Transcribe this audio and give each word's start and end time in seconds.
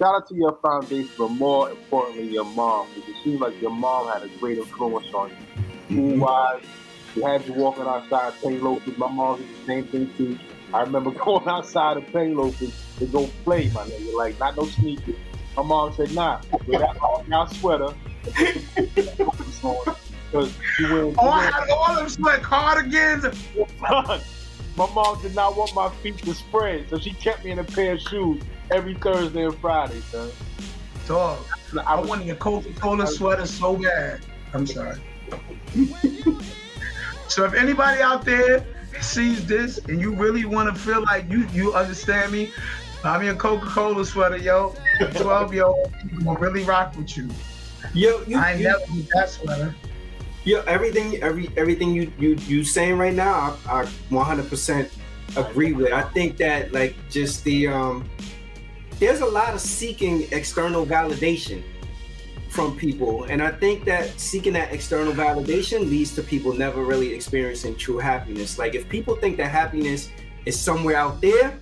shout 0.00 0.14
out 0.14 0.28
to 0.28 0.34
your 0.34 0.56
foundation, 0.62 1.10
but 1.18 1.28
more 1.28 1.70
importantly, 1.70 2.28
your 2.28 2.44
mom, 2.44 2.88
because 2.94 3.10
it 3.10 3.16
seems 3.22 3.40
like 3.40 3.60
your 3.60 3.70
mom 3.70 4.10
had 4.10 4.22
a 4.22 4.28
great 4.38 4.56
influence 4.56 5.06
on 5.12 5.28
you. 5.28 5.36
School 5.90 6.16
wise, 6.18 6.62
she 7.12 7.20
had 7.20 7.46
you 7.46 7.52
walking 7.52 7.84
outside 7.84 8.32
playing 8.40 8.62
loafers. 8.62 8.96
My 8.96 9.10
mom 9.10 9.40
did 9.40 9.48
the 9.50 9.66
same 9.66 9.84
thing 9.88 10.10
too. 10.16 10.38
I 10.72 10.80
remember 10.82 11.10
going 11.24 11.46
outside 11.46 11.98
and 11.98 12.06
playing 12.06 12.34
loafers 12.34 12.72
to 12.98 13.06
go 13.06 13.28
play, 13.44 13.68
my 13.70 13.84
nigga. 13.84 14.14
Like, 14.16 14.38
not 14.38 14.56
no 14.56 14.64
sneakers. 14.64 15.16
My 15.56 15.64
mom 15.64 15.92
said, 15.92 16.14
nah, 16.14 16.40
wear 16.66 16.78
that 16.78 16.96
all 17.02 17.46
sweater. 17.48 17.88
Because 20.30 20.56
you. 20.78 21.14
Oh, 21.18 21.28
I 21.28 21.42
had 21.42 21.68
all 21.70 21.94
them 21.96 22.08
sweat 22.08 22.42
cardigans. 22.42 23.26
my 23.80 24.22
mom 24.94 25.20
did 25.20 25.34
not 25.34 25.56
want 25.56 25.74
my 25.74 25.90
feet 25.96 26.16
to 26.18 26.32
spread, 26.32 26.88
so 26.88 26.98
she 26.98 27.12
kept 27.12 27.44
me 27.44 27.50
in 27.50 27.58
a 27.58 27.64
pair 27.64 27.94
of 27.94 28.00
shoes 28.00 28.40
every 28.70 28.94
Thursday 28.94 29.44
and 29.44 29.54
Friday, 29.56 30.00
son. 30.00 30.30
Dog, 31.06 31.38
I, 31.76 31.94
I 31.94 32.00
wanted 32.00 32.30
a 32.30 32.36
Coca-Cola 32.36 33.06
sweater 33.06 33.46
so 33.46 33.76
bad. 33.76 34.20
I'm 34.52 34.66
sorry. 34.66 35.00
so 37.28 37.44
if 37.44 37.54
anybody 37.54 38.00
out 38.00 38.24
there 38.24 38.64
sees 39.00 39.46
this 39.46 39.78
and 39.78 40.00
you 40.00 40.14
really 40.14 40.44
want 40.44 40.74
to 40.74 40.80
feel 40.80 41.02
like 41.02 41.30
you 41.30 41.46
you 41.52 41.74
understand 41.74 42.32
me, 42.32 42.52
buy 43.02 43.18
me 43.18 43.28
a 43.28 43.34
Coca-Cola 43.34 44.04
sweater, 44.04 44.36
yo. 44.36 44.74
12 45.14 45.54
year 45.54 45.64
old, 45.64 45.92
gonna 46.24 46.38
really 46.38 46.64
rock 46.64 46.96
with 46.96 47.16
you. 47.16 47.28
Yo, 47.94 48.22
you, 48.26 48.38
I 48.38 48.52
ain't 48.52 48.60
you, 48.60 48.68
never 48.68 48.80
get 48.94 49.08
that 49.14 49.28
sweater. 49.30 49.74
Yo, 50.44 50.60
everything, 50.62 51.16
every 51.22 51.50
everything 51.56 51.92
you 51.92 52.12
you 52.18 52.36
you 52.46 52.64
saying 52.64 52.98
right 52.98 53.14
now, 53.14 53.56
I, 53.66 53.82
I 53.82 53.84
100% 54.10 54.90
agree 55.36 55.72
with. 55.72 55.92
I 55.92 56.02
think 56.02 56.36
that 56.38 56.72
like 56.72 56.96
just 57.10 57.44
the 57.44 57.68
um, 57.68 58.08
there's 59.00 59.22
a 59.22 59.26
lot 59.26 59.54
of 59.54 59.60
seeking 59.60 60.28
external 60.30 60.84
validation 60.84 61.62
from 62.50 62.76
people, 62.76 63.24
and 63.24 63.42
I 63.42 63.50
think 63.50 63.84
that 63.86 64.20
seeking 64.20 64.52
that 64.52 64.72
external 64.72 65.14
validation 65.14 65.88
leads 65.88 66.14
to 66.16 66.22
people 66.22 66.52
never 66.52 66.84
really 66.84 67.14
experiencing 67.14 67.76
true 67.76 67.96
happiness. 67.96 68.58
Like 68.58 68.74
if 68.74 68.88
people 68.88 69.16
think 69.16 69.38
that 69.38 69.50
happiness 69.50 70.10
is 70.44 70.58
somewhere 70.58 70.96
out 70.96 71.20
there, 71.22 71.58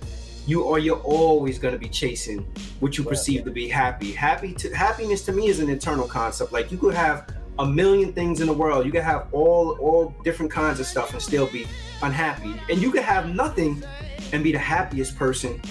you 0.47 0.63
or 0.63 0.79
you're 0.79 0.99
always 0.99 1.59
going 1.59 1.73
to 1.73 1.79
be 1.79 1.87
chasing 1.87 2.39
what 2.81 2.97
you 2.97 3.03
perceive 3.03 3.45
to 3.45 3.51
be 3.51 3.69
happy. 3.69 4.11
Happy 4.11 4.53
to 4.55 4.73
happiness 4.73 5.23
to 5.25 5.31
me 5.31 5.47
is 5.47 5.59
an 5.59 5.69
internal 5.69 6.07
concept. 6.07 6.51
Like 6.51 6.71
you 6.71 6.77
could 6.77 6.95
have 6.95 7.33
a 7.59 7.65
million 7.65 8.11
things 8.11 8.41
in 8.41 8.47
the 8.47 8.53
world. 8.53 8.85
You 8.85 8.91
could 8.91 9.03
have 9.03 9.27
all 9.31 9.77
all 9.79 10.13
different 10.23 10.51
kinds 10.51 10.79
of 10.79 10.87
stuff 10.87 11.13
and 11.13 11.21
still 11.21 11.47
be 11.47 11.67
unhappy. 12.01 12.59
And 12.69 12.81
you 12.81 12.91
could 12.91 13.03
have 13.03 13.33
nothing 13.33 13.81
and 14.33 14.43
be 14.43 14.51
the 14.51 14.59
happiest 14.59 15.15
person 15.15 15.61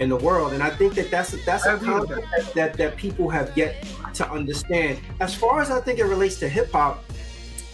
in 0.00 0.08
the 0.08 0.16
world. 0.16 0.52
And 0.52 0.62
I 0.62 0.70
think 0.70 0.94
that 0.94 1.10
that's 1.10 1.32
that's 1.44 1.66
a 1.66 1.78
concept 1.78 2.26
that, 2.30 2.54
that 2.54 2.74
that 2.74 2.96
people 2.96 3.28
have 3.28 3.56
yet 3.56 3.84
to 4.14 4.30
understand. 4.30 5.00
As 5.20 5.34
far 5.34 5.60
as 5.60 5.70
I 5.70 5.80
think 5.80 5.98
it 5.98 6.04
relates 6.04 6.36
to 6.40 6.48
hip 6.48 6.72
hop, 6.72 7.04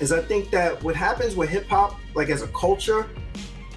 is 0.01 0.13
I 0.13 0.21
think 0.23 0.51
that 0.51 0.83
what 0.83 0.95
happens 0.95 1.35
with 1.35 1.49
hip 1.49 1.67
hop, 1.69 1.99
like 2.15 2.29
as 2.31 2.43
a 2.43 2.49
culture 2.49 3.09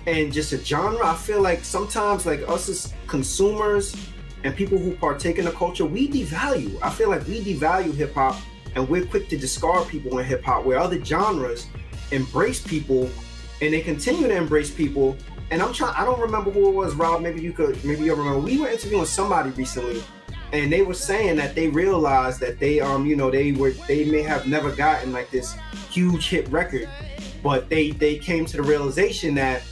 and 0.07 0.31
just 0.33 0.51
a 0.53 0.63
genre, 0.63 1.05
I 1.05 1.15
feel 1.15 1.41
like 1.41 1.63
sometimes 1.63 2.25
like 2.25 2.47
us 2.47 2.69
as 2.69 2.93
consumers 3.07 3.95
and 4.43 4.55
people 4.55 4.77
who 4.77 4.95
partake 4.95 5.37
in 5.37 5.45
the 5.45 5.51
culture, 5.51 5.85
we 5.85 6.07
devalue. 6.07 6.77
I 6.81 6.89
feel 6.89 7.09
like 7.09 7.27
we 7.27 7.43
devalue 7.43 7.93
hip 7.93 8.13
hop 8.13 8.39
and 8.75 8.87
we're 8.87 9.05
quick 9.05 9.29
to 9.29 9.37
discard 9.37 9.87
people 9.87 10.17
in 10.19 10.25
hip 10.25 10.43
hop 10.43 10.65
where 10.65 10.79
other 10.79 11.03
genres 11.03 11.67
embrace 12.11 12.61
people 12.65 13.09
and 13.61 13.73
they 13.73 13.81
continue 13.81 14.27
to 14.27 14.35
embrace 14.35 14.71
people. 14.71 15.15
And 15.51 15.61
I'm 15.61 15.73
trying, 15.73 15.93
I 15.95 16.05
don't 16.05 16.19
remember 16.19 16.49
who 16.49 16.69
it 16.69 16.73
was, 16.73 16.95
Rob. 16.95 17.21
Maybe 17.21 17.41
you 17.41 17.51
could, 17.51 17.83
maybe 17.83 18.03
you 18.05 18.15
remember. 18.15 18.39
We 18.39 18.57
were 18.57 18.69
interviewing 18.69 19.05
somebody 19.05 19.49
recently 19.51 20.01
and 20.53 20.71
they 20.71 20.81
were 20.81 20.93
saying 20.93 21.37
that 21.37 21.55
they 21.55 21.69
realized 21.69 22.39
that 22.41 22.59
they, 22.59 22.79
um, 22.79 23.05
you 23.05 23.15
know, 23.15 23.31
they 23.31 23.53
were, 23.53 23.71
they 23.87 24.05
may 24.05 24.21
have 24.21 24.47
never 24.47 24.71
gotten 24.71 25.11
like 25.11 25.29
this 25.29 25.55
huge 25.89 26.29
hit 26.29 26.47
record, 26.49 26.89
but 27.41 27.69
they, 27.69 27.91
they 27.91 28.17
came 28.17 28.45
to 28.45 28.57
the 28.57 28.63
realization 28.63 29.33
that, 29.35 29.63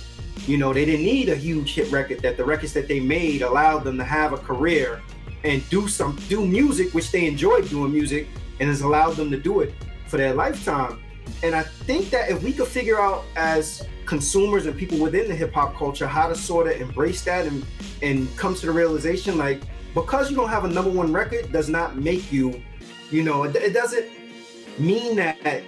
you 0.47 0.57
know, 0.57 0.73
they 0.73 0.85
didn't 0.85 1.05
need 1.05 1.29
a 1.29 1.35
huge 1.35 1.75
hit 1.75 1.91
record, 1.91 2.19
that 2.21 2.37
the 2.37 2.45
records 2.45 2.73
that 2.73 2.87
they 2.87 2.99
made 2.99 3.41
allowed 3.41 3.83
them 3.83 3.97
to 3.97 4.03
have 4.03 4.31
a 4.31 4.37
career 4.37 5.01
and 5.43 5.67
do 5.69 5.87
some, 5.87 6.17
do 6.27 6.45
music, 6.45 6.93
which 6.93 7.11
they 7.11 7.25
enjoyed 7.25 7.69
doing 7.69 7.91
music 7.91 8.27
and 8.59 8.69
has 8.69 8.81
allowed 8.81 9.15
them 9.15 9.29
to 9.31 9.37
do 9.37 9.61
it 9.61 9.73
for 10.07 10.17
their 10.17 10.33
lifetime. 10.33 11.01
And 11.43 11.55
I 11.55 11.63
think 11.63 12.09
that 12.09 12.29
if 12.29 12.43
we 12.43 12.51
could 12.51 12.67
figure 12.67 12.99
out 12.99 13.23
as 13.35 13.87
consumers 14.05 14.65
and 14.65 14.77
people 14.77 14.97
within 14.97 15.27
the 15.27 15.35
hip 15.35 15.53
hop 15.53 15.75
culture 15.75 16.07
how 16.07 16.27
to 16.27 16.35
sort 16.35 16.67
of 16.67 16.81
embrace 16.81 17.23
that 17.23 17.45
and 17.45 17.63
and 18.01 18.35
come 18.37 18.55
to 18.55 18.65
the 18.65 18.71
realization 18.71 19.37
like 19.37 19.61
because 19.93 20.29
you 20.29 20.35
don't 20.35 20.49
have 20.49 20.65
a 20.65 20.69
number 20.69 20.89
one 20.89 21.11
record 21.11 21.51
does 21.51 21.69
not 21.69 21.97
make 21.97 22.31
you, 22.31 22.61
you 23.11 23.23
know, 23.23 23.43
it, 23.43 23.55
it 23.55 23.73
doesn't 23.73 24.07
mean 24.77 25.15
that 25.15 25.63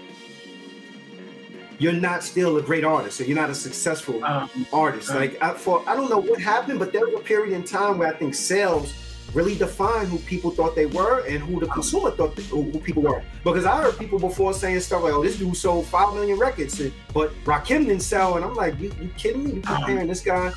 you're 1.79 1.93
not 1.93 2.23
still 2.23 2.57
a 2.57 2.61
great 2.61 2.83
artist 2.83 3.19
or 3.19 3.23
you're 3.23 3.35
not 3.35 3.49
a 3.49 3.55
successful 3.55 4.23
um, 4.23 4.49
artist. 4.71 5.09
Like 5.09 5.41
I, 5.41 5.53
for 5.53 5.87
I 5.89 5.95
don't 5.95 6.09
know 6.09 6.19
what 6.19 6.39
happened, 6.39 6.79
but 6.79 6.93
there 6.93 7.05
was 7.05 7.15
a 7.15 7.23
period 7.23 7.53
in 7.53 7.63
time 7.63 7.97
where 7.97 8.13
I 8.13 8.15
think 8.15 8.35
sales 8.35 8.93
really 9.33 9.55
define 9.55 10.07
who 10.07 10.17
people 10.19 10.51
thought 10.51 10.75
they 10.75 10.85
were 10.85 11.25
and 11.25 11.39
who 11.39 11.59
the 11.59 11.67
consumer 11.67 12.11
thought 12.11 12.35
they, 12.35 12.43
who, 12.43 12.65
people 12.79 13.03
were. 13.03 13.23
Because 13.43 13.65
I 13.65 13.81
heard 13.81 13.97
people 13.97 14.19
before 14.19 14.53
saying 14.53 14.79
stuff 14.81 15.03
like, 15.03 15.13
"Oh, 15.13 15.23
this 15.23 15.37
dude 15.37 15.55
sold 15.55 15.85
five 15.87 16.13
million 16.13 16.37
records," 16.39 16.79
and, 16.79 16.91
but 17.13 17.31
Rakim 17.43 17.85
didn't 17.85 18.01
sell, 18.01 18.35
and 18.35 18.45
I'm 18.45 18.53
like, 18.55 18.79
"You, 18.79 18.91
you 19.01 19.09
kidding 19.17 19.43
me? 19.43 19.53
You 19.53 19.61
comparing 19.61 20.07
this 20.07 20.21
guy 20.21 20.51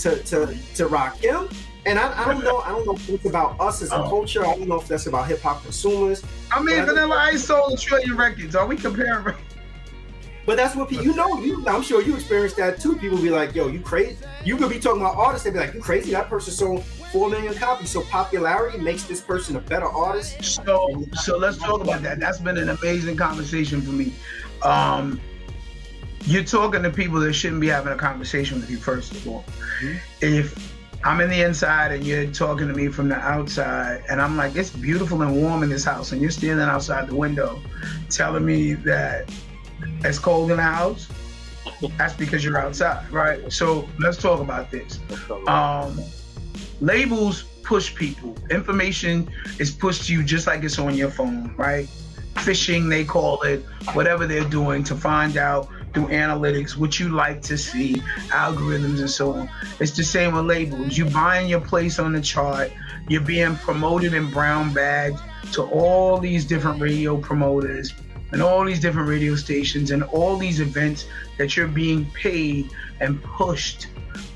to 0.00 0.16
to 0.16 0.46
to 0.46 0.88
Rakim?" 0.88 1.52
And 1.86 1.98
I, 1.98 2.22
I 2.22 2.32
don't 2.32 2.44
know. 2.44 2.58
I 2.58 2.70
don't 2.70 2.86
know 2.86 2.94
if 2.94 3.08
it's 3.08 3.24
about 3.24 3.58
us 3.60 3.80
as 3.82 3.92
a 3.92 3.96
oh. 3.96 4.08
culture. 4.08 4.44
I 4.44 4.56
don't 4.56 4.68
know 4.68 4.80
if 4.80 4.88
that's 4.88 5.06
about 5.06 5.26
hip 5.26 5.40
hop 5.40 5.62
consumers. 5.62 6.22
I 6.50 6.60
mean, 6.62 6.84
Vanilla 6.84 7.16
Ice 7.16 7.44
sold 7.44 7.72
a 7.72 7.76
trillion 7.76 8.16
records. 8.16 8.54
Are 8.54 8.66
we 8.66 8.76
comparing? 8.76 9.34
But 10.48 10.56
that's 10.56 10.74
what 10.74 10.88
people, 10.88 11.04
you 11.04 11.14
know. 11.14 11.38
You, 11.42 11.62
I'm 11.68 11.82
sure 11.82 12.00
you 12.00 12.14
experienced 12.14 12.56
that 12.56 12.80
too. 12.80 12.96
People 12.96 13.18
be 13.18 13.28
like, 13.28 13.54
"Yo, 13.54 13.68
you 13.68 13.80
crazy?" 13.80 14.16
You 14.46 14.56
could 14.56 14.70
be 14.70 14.78
talking 14.78 15.02
about 15.02 15.14
artists. 15.14 15.44
They 15.44 15.50
be 15.50 15.58
like, 15.58 15.74
"You 15.74 15.80
crazy? 15.82 16.12
That 16.12 16.30
person 16.30 16.54
sold 16.54 16.84
four 17.12 17.28
million 17.28 17.54
copies. 17.54 17.90
So 17.90 18.02
popularity 18.02 18.78
makes 18.78 19.04
this 19.04 19.20
person 19.20 19.56
a 19.56 19.60
better 19.60 19.86
artist. 19.86 20.42
So 20.44 21.04
so 21.14 21.38
let's 21.38 21.58
talk 21.58 21.80
about 21.80 22.02
that. 22.02 22.20
That's 22.20 22.38
been 22.38 22.58
an 22.58 22.68
amazing 22.68 23.16
conversation 23.16 23.80
for 23.80 23.92
me. 23.92 24.12
Um, 24.62 25.20
you're 26.24 26.44
talking 26.44 26.82
to 26.82 26.90
people 26.90 27.20
that 27.20 27.32
shouldn't 27.32 27.60
be 27.60 27.68
having 27.68 27.92
a 27.92 27.96
conversation 27.96 28.60
with 28.60 28.70
you 28.70 28.76
first 28.76 29.12
of 29.12 29.28
all. 29.28 29.44
Mm-hmm. 29.82 29.96
If 30.20 30.74
I'm 31.04 31.20
in 31.20 31.30
the 31.30 31.42
inside 31.42 31.92
and 31.92 32.04
you're 32.04 32.26
talking 32.26 32.66
to 32.66 32.74
me 32.74 32.88
from 32.88 33.08
the 33.08 33.16
outside, 33.16 34.02
and 34.10 34.20
I'm 34.20 34.36
like, 34.36 34.56
it's 34.56 34.70
beautiful 34.70 35.22
and 35.22 35.40
warm 35.40 35.62
in 35.62 35.70
this 35.70 35.84
house, 35.84 36.10
and 36.10 36.20
you're 36.20 36.30
standing 36.30 36.66
outside 36.66 37.08
the 37.08 37.14
window 37.14 37.62
telling 38.10 38.44
me 38.44 38.74
that 38.74 39.30
it's 40.04 40.18
cold 40.18 40.50
in 40.50 40.56
the 40.56 40.62
house, 40.62 41.08
that's 41.96 42.14
because 42.14 42.44
you're 42.44 42.58
outside, 42.58 43.08
right? 43.12 43.50
So 43.52 43.88
let's 44.00 44.16
talk 44.16 44.40
about 44.40 44.72
this. 44.72 44.98
Um, 45.46 46.02
labels 46.80 47.44
push 47.62 47.94
people. 47.94 48.36
Information 48.50 49.28
is 49.58 49.70
pushed 49.70 50.06
to 50.06 50.12
you 50.12 50.22
just 50.22 50.46
like 50.46 50.64
it's 50.64 50.78
on 50.78 50.94
your 50.94 51.10
phone, 51.10 51.54
right? 51.56 51.86
Phishing, 52.34 52.88
they 52.88 53.04
call 53.04 53.42
it, 53.42 53.64
whatever 53.92 54.26
they're 54.26 54.48
doing 54.48 54.84
to 54.84 54.94
find 54.94 55.36
out 55.36 55.68
through 55.92 56.06
analytics 56.08 56.76
what 56.76 57.00
you 57.00 57.08
like 57.08 57.42
to 57.42 57.58
see, 57.58 57.94
algorithms 58.28 59.00
and 59.00 59.10
so 59.10 59.32
on. 59.32 59.50
It's 59.80 59.96
the 59.96 60.04
same 60.04 60.34
with 60.34 60.44
labels. 60.44 60.96
You're 60.96 61.10
buying 61.10 61.48
your 61.48 61.60
place 61.60 61.98
on 61.98 62.12
the 62.12 62.20
chart, 62.20 62.72
you're 63.08 63.20
being 63.20 63.56
promoted 63.56 64.14
in 64.14 64.30
brown 64.30 64.72
bags 64.72 65.20
to 65.52 65.62
all 65.62 66.18
these 66.18 66.44
different 66.44 66.80
radio 66.80 67.16
promoters 67.16 67.94
and 68.32 68.42
all 68.42 68.64
these 68.64 68.80
different 68.80 69.08
radio 69.08 69.34
stations 69.34 69.90
and 69.90 70.02
all 70.04 70.36
these 70.36 70.60
events 70.60 71.06
that 71.38 71.56
you're 71.56 71.68
being 71.68 72.04
paid 72.12 72.70
and 73.00 73.22
pushed 73.22 73.88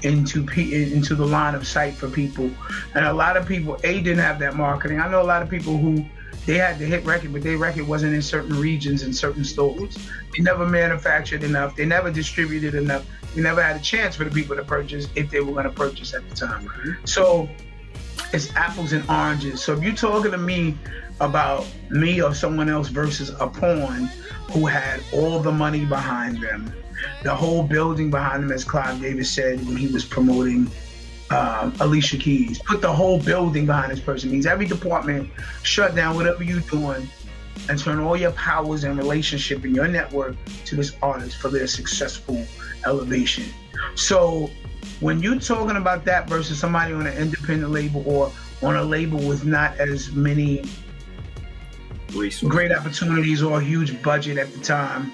into 0.03 0.47
into 0.51 1.15
the 1.15 1.27
line 1.27 1.55
of 1.55 1.67
sight 1.67 1.95
for 1.95 2.09
people. 2.09 2.51
And 2.95 3.05
a 3.05 3.13
lot 3.13 3.37
of 3.37 3.47
people, 3.47 3.79
A, 3.85 4.01
didn't 4.01 4.19
have 4.19 4.39
that 4.41 4.57
marketing. 4.57 5.01
I 5.01 5.09
know 5.09 5.23
a 5.23 5.25
lot 5.25 5.43
of 5.43 5.49
people 5.49 5.79
who 5.79 6.05
they 6.47 6.59
had 6.59 6.79
the 6.79 6.85
hit 6.85 7.05
record, 7.05 7.33
but 7.33 7.43
their 7.43 7.57
record 7.57 7.87
wasn't 7.87 8.15
in 8.15 8.23
certain 8.23 8.59
regions 8.59 9.03
and 9.03 9.15
certain 9.15 9.45
stores. 9.45 9.97
They 10.37 10.43
never 10.43 10.67
manufactured 10.67 11.45
enough. 11.45 11.77
They 11.77 11.87
never 11.87 12.11
distributed 12.11 12.75
enough. 12.75 13.07
They 13.35 13.43
never 13.43 13.63
had 13.63 13.77
a 13.77 13.81
chance 13.81 14.17
for 14.17 14.25
the 14.25 14.31
people 14.31 14.57
to 14.57 14.65
purchase 14.65 15.07
if 15.15 15.31
they 15.31 15.41
were 15.41 15.53
going 15.53 15.65
to 15.65 15.71
purchase 15.71 16.15
at 16.15 16.29
the 16.29 16.35
time. 16.35 16.69
So 17.05 17.49
it's 18.33 18.55
apples 18.57 18.93
and 18.93 19.09
oranges. 19.09 19.63
So 19.63 19.75
if 19.75 19.83
you're 19.83 19.95
talking 19.95 20.33
to 20.33 20.39
me 20.39 20.77
about 21.21 21.67
me 21.91 22.21
or 22.21 22.35
someone 22.35 22.69
else 22.69 22.89
versus 22.89 23.31
a 23.39 23.47
pawn 23.47 24.11
who 24.51 24.67
had 24.67 25.01
all 25.13 25.39
the 25.39 25.53
money 25.53 25.85
behind 25.85 26.43
them, 26.43 26.73
the 27.23 27.35
whole 27.35 27.63
building 27.63 28.11
behind 28.11 28.45
him, 28.45 28.53
as 28.53 28.65
Clive 28.65 29.01
Davis 29.01 29.31
said 29.31 29.65
when 29.67 29.77
he 29.77 29.89
was 29.89 30.05
promoting 30.05 30.71
um, 31.31 31.73
Alicia 31.81 32.19
Keys. 32.19 32.61
Put 32.61 32.81
the 32.81 32.93
whole 32.93 33.19
building 33.19 33.67
behind 33.67 33.93
this 33.93 34.01
person. 34.01 34.31
Means 34.31 34.47
every 34.47 34.67
department 34.67 35.31
shut 35.63 35.95
down 35.95 36.15
whatever 36.17 36.43
you're 36.43 36.61
doing 36.61 37.09
and 37.69 37.79
turn 37.79 38.01
all 38.01 38.17
your 38.17 38.33
powers 38.33 38.85
and 38.85 38.99
relationship 38.99 39.65
and 39.65 39.75
your 39.75 39.89
network 39.89 40.37
to 40.67 40.77
this 40.77 40.97
artist 41.03 41.37
for 41.37 41.49
their 41.49 41.67
successful 41.67 42.45
elevation. 42.87 43.45
So 43.95 44.51
when 45.01 45.23
you're 45.23 45.39
talking 45.39 45.77
about 45.77 46.05
that 46.07 46.29
versus 46.29 46.59
somebody 46.59 46.93
on 46.93 47.07
an 47.07 47.17
independent 47.17 47.71
label 47.73 48.03
or 48.07 48.33
on 48.63 48.77
a 48.77 48.83
label 48.83 49.19
with 49.19 49.45
not 49.45 49.79
as 49.79 50.13
many 50.13 50.65
great 52.47 52.73
opportunities 52.73 53.43
or 53.43 53.61
a 53.61 53.65
huge 53.65 54.01
budget 54.03 54.39
at 54.39 54.53
the 54.53 54.61
time 54.61 55.13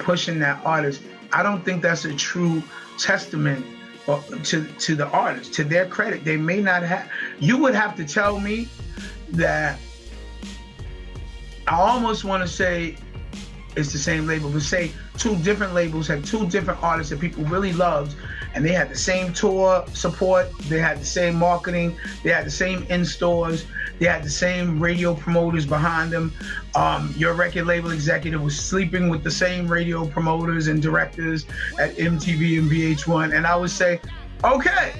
pushing 0.00 0.38
that 0.40 0.64
artist. 0.64 1.02
I 1.32 1.42
don't 1.42 1.64
think 1.64 1.82
that's 1.82 2.04
a 2.04 2.14
true 2.14 2.62
testament 2.98 3.64
uh, 4.08 4.20
to 4.44 4.64
to 4.64 4.94
the 4.96 5.06
artist. 5.08 5.54
To 5.54 5.64
their 5.64 5.86
credit, 5.86 6.24
they 6.24 6.36
may 6.36 6.60
not 6.60 6.82
have. 6.82 7.08
You 7.38 7.56
would 7.58 7.74
have 7.74 7.96
to 7.96 8.04
tell 8.04 8.40
me 8.40 8.68
that. 9.30 9.78
I 11.66 11.76
almost 11.78 12.24
want 12.24 12.42
to 12.42 12.48
say 12.48 12.96
it's 13.76 13.92
the 13.92 13.98
same 13.98 14.26
label, 14.26 14.50
but 14.50 14.62
say 14.62 14.90
two 15.18 15.36
different 15.36 15.74
labels 15.74 16.08
had 16.08 16.24
two 16.24 16.48
different 16.48 16.82
artists 16.82 17.10
that 17.10 17.20
people 17.20 17.44
really 17.44 17.72
loved, 17.72 18.16
and 18.54 18.64
they 18.64 18.72
had 18.72 18.88
the 18.88 18.96
same 18.96 19.32
tour 19.32 19.84
support, 19.92 20.50
they 20.68 20.78
had 20.78 21.00
the 21.00 21.04
same 21.04 21.36
marketing, 21.36 21.96
they 22.22 22.30
had 22.30 22.44
the 22.44 22.50
same 22.50 22.82
in 22.84 23.04
stores, 23.04 23.66
they 23.98 24.06
had 24.06 24.22
the 24.22 24.30
same 24.30 24.80
radio 24.80 25.14
promoters 25.14 25.66
behind 25.66 26.10
them. 26.10 26.32
Um, 26.74 27.14
your 27.16 27.34
record 27.34 27.66
label 27.66 27.90
executive 27.90 28.42
was 28.42 28.58
sleeping 28.58 29.08
with 29.08 29.22
the 29.22 29.30
same 29.30 29.68
radio 29.68 30.06
promoters 30.06 30.68
and 30.68 30.82
directors 30.82 31.44
at 31.78 31.94
MTV 31.96 32.58
and 32.58 32.70
VH1, 32.70 33.36
and 33.36 33.46
I 33.46 33.56
would 33.56 33.70
say, 33.70 34.00
okay, 34.42 34.94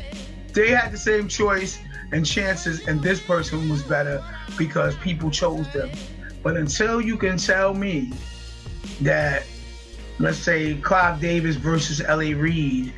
they 0.52 0.70
had 0.70 0.92
the 0.92 0.98
same 0.98 1.28
choice 1.28 1.78
and 2.12 2.26
chances, 2.26 2.86
and 2.86 3.02
this 3.02 3.20
person 3.20 3.68
was 3.68 3.82
better 3.82 4.22
because 4.58 4.96
people 4.96 5.30
chose 5.30 5.72
them. 5.72 5.90
But 6.42 6.56
until 6.56 7.00
you 7.00 7.16
can 7.16 7.36
tell 7.36 7.74
me 7.74 8.12
that, 9.00 9.44
let's 10.20 10.38
say, 10.38 10.74
Clive 10.76 11.20
Davis 11.20 11.56
versus 11.56 12.00
L.A. 12.02 12.34
Reid, 12.34 12.92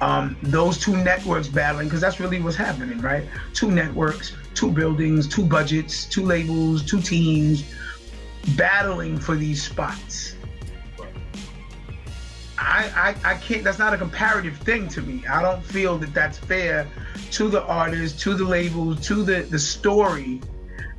um, 0.00 0.36
those 0.42 0.78
two 0.78 0.96
networks 0.96 1.46
battling, 1.46 1.86
because 1.86 2.00
that's 2.00 2.18
really 2.18 2.40
what's 2.40 2.56
happening, 2.56 2.98
right? 3.00 3.24
Two 3.52 3.70
networks, 3.70 4.34
two 4.54 4.70
buildings, 4.70 5.28
two 5.28 5.44
budgets, 5.44 6.06
two 6.06 6.24
labels, 6.24 6.82
two 6.82 7.00
teams 7.00 7.64
battling 8.56 9.18
for 9.18 9.36
these 9.36 9.62
spots. 9.62 10.34
I, 12.58 13.14
I, 13.24 13.32
I 13.32 13.34
can't, 13.34 13.64
that's 13.64 13.78
not 13.78 13.92
a 13.92 13.98
comparative 13.98 14.56
thing 14.58 14.88
to 14.88 15.02
me. 15.02 15.26
I 15.26 15.42
don't 15.42 15.62
feel 15.62 15.98
that 15.98 16.14
that's 16.14 16.38
fair 16.38 16.88
to 17.32 17.48
the 17.48 17.62
artist, 17.64 18.20
to 18.20 18.34
the 18.34 18.44
labels, 18.44 19.06
to 19.08 19.22
the, 19.22 19.42
the 19.42 19.58
story. 19.58 20.40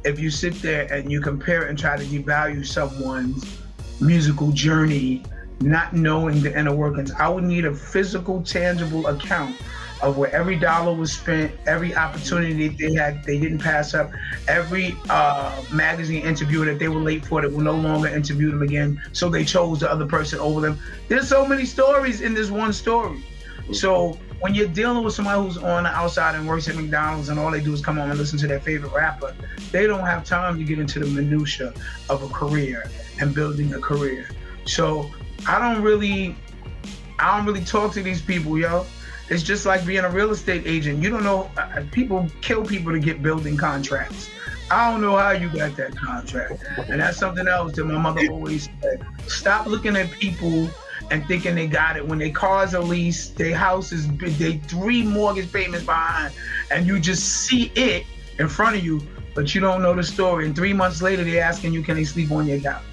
If 0.03 0.19
you 0.19 0.29
sit 0.29 0.55
there 0.55 0.91
and 0.91 1.11
you 1.11 1.21
compare 1.21 1.63
and 1.63 1.79
try 1.79 1.97
to 1.97 2.03
devalue 2.03 2.65
someone's 2.65 3.59
musical 4.01 4.51
journey, 4.51 5.23
not 5.61 5.93
knowing 5.93 6.41
the 6.41 6.57
inner 6.57 6.75
workings, 6.75 7.11
I 7.11 7.29
would 7.29 7.43
need 7.43 7.65
a 7.65 7.73
physical, 7.73 8.41
tangible 8.43 9.07
account 9.07 9.55
of 10.01 10.17
where 10.17 10.33
every 10.35 10.57
dollar 10.57 10.93
was 10.93 11.13
spent, 11.13 11.53
every 11.65 11.95
opportunity 11.95 12.67
they 12.67 12.93
had, 12.93 13.23
they 13.23 13.39
didn't 13.39 13.59
pass 13.59 13.93
up, 13.93 14.11
every 14.49 14.95
uh, 15.09 15.63
magazine 15.71 16.21
interview 16.23 16.65
that 16.65 16.77
they 16.77 16.89
were 16.89 16.99
late 16.99 17.25
for 17.25 17.41
that 17.41 17.51
will 17.51 17.61
no 17.61 17.73
longer 17.73 18.09
interview 18.09 18.51
them 18.51 18.61
again, 18.61 19.01
so 19.13 19.29
they 19.29 19.45
chose 19.45 19.79
the 19.79 19.89
other 19.89 20.05
person 20.05 20.39
over 20.39 20.59
them. 20.59 20.77
There's 21.07 21.29
so 21.29 21.45
many 21.45 21.65
stories 21.65 22.19
in 22.19 22.33
this 22.33 22.51
one 22.51 22.73
story. 22.73 23.23
So 23.71 24.19
when 24.41 24.53
you're 24.53 24.67
dealing 24.67 25.05
with 25.05 25.13
somebody 25.13 25.41
who's 25.41 25.57
on 25.57 25.83
the 25.83 25.89
outside 25.89 26.35
and 26.35 26.45
works 26.45 26.67
at 26.67 26.75
McDonald's 26.75 27.29
and 27.29 27.39
all 27.39 27.49
they 27.49 27.61
do 27.61 27.73
is 27.73 27.79
come 27.79 27.97
on 27.97 28.09
and 28.09 28.19
listen 28.19 28.37
to 28.39 28.47
their 28.47 28.59
favorite 28.59 28.91
rapper, 28.91 29.33
they 29.71 29.87
don't 29.87 30.05
have 30.05 30.25
time 30.25 30.57
to 30.57 30.65
get 30.65 30.79
into 30.79 30.99
the 30.99 31.05
minutia 31.05 31.73
of 32.09 32.23
a 32.23 32.27
career 32.27 32.83
and 33.21 33.33
building 33.33 33.73
a 33.73 33.79
career. 33.79 34.27
So 34.65 35.09
I 35.47 35.59
don't 35.59 35.81
really, 35.81 36.35
I 37.19 37.37
don't 37.37 37.45
really 37.45 37.63
talk 37.63 37.93
to 37.93 38.03
these 38.03 38.21
people, 38.21 38.57
yo. 38.57 38.85
It's 39.29 39.43
just 39.43 39.65
like 39.65 39.85
being 39.85 40.03
a 40.03 40.09
real 40.09 40.31
estate 40.31 40.63
agent. 40.65 41.01
You 41.01 41.09
don't 41.09 41.23
know, 41.23 41.49
uh, 41.57 41.83
people 41.91 42.27
kill 42.41 42.65
people 42.65 42.91
to 42.91 42.99
get 42.99 43.23
building 43.23 43.57
contracts. 43.57 44.29
I 44.69 44.91
don't 44.91 45.01
know 45.01 45.15
how 45.17 45.31
you 45.31 45.49
got 45.49 45.75
that 45.77 45.95
contract. 45.95 46.63
And 46.89 46.99
that's 46.99 47.17
something 47.17 47.47
else 47.47 47.73
that 47.73 47.85
my 47.85 47.97
mother 47.97 48.27
always 48.31 48.69
said. 48.81 49.05
Stop 49.27 49.67
looking 49.67 49.95
at 49.95 50.11
people 50.11 50.69
and 51.11 51.25
thinking 51.27 51.55
they 51.55 51.67
got 51.67 51.97
it 51.97 52.07
when 52.07 52.19
their 52.19 52.31
cars 52.31 52.73
are 52.73 52.81
leased, 52.81 53.37
their 53.37 53.55
house 53.55 53.91
is 53.91 54.07
they 54.17 54.57
three 54.57 55.03
mortgage 55.03 55.51
payments 55.51 55.85
behind, 55.85 56.33
and 56.71 56.87
you 56.87 56.99
just 56.99 57.45
see 57.45 57.71
it 57.75 58.05
in 58.39 58.47
front 58.47 58.77
of 58.77 58.83
you, 58.83 59.01
but 59.35 59.53
you 59.53 59.61
don't 59.61 59.81
know 59.81 59.93
the 59.93 60.03
story. 60.03 60.45
And 60.45 60.55
three 60.55 60.73
months 60.73 61.01
later, 61.01 61.23
they're 61.23 61.43
asking 61.43 61.73
you, 61.73 61.83
can 61.83 61.95
they 61.95 62.03
sleep 62.03 62.31
on 62.31 62.47
your 62.47 62.59
couch? 62.59 62.83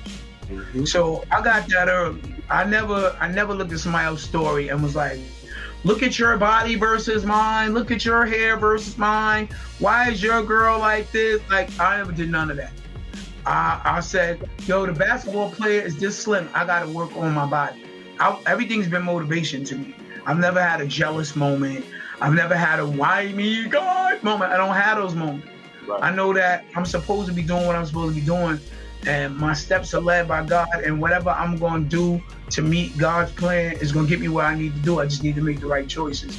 So 0.84 1.24
I 1.30 1.42
got 1.42 1.68
that 1.68 1.88
early. 1.88 2.20
I 2.48 2.64
never, 2.64 3.16
I 3.20 3.28
never 3.28 3.54
looked 3.54 3.72
at 3.72 3.78
somebody 3.78 4.06
else's 4.06 4.28
story 4.28 4.68
and 4.68 4.82
was 4.82 4.96
like, 4.96 5.18
look 5.84 6.02
at 6.02 6.18
your 6.18 6.36
body 6.36 6.74
versus 6.74 7.24
mine. 7.24 7.74
Look 7.74 7.90
at 7.90 8.04
your 8.04 8.26
hair 8.26 8.56
versus 8.56 8.98
mine. 8.98 9.48
Why 9.78 10.10
is 10.10 10.22
your 10.22 10.42
girl 10.42 10.78
like 10.78 11.10
this? 11.12 11.40
Like 11.50 11.70
I 11.78 11.98
never 11.98 12.12
did 12.12 12.30
none 12.30 12.50
of 12.50 12.56
that. 12.56 12.72
I, 13.46 13.80
I 13.84 14.00
said, 14.00 14.48
yo, 14.66 14.86
the 14.86 14.92
basketball 14.92 15.50
player 15.50 15.80
is 15.80 15.96
this 15.98 16.18
slim. 16.18 16.48
I 16.54 16.66
got 16.66 16.84
to 16.84 16.90
work 16.90 17.16
on 17.16 17.32
my 17.32 17.46
body. 17.46 17.84
I, 18.18 18.38
everything's 18.46 18.88
been 18.88 19.02
motivation 19.02 19.64
to 19.64 19.76
me. 19.76 19.94
I've 20.26 20.38
never 20.38 20.62
had 20.62 20.80
a 20.80 20.86
jealous 20.86 21.34
moment. 21.34 21.86
I've 22.20 22.34
never 22.34 22.54
had 22.54 22.80
a 22.80 22.86
why 22.86 23.32
me 23.32 23.66
God 23.66 24.22
moment. 24.22 24.52
I 24.52 24.58
don't 24.58 24.74
have 24.74 24.98
those 24.98 25.14
moments. 25.14 25.46
Right. 25.86 26.02
I 26.02 26.14
know 26.14 26.34
that 26.34 26.64
I'm 26.76 26.84
supposed 26.84 27.28
to 27.28 27.34
be 27.34 27.42
doing 27.42 27.66
what 27.66 27.76
I'm 27.76 27.86
supposed 27.86 28.14
to 28.14 28.20
be 28.20 28.26
doing, 28.26 28.60
and 29.06 29.36
my 29.36 29.54
steps 29.54 29.94
are 29.94 30.00
led 30.00 30.28
by 30.28 30.44
God. 30.44 30.68
And 30.84 31.00
whatever 31.00 31.30
I'm 31.30 31.56
going 31.56 31.84
to 31.84 31.88
do 31.88 32.22
to 32.50 32.62
meet 32.62 32.96
God's 32.98 33.32
plan 33.32 33.72
is 33.74 33.92
going 33.92 34.06
to 34.06 34.10
get 34.10 34.20
me 34.20 34.28
where 34.28 34.44
I 34.44 34.54
need 34.54 34.74
to 34.74 34.80
do. 34.80 35.00
I 35.00 35.06
just 35.06 35.22
need 35.22 35.34
to 35.36 35.42
make 35.42 35.60
the 35.60 35.66
right 35.66 35.88
choices. 35.88 36.38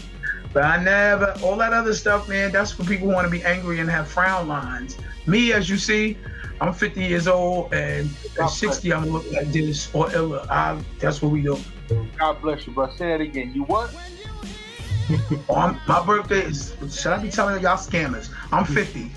But 0.53 0.63
I 0.63 0.83
never, 0.83 1.33
all 1.43 1.55
that 1.57 1.73
other 1.73 1.93
stuff, 1.93 2.27
man, 2.27 2.51
that's 2.51 2.71
for 2.71 2.83
people 2.83 3.07
who 3.07 3.13
want 3.13 3.25
to 3.25 3.31
be 3.31 3.43
angry 3.43 3.79
and 3.79 3.89
have 3.89 4.07
frown 4.07 4.47
lines. 4.47 4.97
Me, 5.25 5.53
as 5.53 5.69
you 5.69 5.77
see, 5.77 6.17
I'm 6.59 6.73
50 6.73 7.01
years 7.01 7.27
old, 7.27 7.73
and 7.73 8.09
at 8.39 8.49
60, 8.49 8.93
I'm 8.93 9.09
going 9.09 9.23
to 9.23 9.29
look 9.29 9.31
like 9.31 9.51
this 9.51 9.93
or 9.95 10.13
iller. 10.13 10.45
I, 10.49 10.79
that's 10.99 11.21
what 11.21 11.31
we 11.31 11.41
do. 11.41 11.57
God 12.17 12.41
bless 12.41 12.67
you, 12.67 12.73
bro. 12.73 12.89
Say 12.89 13.07
that 13.07 13.21
again. 13.21 13.53
You 13.53 13.63
what? 13.63 13.93
Oh, 15.49 15.77
my 15.89 16.05
birthday 16.05 16.43
is, 16.43 16.73
should 16.89 17.11
I 17.11 17.17
be 17.17 17.29
telling 17.29 17.61
y'all 17.61 17.75
scammers? 17.75 18.29
I'm 18.53 18.63
50. 18.63 19.11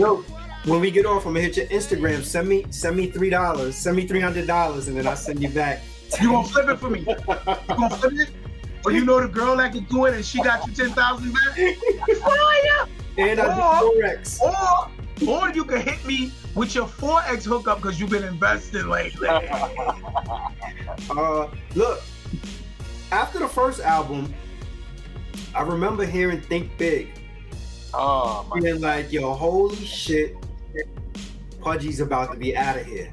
Yo, 0.00 0.24
when 0.66 0.80
we 0.80 0.90
get 0.90 1.06
off, 1.06 1.24
I'm 1.26 1.32
gonna 1.32 1.40
hit 1.46 1.56
your 1.56 1.66
Instagram. 1.66 2.22
Send 2.22 2.48
me 2.48 2.66
send 2.70 2.96
me 2.96 3.10
three 3.10 3.30
dollars. 3.30 3.74
Send 3.76 3.96
me 3.96 4.06
three 4.06 4.20
hundred 4.20 4.46
dollars, 4.46 4.88
and 4.88 4.96
then 4.96 5.06
I'll 5.06 5.16
send 5.16 5.42
you 5.42 5.48
back. 5.48 5.82
You 6.20 6.30
gonna 6.32 6.46
flip 6.48 6.68
it 6.68 6.76
for 6.78 6.90
me? 6.90 7.00
You 7.00 7.16
gonna 7.26 7.90
flip 7.96 8.12
it? 8.14 8.30
Or 8.84 8.92
you 8.92 9.04
know 9.04 9.20
the 9.20 9.26
girl 9.28 9.56
that 9.56 9.72
can 9.72 9.82
do 9.84 10.04
it 10.04 10.14
and 10.14 10.24
she 10.24 10.40
got 10.40 10.64
you 10.64 10.72
10,000 10.72 11.32
back? 11.32 11.76
Fire! 12.18 12.88
And 13.18 13.40
I 13.40 13.46
Or- 13.46 13.80
do 13.80 14.02
forex. 14.02 14.40
Or, 14.40 15.28
or 15.28 15.50
you 15.50 15.64
can 15.64 15.80
hit 15.80 16.04
me 16.06 16.30
with 16.54 16.74
your 16.76 16.86
4X 16.86 17.44
hookup 17.44 17.78
because 17.82 17.98
you've 17.98 18.10
been 18.10 18.22
investing 18.24 18.86
lately. 18.88 19.28
Uh, 21.10 21.48
look, 21.74 22.02
after 23.12 23.38
the 23.38 23.48
first 23.48 23.80
album, 23.80 24.32
I 25.54 25.62
remember 25.62 26.04
hearing 26.06 26.40
"Think 26.40 26.76
Big," 26.78 27.08
Oh 27.94 28.46
my 28.50 28.60
feeling 28.60 28.80
like, 28.80 29.12
"Yo, 29.12 29.32
holy 29.34 29.76
shit, 29.76 30.36
Pudgee's 31.60 32.00
about 32.00 32.32
to 32.32 32.38
be 32.38 32.56
out 32.56 32.76
of 32.76 32.86
here." 32.86 33.12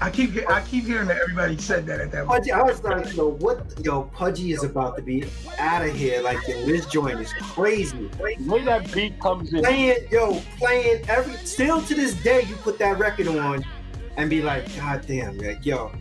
I 0.00 0.10
keep 0.10 0.36
I 0.50 0.60
keep 0.62 0.84
hearing 0.84 1.06
that 1.08 1.18
everybody 1.18 1.56
said 1.56 1.86
that 1.86 2.00
at 2.00 2.10
that 2.10 2.26
point. 2.26 2.44
Pudgee, 2.44 2.52
I 2.52 2.62
was 2.62 2.82
like, 2.82 3.16
"Yo, 3.16 3.30
what? 3.30 3.72
Yo, 3.84 4.10
Pudgee 4.14 4.52
is 4.52 4.64
about 4.64 4.96
to 4.96 5.02
be 5.02 5.24
out 5.58 5.86
of 5.86 5.94
here. 5.94 6.20
Like, 6.20 6.46
yo, 6.48 6.64
this 6.66 6.86
joint 6.86 7.20
is 7.20 7.32
crazy." 7.34 8.10
the 8.18 8.36
way 8.46 8.64
that 8.64 8.92
beat 8.92 9.20
comes 9.20 9.52
in. 9.52 9.62
playing, 9.62 10.08
yo, 10.10 10.40
playing 10.58 11.08
every 11.08 11.34
still 11.46 11.80
to 11.82 11.94
this 11.94 12.14
day, 12.22 12.42
you 12.42 12.56
put 12.56 12.78
that 12.80 12.98
record 12.98 13.28
on 13.28 13.64
and 14.16 14.30
be 14.30 14.42
like, 14.42 14.64
God 14.76 15.06
damn, 15.06 15.38
like, 15.38 15.64
yo. 15.64 15.92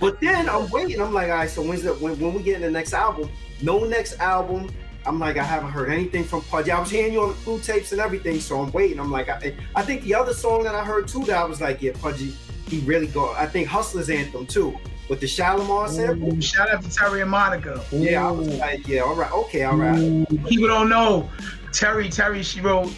But 0.00 0.20
then 0.20 0.48
I'm 0.48 0.68
waiting. 0.70 1.00
I'm 1.00 1.12
like, 1.12 1.30
all 1.30 1.36
right, 1.36 1.50
so 1.50 1.62
when's 1.62 1.82
the 1.82 1.94
when, 1.94 2.18
when 2.18 2.34
we 2.34 2.42
get 2.42 2.56
in 2.56 2.62
the 2.62 2.70
next 2.70 2.92
album? 2.92 3.28
No 3.60 3.84
next 3.84 4.18
album. 4.20 4.70
I'm 5.06 5.18
like, 5.18 5.36
I 5.36 5.42
haven't 5.42 5.70
heard 5.70 5.90
anything 5.90 6.24
from 6.24 6.42
Pudgee. 6.42 6.70
I 6.70 6.80
was 6.80 6.90
hearing 6.90 7.12
you 7.12 7.22
on 7.22 7.28
the 7.30 7.34
crew 7.36 7.58
tapes 7.58 7.92
and 7.92 8.00
everything, 8.00 8.40
so 8.40 8.60
I'm 8.60 8.70
waiting. 8.72 9.00
I'm 9.00 9.10
like, 9.10 9.28
I, 9.28 9.54
I 9.74 9.82
think 9.82 10.02
the 10.02 10.14
other 10.14 10.32
song 10.32 10.62
that 10.64 10.74
I 10.74 10.84
heard 10.84 11.08
too 11.08 11.24
that 11.24 11.36
I 11.36 11.44
was 11.44 11.60
like, 11.60 11.82
yeah, 11.82 11.92
Pudgee, 11.92 12.34
he 12.68 12.80
really 12.80 13.08
go. 13.08 13.32
I 13.34 13.46
think 13.46 13.68
Hustler's 13.68 14.10
Anthem 14.10 14.46
too, 14.46 14.78
with 15.08 15.20
the 15.20 15.26
Shalimar 15.26 15.88
sample. 15.88 16.34
Ooh, 16.34 16.40
shout 16.40 16.70
out 16.70 16.82
to 16.82 16.90
Terry 16.90 17.20
and 17.20 17.30
Monica. 17.30 17.82
Yeah, 17.90 18.26
I 18.26 18.30
was 18.30 18.48
like, 18.58 18.86
yeah, 18.86 19.00
all 19.00 19.14
right, 19.14 19.32
okay, 19.32 19.64
all 19.64 19.76
right. 19.76 19.98
Ooh, 19.98 20.26
People 20.46 20.68
don't 20.68 20.88
know. 20.88 21.28
Terry, 21.72 22.08
Terry, 22.08 22.42
she 22.42 22.60
wrote 22.60 22.92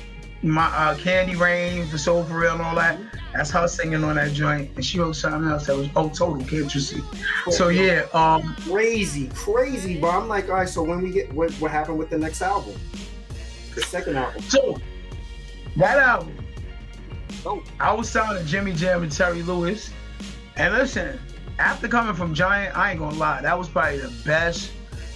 my 0.44 0.66
uh, 0.66 0.96
Candy 0.96 1.36
Rain 1.36 1.86
for 1.86 1.98
Soul 1.98 2.24
for 2.24 2.38
Real 2.38 2.52
and 2.52 2.62
all 2.62 2.74
that. 2.76 2.98
That's 3.32 3.50
her 3.50 3.66
singing 3.66 4.04
on 4.04 4.16
that 4.16 4.32
joint. 4.32 4.70
And 4.76 4.84
she 4.84 4.98
wrote 5.00 5.16
something 5.16 5.50
else 5.50 5.66
that 5.66 5.76
was 5.76 5.88
oh 5.96 6.08
total, 6.10 6.44
can't 6.44 6.72
you 6.74 6.80
see? 6.80 7.00
So 7.50 7.68
yeah, 7.68 8.06
um, 8.12 8.54
crazy, 8.68 9.28
crazy, 9.34 9.98
bro. 9.98 10.10
I'm 10.10 10.28
like, 10.28 10.48
all 10.48 10.56
right, 10.56 10.68
so 10.68 10.82
when 10.82 11.02
we 11.02 11.10
get 11.10 11.32
what 11.32 11.52
what 11.54 11.70
happened 11.70 11.98
with 11.98 12.10
the 12.10 12.18
next 12.18 12.42
album? 12.42 12.74
The 13.74 13.82
second 13.82 14.16
album. 14.16 14.42
so 14.42 14.78
that 15.76 15.98
album, 15.98 16.36
Oh. 17.46 17.62
I 17.78 17.92
was 17.92 18.10
to 18.12 18.42
Jimmy 18.46 18.72
Jam 18.72 19.02
and 19.02 19.12
Terry 19.12 19.42
Lewis. 19.42 19.90
And 20.56 20.72
listen, 20.72 21.18
after 21.58 21.88
coming 21.88 22.14
from 22.14 22.34
Giant, 22.34 22.76
I 22.76 22.90
ain't 22.92 23.00
gonna 23.00 23.16
lie, 23.16 23.42
that 23.42 23.58
was 23.58 23.68
probably 23.68 23.98
the 23.98 24.12
best 24.24 24.72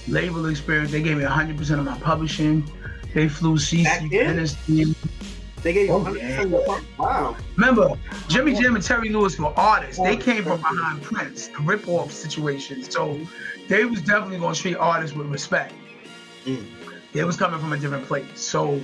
label 0.08 0.46
experience. 0.46 0.90
They 0.90 1.02
gave 1.02 1.16
me 1.16 1.24
100% 1.24 1.78
of 1.78 1.84
my 1.84 1.98
publishing. 1.98 2.68
They 3.14 3.28
flew 3.28 3.56
CeCe 3.56 4.10
Peniston. 4.10 4.94
They 5.68 5.74
gave 5.74 5.90
oh, 5.90 6.14
yeah. 6.14 6.44
Wow. 6.98 7.36
Remember, 7.56 7.90
Jimmy 8.26 8.54
Jam 8.54 8.74
and 8.74 8.82
Terry 8.82 9.10
Lewis 9.10 9.38
were 9.38 9.52
artists. 9.54 10.02
They 10.02 10.16
came 10.16 10.44
from 10.44 10.62
behind 10.62 11.02
Prince, 11.02 11.48
the 11.48 11.58
rip-off 11.58 12.10
situation. 12.10 12.82
So 12.90 13.20
they 13.68 13.84
was 13.84 14.00
definitely 14.00 14.38
gonna 14.38 14.54
treat 14.54 14.76
artists 14.76 15.14
with 15.14 15.26
respect. 15.26 15.74
Mm. 16.46 16.64
They 17.12 17.22
was 17.22 17.36
coming 17.36 17.60
from 17.60 17.74
a 17.74 17.76
different 17.76 18.06
place. 18.06 18.40
So 18.40 18.80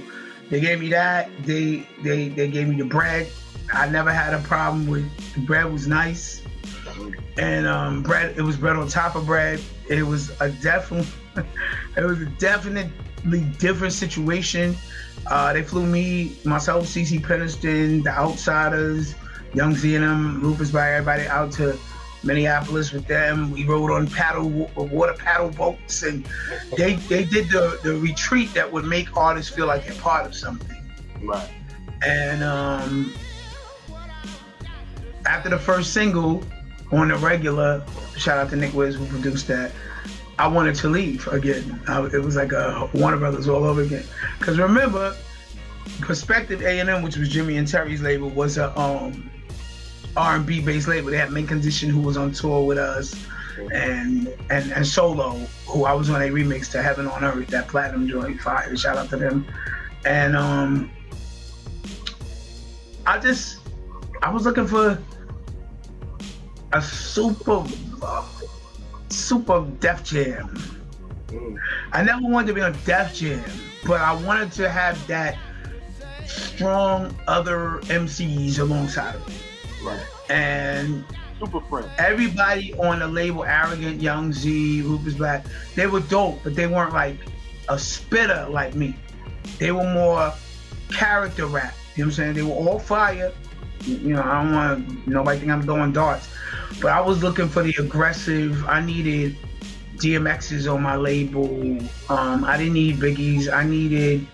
they 0.50 0.61
gave 0.61 0.79
me 0.79 0.91
that. 0.91 1.31
They 1.47 1.88
they 2.03 2.29
they 2.29 2.49
gave 2.49 2.69
me 2.69 2.76
the 2.76 2.85
bread. 2.85 3.29
I 3.73 3.88
never 3.88 4.12
had 4.12 4.35
a 4.35 4.41
problem 4.41 4.87
with 4.87 5.11
the 5.33 5.41
bread 5.41 5.73
was 5.73 5.88
nice. 5.88 6.43
And 7.38 7.67
um, 7.67 8.03
bread, 8.03 8.37
it 8.37 8.43
was 8.43 8.59
bread 8.59 8.76
on 8.76 8.88
top 8.88 9.17
of 9.17 9.25
bread. 9.25 9.59
It 9.88 10.03
was 10.03 10.38
a 10.43 10.50
definite, 10.50 11.07
it 11.97 12.05
was 12.05 12.21
a 12.21 12.26
definitely 12.26 13.41
different 13.59 13.95
situation. 13.95 14.76
Uh, 15.26 15.52
they 15.52 15.62
flew 15.62 15.87
me, 15.87 16.37
myself, 16.45 16.85
CeCe 16.85 17.21
Peniston, 17.21 18.02
the 18.04 18.11
Outsiders, 18.11 19.14
Young 19.54 19.75
Zee 19.75 19.95
and 19.95 20.04
them, 20.04 20.40
Rufus 20.43 20.71
by 20.71 20.93
everybody 20.93 21.26
out 21.26 21.52
to 21.52 21.78
Minneapolis 22.25 22.93
with 22.93 23.07
them. 23.07 23.50
We 23.50 23.64
rode 23.64 23.90
on 23.90 24.07
paddle 24.07 24.49
water 24.76 25.14
paddle 25.14 25.50
boats, 25.50 26.02
and 26.02 26.26
they 26.76 26.95
they 26.95 27.25
did 27.25 27.49
the 27.50 27.78
the 27.83 27.97
retreat 27.97 28.52
that 28.54 28.71
would 28.71 28.85
make 28.85 29.16
artists 29.16 29.54
feel 29.54 29.66
like 29.66 29.87
they're 29.87 30.00
part 30.00 30.26
of 30.26 30.35
something. 30.35 30.83
Right. 31.23 31.49
And 32.02 32.43
um, 32.43 33.14
after 35.26 35.49
the 35.49 35.59
first 35.59 35.93
single 35.93 36.43
on 36.93 37.09
the 37.09 37.16
regular, 37.16 37.85
shout 38.16 38.38
out 38.38 38.50
to 38.50 38.57
Nick 38.57 38.75
Wiz 38.75 38.97
who 38.97 39.07
produced 39.07 39.49
that. 39.49 39.73
I 40.38 40.49
wanted 40.49 40.75
to 40.76 40.88
leave 40.88 41.26
again. 41.29 41.81
I, 41.87 42.05
it 42.07 42.23
was 42.23 42.37
like 42.37 42.53
a 42.53 42.88
Warner 42.95 43.19
Brothers 43.19 43.49
all 43.49 43.64
over 43.64 43.83
again. 43.83 44.05
Because 44.38 44.59
remember, 44.59 45.17
Perspective 46.00 46.62
A&M, 46.62 47.03
which 47.03 47.17
was 47.17 47.29
Jimmy 47.29 47.57
and 47.57 47.69
Terry's 47.69 48.03
label, 48.03 48.29
was 48.31 48.59
a 48.59 48.76
um, 48.79 49.31
R&B 50.17 50.61
based 50.61 50.88
label. 50.88 51.11
They 51.11 51.19
had 51.19 51.31
Mint 51.31 51.49
Condition, 51.49 51.91
who 51.91 52.00
was 52.00 52.17
on 52.17 52.33
tour 52.33 52.67
with 52.67 52.79
us, 52.79 53.14
and 53.73 54.29
and 54.50 54.73
and 54.73 54.87
Solo, 54.87 55.33
who 55.67 55.85
I 55.85 55.93
was 55.93 56.11
on 56.11 56.21
a 56.21 56.26
remix 56.26 56.71
to 56.73 56.83
Heaven 56.83 57.07
on 57.07 57.23
Earth, 57.25 57.49
that 57.49 57.69
platinum 57.69 58.09
joint, 58.09 58.41
fire. 58.41 58.75
Shout 58.76 58.97
out 58.97 59.09
to 59.11 59.17
them. 59.17 59.47
And 60.05 60.37
um, 60.37 60.91
I 63.07 63.19
just 63.19 63.61
I 64.23 64.31
was 64.31 64.45
looking 64.45 64.67
for 64.67 64.99
a 66.73 66.83
super 66.83 67.64
super 69.14 69.66
Def 69.80 70.04
Jam. 70.04 70.49
Mm. 71.28 71.56
I 71.92 72.02
never 72.02 72.23
wanted 72.23 72.49
to 72.49 72.54
be 72.54 72.61
on 72.61 72.76
Def 72.85 73.14
Jam, 73.14 73.44
but 73.87 74.00
I 74.00 74.14
wanted 74.25 74.52
to 74.52 74.68
have 74.68 75.04
that 75.06 75.38
strong 76.26 77.16
other 77.26 77.80
MCs 77.85 78.59
alongside 78.59 79.14
of 79.14 79.26
me. 79.28 79.35
Right. 79.85 80.06
And 80.30 81.04
super 81.38 81.61
friend. 81.62 81.88
Everybody 81.99 82.75
on 82.75 83.00
the 83.00 83.06
label, 83.06 83.44
Arrogant, 83.44 84.00
Young 84.00 84.33
Zee, 84.33 84.83
Rufus 84.83 85.14
Blaq, 85.14 85.47
they 85.75 85.87
were 85.87 86.00
dope, 86.00 86.40
but 86.42 86.54
they 86.54 86.66
weren't 86.66 86.92
like 86.92 87.18
a 87.68 87.78
spitter 87.78 88.47
like 88.50 88.75
me. 88.75 88.97
They 89.59 89.73
were 89.73 89.85
more 89.85 90.33
character 90.90 91.47
rap. 91.47 91.75
You 91.97 92.04
know 92.04 92.09
what 92.09 92.12
I'm 92.12 92.12
saying? 92.12 92.35
They 92.35 92.42
were 92.42 92.52
all 92.52 92.78
fire. 92.78 93.33
You 93.87 94.14
know, 94.14 94.23
I 94.23 94.43
don't 94.43 94.53
want 94.53 95.07
nobody 95.07 95.38
think 95.41 95.50
I'm 95.53 95.62
throwing 95.62 95.93
darts. 95.93 96.29
But 96.81 96.93
I 96.93 97.00
was 97.00 97.23
looking 97.23 97.49
for 97.49 97.62
the 97.62 97.75
aggressive. 97.79 98.64
I 98.67 98.81
needed 98.81 99.37
DMX's 99.97 100.67
on 100.67 100.83
my 100.83 100.97
label. 100.97 101.79
Um, 102.09 102.45
I 102.45 102.57
didn't 102.57 102.75
need 102.75 102.97
Biggie's. 102.97 103.49
I 103.49 103.64
needed 103.64 104.26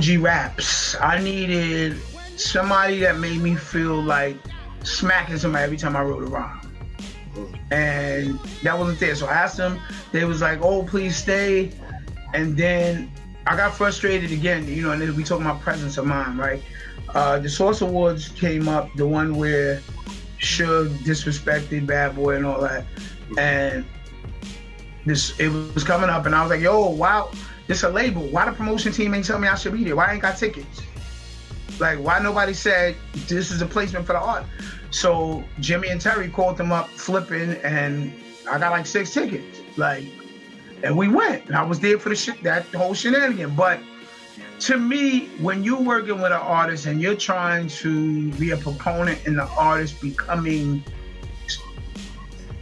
G 0.00 0.16
Raps. 0.16 0.96
I 1.00 1.20
needed 1.22 1.98
somebody 2.36 3.00
that 3.00 3.18
made 3.18 3.40
me 3.40 3.54
feel 3.54 4.02
like 4.02 4.36
smacking 4.82 5.38
somebody 5.38 5.64
every 5.64 5.76
time 5.76 5.96
I 5.96 6.02
wrote 6.02 6.22
a 6.22 6.26
rhyme. 6.26 6.60
And 7.70 8.38
that 8.62 8.78
wasn't 8.78 9.00
there. 9.00 9.14
So 9.14 9.26
I 9.26 9.32
asked 9.32 9.56
them, 9.56 9.80
they 10.12 10.24
was 10.24 10.40
like, 10.40 10.60
oh, 10.62 10.84
please 10.84 11.16
stay. 11.16 11.72
And 12.32 12.56
then 12.56 13.10
I 13.46 13.56
got 13.56 13.74
frustrated 13.74 14.32
again, 14.32 14.66
you 14.66 14.82
know, 14.82 14.92
and 14.92 15.16
we 15.16 15.24
talking 15.24 15.44
about 15.44 15.60
presence 15.60 15.98
of 15.98 16.06
mind, 16.06 16.38
right? 16.38 16.62
Uh, 17.14 17.38
the 17.38 17.48
Source 17.48 17.80
Awards 17.80 18.28
came 18.28 18.68
up, 18.68 18.92
the 18.96 19.06
one 19.06 19.36
where 19.36 19.80
Suge 20.40 20.88
disrespected 20.98 21.86
Bad 21.86 22.16
Boy 22.16 22.36
and 22.36 22.44
all 22.44 22.60
that. 22.60 22.84
And 23.38 23.84
this 25.06 25.38
it 25.38 25.48
was 25.48 25.84
coming 25.84 26.10
up 26.10 26.26
and 26.26 26.34
I 26.34 26.42
was 26.42 26.50
like, 26.50 26.60
yo, 26.60 26.90
wow, 26.90 27.30
this 27.66 27.82
a 27.82 27.88
label. 27.88 28.22
Why 28.22 28.46
the 28.46 28.52
promotion 28.52 28.92
team 28.92 29.14
ain't 29.14 29.24
tell 29.24 29.38
me 29.38 29.48
I 29.48 29.54
should 29.54 29.72
be 29.72 29.84
there? 29.84 29.96
Why 29.96 30.06
I 30.06 30.12
ain't 30.14 30.22
got 30.22 30.36
tickets? 30.36 30.82
Like 31.78 31.98
why 31.98 32.18
nobody 32.18 32.54
said 32.54 32.96
this 33.26 33.50
is 33.50 33.62
a 33.62 33.66
placement 33.66 34.06
for 34.06 34.12
the 34.12 34.20
art? 34.20 34.44
So 34.90 35.42
Jimmy 35.60 35.88
and 35.88 36.00
Terry 36.00 36.28
called 36.28 36.56
them 36.56 36.72
up 36.72 36.88
flipping 36.88 37.52
and 37.62 38.12
I 38.50 38.58
got 38.58 38.72
like 38.72 38.86
six 38.86 39.12
tickets. 39.12 39.60
Like 39.76 40.04
and 40.82 40.96
we 40.96 41.08
went. 41.08 41.46
And 41.46 41.56
I 41.56 41.62
was 41.62 41.80
there 41.80 41.98
for 41.98 42.10
the 42.10 42.16
shit 42.16 42.42
that 42.42 42.66
whole 42.66 42.94
shenanigan. 42.94 43.54
But 43.54 43.80
to 44.60 44.78
me, 44.78 45.26
when 45.40 45.64
you're 45.64 45.80
working 45.80 46.16
with 46.16 46.26
an 46.26 46.32
artist 46.32 46.86
and 46.86 47.00
you're 47.00 47.16
trying 47.16 47.68
to 47.68 48.30
be 48.32 48.52
a 48.52 48.56
proponent 48.56 49.24
in 49.26 49.36
the 49.36 49.46
artist 49.46 50.00
becoming 50.00 50.82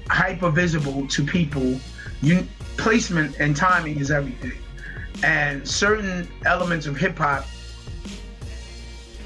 hyper 0.08 0.50
visible 0.50 1.06
to 1.08 1.24
people, 1.24 1.78
you 2.22 2.46
placement 2.76 3.38
and 3.38 3.56
timing 3.56 3.98
is 3.98 4.10
everything. 4.10 4.58
And 5.22 5.66
certain 5.66 6.28
elements 6.46 6.86
of 6.86 6.96
hip 6.96 7.18
hop, 7.18 7.46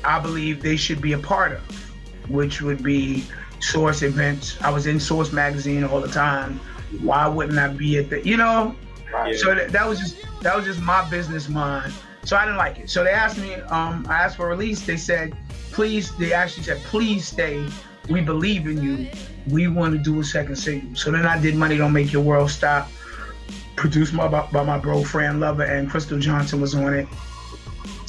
I 0.05 0.19
believe 0.19 0.63
they 0.63 0.77
should 0.77 1.01
be 1.01 1.13
a 1.13 1.19
part 1.19 1.53
of, 1.53 1.61
which 2.29 2.61
would 2.63 2.83
be 2.83 3.25
Source 3.61 4.03
events. 4.03 4.61
I 4.61 4.71
was 4.71 4.87
in 4.87 5.01
Source 5.01 5.33
magazine 5.33 5.85
all 5.85 6.01
the 6.01 6.09
time. 6.09 6.61
Why 7.01 7.27
wouldn't 7.27 7.59
I 7.59 7.69
be 7.69 7.99
at 7.99 8.11
the, 8.11 8.27
you 8.27 8.37
know? 8.37 8.77
Right. 9.13 9.37
So 9.37 9.55
that, 9.55 9.73
that 9.73 9.89
was 9.89 9.99
just 9.99 10.17
that 10.43 10.55
was 10.55 10.65
just 10.65 10.81
my 10.81 11.09
business 11.09 11.49
mind 11.49 11.93
so 12.27 12.37
I 12.37 12.45
didn't 12.45 12.59
like 12.59 12.79
it. 12.79 12.91
So 12.91 13.05
they 13.05 13.11
asked 13.11 13.39
me, 13.39 13.55
um, 13.55 14.05
I 14.09 14.25
asked 14.25 14.37
for 14.37 14.49
release. 14.49 14.85
They 14.85 14.97
said, 14.97 15.37
please, 15.71 16.15
they 16.17 16.33
actually 16.33 16.65
said, 16.65 16.79
please 16.83 17.29
stay. 17.29 17.65
We 18.09 18.21
believe 18.21 18.67
in 18.67 18.83
you. 18.83 19.09
We 19.49 19.69
want 19.69 19.93
to 19.93 19.99
do 19.99 20.21
a 20.21 20.25
second 20.25 20.57
single. 20.57 20.97
So 20.97 21.13
then 21.13 21.25
I 21.25 21.41
did 21.41 21.55
Money 21.55 21.77
Don't 21.77 21.93
Make 21.93 22.13
Your 22.13 22.23
World 22.23 22.51
Stop, 22.51 22.91
produced 23.77 24.17
by, 24.17 24.27
by 24.29 24.65
my 24.65 24.79
bro 24.79 25.05
Fran 25.05 25.39
Lover, 25.39 25.63
and 25.63 25.89
Crystal 25.89 26.19
Johnson 26.19 26.61
was 26.61 26.75
on 26.75 26.95
it, 26.95 27.07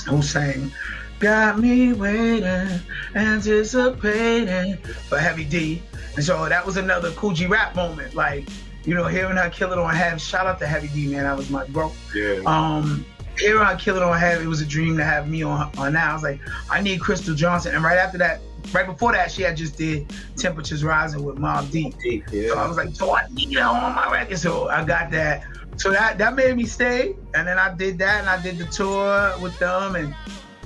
who 0.08 0.22
sang, 0.24 0.72
Got 1.20 1.60
me 1.60 1.94
waiting, 1.94 2.80
anticipating 3.16 4.78
for 4.78 5.18
Heavy 5.18 5.46
D. 5.46 5.82
And 6.16 6.24
so 6.24 6.48
that 6.48 6.66
was 6.66 6.78
another 6.78 7.12
G 7.34 7.46
rap 7.46 7.76
moment. 7.76 8.14
Like, 8.14 8.48
you 8.86 8.94
know, 8.94 9.06
hearing 9.06 9.36
her 9.36 9.50
kill 9.50 9.72
it 9.72 9.80
on 9.80 9.94
Heavy, 9.94 10.20
shout 10.20 10.46
out 10.48 10.60
to 10.60 10.68
Heavy 10.68 10.88
D, 10.90 11.08
man. 11.08 11.24
That 11.24 11.36
was 11.36 11.50
my 11.50 11.66
bro. 11.66 11.92
Yeah. 12.16 12.42
Um, 12.46 13.06
here 13.40 13.62
on 13.62 13.78
Kill 13.78 13.98
It 13.98 14.04
on 14.04 14.18
Have, 14.18 14.42
it 14.42 14.48
was 14.48 14.62
a 14.62 14.66
dream 14.66 14.98
to 14.98 15.04
have 15.04 15.30
me 15.30 15.44
on 15.44 15.72
on 15.78 15.94
that. 15.94 16.10
I 16.10 16.14
was 16.14 16.24
like, 16.24 16.40
I 16.70 16.82
need 16.82 17.00
Crystal 17.00 17.36
Johnson. 17.36 17.76
And 17.76 17.84
right 17.84 17.98
after 17.98 18.18
that, 18.18 18.42
right 18.74 18.86
before 18.86 19.12
that, 19.14 19.32
she 19.32 19.42
had 19.42 19.58
just 19.58 19.78
did 19.78 20.12
Temperatures 20.36 20.84
Rising 20.84 21.24
with 21.24 21.38
Mobb 21.38 21.72
Deep. 21.72 21.96
Yeah. 22.32 22.50
So 22.50 22.58
I 22.58 22.68
was 22.68 22.78
like, 22.78 22.96
so 22.96 23.16
I 23.16 23.28
need 23.30 23.56
that 23.56 23.64
on 23.64 23.96
my 23.96 24.12
record. 24.12 24.40
So 24.40 24.70
I 24.70 24.84
got 24.84 25.12
that. 25.12 25.44
So 25.78 25.92
that 25.92 26.18
that 26.18 26.36
made 26.36 26.56
me 26.56 26.66
stay. 26.66 27.16
And 27.36 27.48
then 27.48 27.60
I 27.60 27.74
did 27.74 27.98
that 28.00 28.22
and 28.22 28.30
I 28.30 28.42
did 28.42 28.58
the 28.58 28.66
tour 28.66 29.34
with 29.42 29.58
them 29.60 29.96
and 29.96 30.16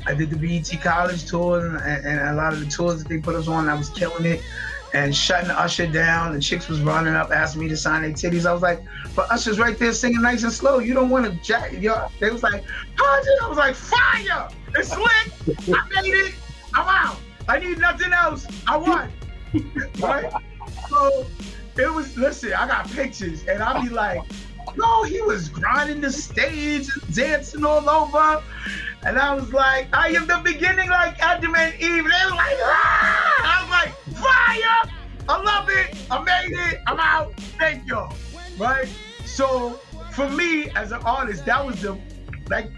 I 0.05 0.13
did 0.13 0.29
the 0.29 0.35
BET 0.35 0.81
College 0.81 1.25
tour 1.25 1.77
and, 1.77 2.05
and 2.05 2.19
a 2.19 2.33
lot 2.33 2.53
of 2.53 2.59
the 2.59 2.65
tours 2.65 3.03
that 3.03 3.09
they 3.09 3.19
put 3.19 3.35
us 3.35 3.47
on. 3.47 3.69
I 3.69 3.75
was 3.75 3.89
killing 3.89 4.25
it 4.25 4.41
and 4.93 5.15
shutting 5.15 5.49
Usher 5.51 5.87
down. 5.87 6.33
The 6.33 6.39
chicks 6.39 6.67
was 6.67 6.81
running 6.81 7.13
up, 7.13 7.31
asking 7.31 7.61
me 7.61 7.69
to 7.69 7.77
sign 7.77 8.01
their 8.01 8.11
titties. 8.11 8.45
I 8.45 8.53
was 8.53 8.61
like, 8.61 8.83
but 9.15 9.31
Usher's 9.31 9.59
right 9.59 9.77
there 9.77 9.93
singing 9.93 10.21
nice 10.21 10.43
and 10.43 10.51
slow. 10.51 10.79
You 10.79 10.93
don't 10.93 11.09
want 11.09 11.25
to 11.25 11.31
jack. 11.43 11.73
Yo, 11.73 12.07
they 12.19 12.29
was 12.29 12.43
like, 12.43 12.63
I 12.99 13.47
was 13.47 13.57
like, 13.57 13.75
fire! 13.75 14.49
It's 14.75 14.89
slick. 14.89 15.75
I 15.75 16.01
made 16.01 16.13
it. 16.13 16.35
I'm 16.73 16.87
out. 16.87 17.17
I 17.47 17.59
need 17.59 17.79
nothing 17.79 18.13
else. 18.13 18.47
I 18.67 18.77
won. 18.77 19.11
right? 19.99 20.31
So 20.89 21.25
it 21.77 21.93
was. 21.93 22.17
Listen, 22.17 22.53
I 22.53 22.67
got 22.67 22.89
pictures, 22.91 23.43
and 23.47 23.61
I'll 23.61 23.81
be 23.81 23.89
like, 23.89 24.21
no, 24.75 25.03
he 25.03 25.21
was 25.21 25.49
grinding 25.49 26.01
the 26.01 26.11
stage 26.11 26.89
and 26.93 27.15
dancing 27.15 27.65
all 27.65 27.89
over. 27.89 28.43
And 29.03 29.17
I 29.17 29.33
was 29.33 29.51
like, 29.51 29.87
I 29.93 30.09
am 30.09 30.27
the 30.27 30.41
beginning 30.43 30.89
like 30.89 31.19
Adam 31.19 31.55
and 31.55 31.73
Eve. 31.75 31.81
They 31.81 31.99
were 32.01 32.03
like, 32.03 32.57
ah! 32.61 33.41
I 33.43 33.61
was 33.61 33.69
like, 33.71 34.21
fire! 34.21 34.93
I 35.29 35.41
love 35.41 35.69
it. 35.69 35.97
I 36.11 36.23
made 36.23 36.57
it. 36.57 36.81
I'm 36.87 36.99
out. 36.99 37.33
Thank 37.57 37.87
y'all. 37.87 38.13
Right? 38.57 38.87
So 39.25 39.79
for 40.11 40.29
me 40.29 40.69
as 40.71 40.91
an 40.91 41.01
artist, 41.03 41.45
that 41.45 41.65
was 41.65 41.81
the 41.81 41.97
like 42.49 42.69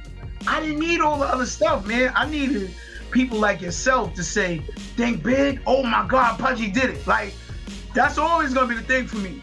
I 0.47 0.59
didn't 0.59 0.79
need 0.79 1.01
all 1.01 1.17
the 1.17 1.25
other 1.25 1.45
stuff, 1.45 1.85
man. 1.85 2.11
I 2.15 2.29
needed 2.29 2.73
people 3.11 3.39
like 3.39 3.61
yourself 3.61 4.13
to 4.15 4.23
say, 4.23 4.59
think 4.97 5.23
big. 5.23 5.61
Oh 5.65 5.83
my 5.83 6.05
God, 6.07 6.39
Pudgee 6.39 6.73
did 6.73 6.89
it. 6.89 7.07
Like, 7.07 7.33
that's 7.93 8.17
always 8.17 8.53
gonna 8.53 8.67
be 8.67 8.75
the 8.75 8.81
thing 8.81 9.07
for 9.07 9.17
me. 9.17 9.41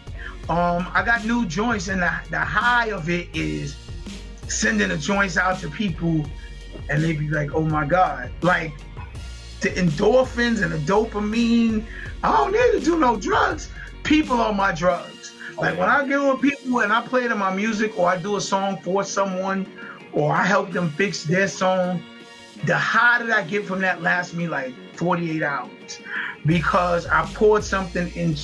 Um, 0.49 0.87
I 0.93 1.03
got 1.05 1.25
new 1.25 1.45
joints, 1.45 1.87
and 1.87 2.01
the, 2.01 2.11
the 2.29 2.39
high 2.39 2.87
of 2.87 3.09
it 3.09 3.29
is 3.33 3.75
sending 4.47 4.89
the 4.89 4.97
joints 4.97 5.37
out 5.37 5.59
to 5.59 5.69
people 5.69 6.25
and 6.89 7.03
they 7.03 7.13
be 7.13 7.29
like, 7.29 7.53
oh 7.53 7.63
my 7.63 7.85
God. 7.85 8.31
Like 8.41 8.73
the 9.61 9.69
endorphins 9.69 10.61
and 10.61 10.71
the 10.71 10.77
dopamine. 10.79 11.85
I 12.23 12.31
don't 12.37 12.51
need 12.51 12.79
to 12.79 12.85
do 12.85 12.99
no 12.99 13.15
drugs. 13.15 13.69
People 14.03 14.37
are 14.37 14.53
my 14.53 14.71
drugs. 14.71 15.33
Like 15.57 15.77
when 15.77 15.89
I 15.89 16.07
get 16.07 16.19
with 16.19 16.41
people 16.41 16.79
and 16.79 16.91
I 16.91 17.01
play 17.05 17.27
them 17.27 17.39
my 17.39 17.53
music 17.53 17.97
or 17.97 18.09
I 18.09 18.17
do 18.17 18.37
a 18.37 18.41
song 18.41 18.77
for 18.77 19.03
someone 19.03 19.67
or 20.11 20.31
I 20.31 20.43
help 20.43 20.71
them 20.71 20.89
fix 20.91 21.23
their 21.23 21.47
song, 21.47 22.03
the 22.65 22.77
high 22.77 23.23
that 23.23 23.31
I 23.31 23.43
get 23.43 23.65
from 23.65 23.81
that 23.81 24.01
lasts 24.01 24.33
me 24.33 24.47
like 24.47 24.73
48 25.01 25.41
hours 25.41 25.99
because 26.45 27.07
I 27.07 27.25
poured 27.33 27.63
something 27.63 28.07
in, 28.13 28.35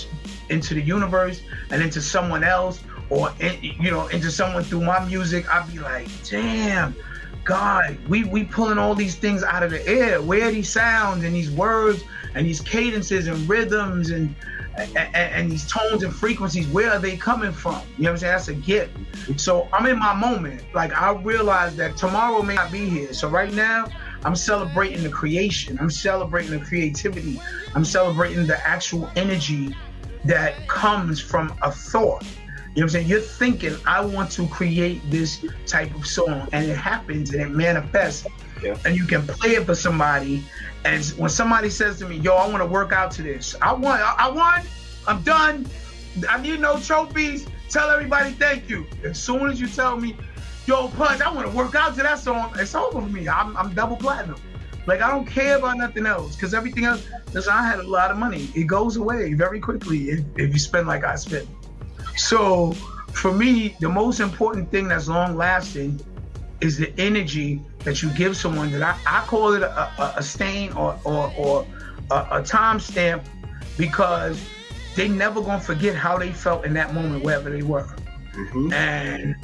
into 0.50 0.74
the 0.74 0.82
universe 0.82 1.44
and 1.70 1.84
into 1.84 2.02
someone 2.02 2.44
else 2.44 2.84
or 3.12 3.32
in, 3.40 3.60
you 3.62 3.92
know 3.92 4.08
into 4.08 4.32
someone 4.32 4.64
through 4.64 4.82
my 4.82 5.06
music. 5.06 5.48
I'd 5.54 5.72
be 5.72 5.78
like, 5.78 6.08
damn, 6.28 6.96
God, 7.44 7.96
we 8.10 8.24
we 8.24 8.44
pulling 8.44 8.80
all 8.80 8.96
these 8.96 9.16
things 9.16 9.44
out 9.44 9.62
of 9.62 9.70
the 9.70 9.88
air. 9.88 10.20
Where 10.20 10.52
these 10.52 10.72
sounds 10.74 11.24
and 11.24 11.36
these 11.36 11.52
words 11.52 12.04
and 12.34 12.44
these 12.44 12.60
cadences 12.60 13.28
and 13.28 13.48
rhythms 13.48 14.10
and 14.10 14.36
and, 14.78 15.16
and, 15.16 15.52
these 15.52 15.68
tones 15.68 16.04
and 16.04 16.14
frequencies, 16.14 16.68
where 16.68 16.92
are 16.92 17.00
they 17.00 17.18
coming 17.18 17.52
from? 17.52 17.82
You 17.98 18.04
know 18.04 18.12
what 18.12 18.12
I'm 18.12 18.18
saying? 18.20 18.32
That's 18.34 18.48
a 18.50 18.54
gift. 18.54 18.96
So 19.36 19.68
I'm 19.74 19.88
in 19.88 19.98
my 19.98 20.14
moment. 20.14 20.64
Like 20.76 20.94
I 20.94 21.14
realize 21.14 21.76
that 21.78 21.98
tomorrow 21.98 22.44
may 22.44 22.54
not 22.54 22.72
be 22.72 22.88
here. 22.88 23.12
So 23.14 23.28
right 23.28 23.52
now, 23.52 23.88
I'm 24.24 24.36
celebrating 24.36 25.03
the 25.03 25.09
creation. 25.09 25.77
I'm 25.79 25.89
celebrating 25.89 26.51
the 26.51 26.65
creativity. 26.65 27.39
I'm 27.75 27.86
celebrating 27.86 28.47
the 28.47 28.65
actual 28.67 29.09
energy 29.15 29.75
that 30.25 30.67
comes 30.67 31.21
from 31.21 31.53
a 31.62 31.71
thought. 31.71 32.24
You 32.24 32.29
know 32.29 32.33
what 32.74 32.83
I'm 32.83 32.89
saying? 32.89 33.07
You're 33.07 33.21
thinking, 33.21 33.75
I 33.88 34.05
want 34.05 34.31
to 34.31 34.47
create 34.47 35.01
this 35.09 35.43
type 35.65 35.95
of 35.95 36.05
song, 36.05 36.47
and 36.51 36.69
it 36.69 36.77
happens 36.77 37.33
and 37.33 37.41
it 37.41 37.50
manifests. 37.50 38.27
Yeah. 38.62 38.77
And 38.86 38.95
you 38.95 39.05
can 39.05 39.25
play 39.25 39.51
it 39.51 39.65
for 39.65 39.75
somebody. 39.75 40.43
And 40.86 41.03
when 41.17 41.29
somebody 41.29 41.69
says 41.69 41.97
to 42.00 42.07
me, 42.07 42.17
Yo, 42.17 42.36
I 42.36 42.47
want 42.47 42.62
to 42.62 42.65
work 42.65 42.91
out 42.91 43.12
to 43.12 43.24
this, 43.24 43.55
I 43.62 43.74
want, 43.74 44.01
I, 44.01 44.15
I 44.19 44.29
won, 44.29 44.63
I'm 45.07 45.24
done. 45.24 45.65
I 46.29 46.41
need 46.41 46.59
no 46.59 46.79
trophies. 46.79 47.47
Tell 47.69 47.89
everybody 47.89 48.31
thank 48.31 48.69
you. 48.69 48.86
As 49.03 49.21
soon 49.21 49.50
as 49.50 49.59
you 49.59 49.67
tell 49.67 49.97
me, 49.97 50.15
Yo, 50.67 50.89
Punch, 50.89 51.21
I 51.21 51.31
want 51.33 51.50
to 51.50 51.55
work 51.55 51.75
out 51.75 51.95
to 51.95 52.03
that 52.03 52.19
song, 52.19 52.51
it's 52.59 52.75
over 52.75 53.00
for 53.00 53.07
me. 53.07 53.29
I'm, 53.29 53.55
I'm 53.55 53.74
double 53.74 53.95
platinum. 53.95 54.36
Like 54.86 55.01
I 55.01 55.09
don't 55.09 55.25
care 55.25 55.57
about 55.57 55.77
nothing 55.77 56.05
else 56.05 56.36
because 56.36 56.53
everything 56.53 56.83
else. 56.83 57.07
Listen, 57.33 57.53
I 57.53 57.65
had 57.65 57.79
a 57.79 57.88
lot 57.88 58.12
of 58.12 58.17
money. 58.17 58.50
It 58.53 58.65
goes 58.65 58.97
away 58.97 59.33
very 59.33 59.62
quickly 59.62 60.09
if, 60.09 60.25
if 60.36 60.51
you 60.51 60.59
spend 60.59 60.88
like 60.88 61.05
I 61.05 61.15
spend. 61.15 61.47
So 62.17 62.74
for 63.13 63.33
me, 63.33 63.77
the 63.79 63.88
most 63.88 64.19
important 64.19 64.69
thing 64.69 64.89
that's 64.89 65.07
long 65.07 65.38
lasting 65.38 66.01
is 66.59 66.77
the 66.77 66.93
energy 67.00 67.62
that 67.86 68.03
you 68.03 68.09
give 68.12 68.36
someone 68.36 68.69
that 68.71 68.81
I, 68.81 68.97
I 69.05 69.25
call 69.25 69.53
it 69.53 69.62
a, 69.62 69.71
a, 69.71 70.15
a 70.17 70.24
stain 70.24 70.74
or, 70.74 71.00
or, 71.05 71.33
or 71.38 71.67
a, 72.12 72.27
a 72.31 72.43
time 72.43 72.81
stamp 72.81 73.24
because 73.77 74.41
they 74.95 75.07
never 75.07 75.41
gonna 75.41 75.62
forget 75.62 75.95
how 75.95 76.17
they 76.17 76.31
felt 76.31 76.65
in 76.65 76.74
that 76.74 76.93
moment 76.93 77.24
wherever 77.24 77.50
they 77.50 77.63
were. 77.63 77.88
Mm-hmm. 78.33 78.74
And 78.74 79.36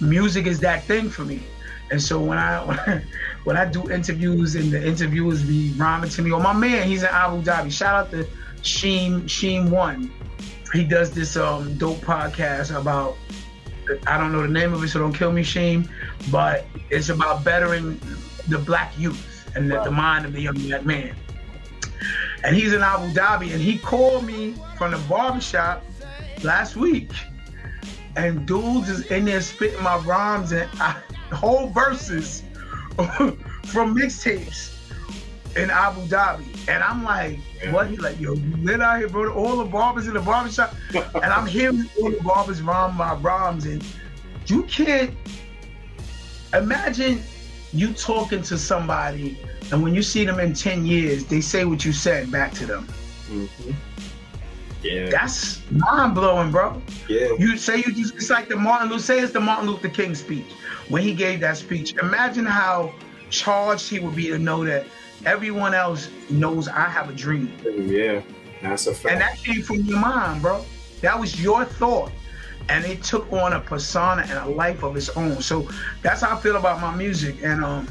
music 0.00 0.46
is 0.46 0.60
that 0.60 0.84
thing 0.84 1.08
for 1.08 1.24
me. 1.24 1.42
And 1.90 2.02
so 2.02 2.20
when 2.20 2.38
I 2.38 3.02
when 3.44 3.56
I 3.56 3.64
do 3.64 3.90
interviews 3.90 4.54
and 4.54 4.70
the 4.70 4.86
interviewers 4.86 5.42
be 5.42 5.72
rhyming 5.76 6.10
to 6.10 6.22
me, 6.22 6.32
or 6.32 6.40
my 6.40 6.52
man, 6.52 6.88
he's 6.88 7.02
in 7.02 7.10
Abu 7.10 7.42
Dhabi. 7.42 7.70
Shout 7.70 7.94
out 7.94 8.10
to 8.10 8.26
Sheem 8.62 9.22
Sheem 9.24 9.70
One 9.70 10.10
he 10.74 10.82
does 10.82 11.12
this 11.12 11.36
um, 11.36 11.78
dope 11.78 11.98
podcast 11.98 12.76
about 12.76 13.16
I 14.06 14.18
don't 14.18 14.32
know 14.32 14.42
the 14.42 14.48
name 14.48 14.72
of 14.72 14.82
it, 14.82 14.88
so 14.88 14.98
don't 14.98 15.12
kill 15.12 15.30
me, 15.30 15.42
Sheen. 15.42 15.88
But 16.30 16.66
it's 16.90 17.10
about 17.10 17.44
bettering 17.44 18.00
the 18.48 18.58
black 18.58 18.98
youth 18.98 19.50
and 19.54 19.70
the, 19.70 19.82
the 19.82 19.90
mind 19.90 20.26
of 20.26 20.32
the 20.32 20.40
young 20.40 20.54
black 20.54 20.84
man. 20.84 21.14
And 22.42 22.56
he's 22.56 22.72
in 22.72 22.82
Abu 22.82 23.12
Dhabi, 23.12 23.52
and 23.52 23.62
he 23.62 23.78
called 23.78 24.24
me 24.24 24.54
from 24.76 24.90
the 24.90 24.98
barbershop 25.08 25.84
last 26.42 26.76
week. 26.76 27.10
And 28.16 28.46
dudes 28.46 28.88
is 28.88 29.06
in 29.06 29.24
there 29.24 29.40
spitting 29.40 29.82
my 29.82 29.96
rhymes 29.98 30.52
and 30.52 30.68
I, 30.80 31.00
whole 31.32 31.68
verses 31.68 32.42
from 32.96 33.96
mixtapes 33.96 34.76
in 35.56 35.70
Abu 35.70 36.06
Dhabi. 36.06 36.68
And 36.68 36.82
I'm 36.82 37.04
like, 37.04 37.38
yeah. 37.62 37.72
what? 37.72 37.88
He 37.88 37.96
like, 37.96 38.20
yo, 38.20 38.34
you 38.34 38.56
lit 38.58 38.80
out 38.80 38.98
here, 38.98 39.08
bro. 39.08 39.32
All 39.32 39.56
the 39.56 39.64
barbers 39.64 40.06
in 40.06 40.14
the 40.14 40.20
barbershop. 40.20 40.74
and 40.94 41.24
I'm 41.24 41.46
hearing 41.46 41.88
all 42.00 42.10
the 42.10 42.22
barbers 42.22 42.62
rhyme 42.62 42.96
my 42.96 43.14
rhymes. 43.14 43.66
And 43.66 43.84
you 44.46 44.62
can't 44.64 45.14
imagine 46.52 47.22
you 47.72 47.92
talking 47.92 48.42
to 48.42 48.56
somebody 48.56 49.38
and 49.72 49.82
when 49.82 49.94
you 49.94 50.02
see 50.02 50.24
them 50.24 50.38
in 50.38 50.54
10 50.54 50.86
years, 50.86 51.24
they 51.24 51.40
say 51.40 51.64
what 51.64 51.84
you 51.84 51.92
said 51.92 52.30
back 52.30 52.52
to 52.54 52.66
them. 52.66 52.86
Mm-hmm. 53.28 53.70
Yeah. 54.84 55.08
That's 55.10 55.62
mind 55.70 56.14
blowing, 56.14 56.50
bro. 56.50 56.80
Yeah. 57.08 57.28
You 57.38 57.56
say 57.56 57.78
you 57.78 57.92
just 57.94 58.14
it's 58.14 58.30
like 58.30 58.48
the 58.48 58.56
Martin 58.56 58.90
Luther 58.90 59.02
say 59.02 59.20
it's 59.20 59.32
the 59.32 59.40
Martin 59.40 59.68
Luther 59.68 59.88
King 59.88 60.14
speech. 60.14 60.46
When 60.88 61.02
he 61.02 61.14
gave 61.14 61.40
that 61.40 61.56
speech. 61.56 61.94
Imagine 61.94 62.44
how 62.44 62.94
charged 63.30 63.88
he 63.88 63.98
would 63.98 64.14
be 64.14 64.28
to 64.28 64.38
know 64.38 64.64
that 64.64 64.86
everyone 65.24 65.74
else 65.74 66.10
knows 66.28 66.68
I 66.68 66.88
have 66.88 67.08
a 67.08 67.14
dream. 67.14 67.50
Yeah, 67.64 68.20
that's 68.62 68.86
a 68.86 68.94
fact. 68.94 69.12
And 69.12 69.20
that 69.20 69.38
came 69.38 69.62
from 69.62 69.76
your 69.76 69.98
mind, 69.98 70.42
bro. 70.42 70.64
That 71.00 71.18
was 71.18 71.40
your 71.42 71.64
thought. 71.64 72.12
And 72.68 72.84
it 72.84 73.02
took 73.02 73.30
on 73.32 73.54
a 73.54 73.60
persona 73.60 74.22
and 74.22 74.38
a 74.38 74.46
life 74.46 74.82
of 74.82 74.96
its 74.96 75.10
own. 75.10 75.40
So 75.42 75.68
that's 76.02 76.22
how 76.22 76.36
I 76.36 76.40
feel 76.40 76.56
about 76.56 76.80
my 76.80 76.94
music. 76.94 77.36
And 77.42 77.64
um, 77.64 77.88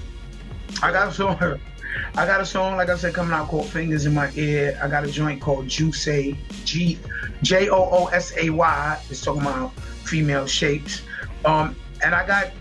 I 0.82 0.92
got 0.92 1.10
a 1.10 1.12
song. 1.12 1.60
I 2.16 2.26
got 2.26 2.42
a 2.42 2.46
song, 2.46 2.78
like 2.78 2.90
I 2.90 2.98
said, 2.98 3.14
coming 3.14 3.34
out 3.34 3.48
called 3.48 3.68
Fingers 3.68 4.06
in 4.06 4.14
My 4.14 4.32
Ear. 4.36 4.80
I 4.82 4.88
got 4.88 5.04
a 5.04 5.12
joint 5.12 5.42
called 5.42 5.68
Juice 5.68 6.06
G 6.06 7.00
J 7.42 7.70
O 7.70 7.90
O 7.92 8.08
S 8.08 8.34
A 8.38 8.50
Y. 8.50 9.02
It's 9.10 9.22
talking 9.22 9.42
about 9.42 9.74
female 10.06 10.46
shapes. 10.48 11.02
Um, 11.46 11.76
and 12.04 12.14
I 12.14 12.26
got 12.26 12.52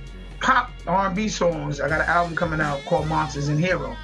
pop 0.40 0.70
R&B 0.86 1.28
songs. 1.28 1.80
I 1.80 1.88
got 1.88 2.00
an 2.00 2.08
album 2.08 2.36
coming 2.36 2.60
out 2.60 2.84
called 2.84 3.06
Monsters 3.06 3.48
and 3.48 3.58
Heroes. 3.58 3.96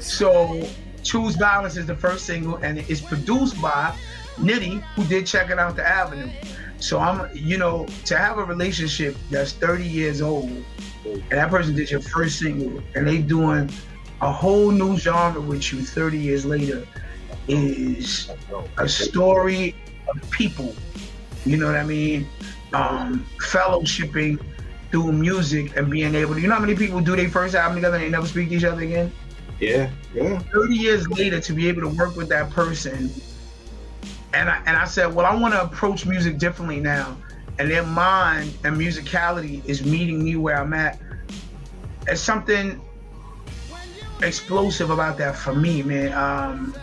So 0.00 0.68
Choose 1.02 1.36
Violence 1.36 1.76
is 1.76 1.86
the 1.86 1.96
first 1.96 2.26
single, 2.26 2.56
and 2.56 2.78
it's 2.78 3.00
produced 3.00 3.60
by 3.60 3.94
Nitty, 4.36 4.82
who 4.94 5.04
did 5.04 5.26
Check 5.26 5.50
It 5.50 5.58
Out 5.58 5.76
the 5.76 5.86
Avenue. 5.86 6.30
So 6.78 6.98
I'm, 6.98 7.30
you 7.34 7.58
know, 7.58 7.86
to 8.06 8.16
have 8.16 8.38
a 8.38 8.44
relationship 8.44 9.16
that's 9.30 9.52
30 9.52 9.86
years 9.86 10.20
old, 10.20 10.50
and 11.04 11.30
that 11.30 11.50
person 11.50 11.74
did 11.74 11.90
your 11.90 12.00
first 12.00 12.38
single, 12.38 12.82
and 12.94 13.06
they 13.06 13.18
doing 13.18 13.70
a 14.22 14.32
whole 14.32 14.70
new 14.70 14.96
genre 14.96 15.40
with 15.40 15.72
you 15.72 15.82
30 15.82 16.16
years 16.16 16.46
later, 16.46 16.86
is 17.48 18.30
a 18.78 18.88
story 18.88 19.74
of 20.08 20.30
people. 20.30 20.74
You 21.44 21.56
know 21.56 21.66
what 21.66 21.74
I 21.74 21.84
mean? 21.84 22.26
Um, 22.72 23.26
fellowshipping 23.38 24.40
through 24.92 25.12
music 25.12 25.76
and 25.76 25.90
being 25.90 26.14
able 26.14 26.34
to. 26.34 26.40
You 26.40 26.46
know 26.46 26.54
how 26.54 26.60
many 26.60 26.76
people 26.76 27.00
do 27.00 27.16
their 27.16 27.28
first 27.28 27.56
album 27.56 27.76
together 27.76 27.96
and 27.96 28.04
they 28.04 28.10
never 28.10 28.26
speak 28.26 28.50
to 28.50 28.54
each 28.54 28.64
other 28.64 28.82
again? 28.82 29.12
Yeah, 29.58 29.90
yeah. 30.14 30.38
30 30.38 30.74
years 30.74 31.08
later 31.08 31.40
to 31.40 31.52
be 31.52 31.68
able 31.68 31.82
to 31.82 31.88
work 31.88 32.16
with 32.16 32.28
that 32.28 32.50
person. 32.50 33.10
And 34.34 34.48
I, 34.48 34.62
and 34.66 34.76
I 34.76 34.84
said, 34.84 35.12
well, 35.12 35.26
I 35.26 35.34
want 35.34 35.52
to 35.54 35.62
approach 35.62 36.06
music 36.06 36.38
differently 36.38 36.80
now. 36.80 37.16
And 37.58 37.70
their 37.70 37.84
mind 37.84 38.54
and 38.64 38.76
musicality 38.76 39.64
is 39.66 39.84
meeting 39.84 40.22
me 40.24 40.36
where 40.36 40.56
I'm 40.56 40.72
at. 40.72 40.98
There's 42.06 42.20
something 42.20 42.80
explosive 44.22 44.90
about 44.90 45.18
that 45.18 45.36
for 45.36 45.54
me, 45.54 45.82
man. 45.82 46.12
Um, 46.12 46.74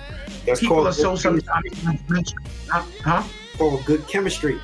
That's 0.45 0.59
people 0.59 0.87
are 0.87 0.93
so 0.93 1.15
sometimes, 1.15 2.33
huh? 3.03 3.23
Oh, 3.59 3.81
good 3.85 4.07
chemistry. 4.07 4.59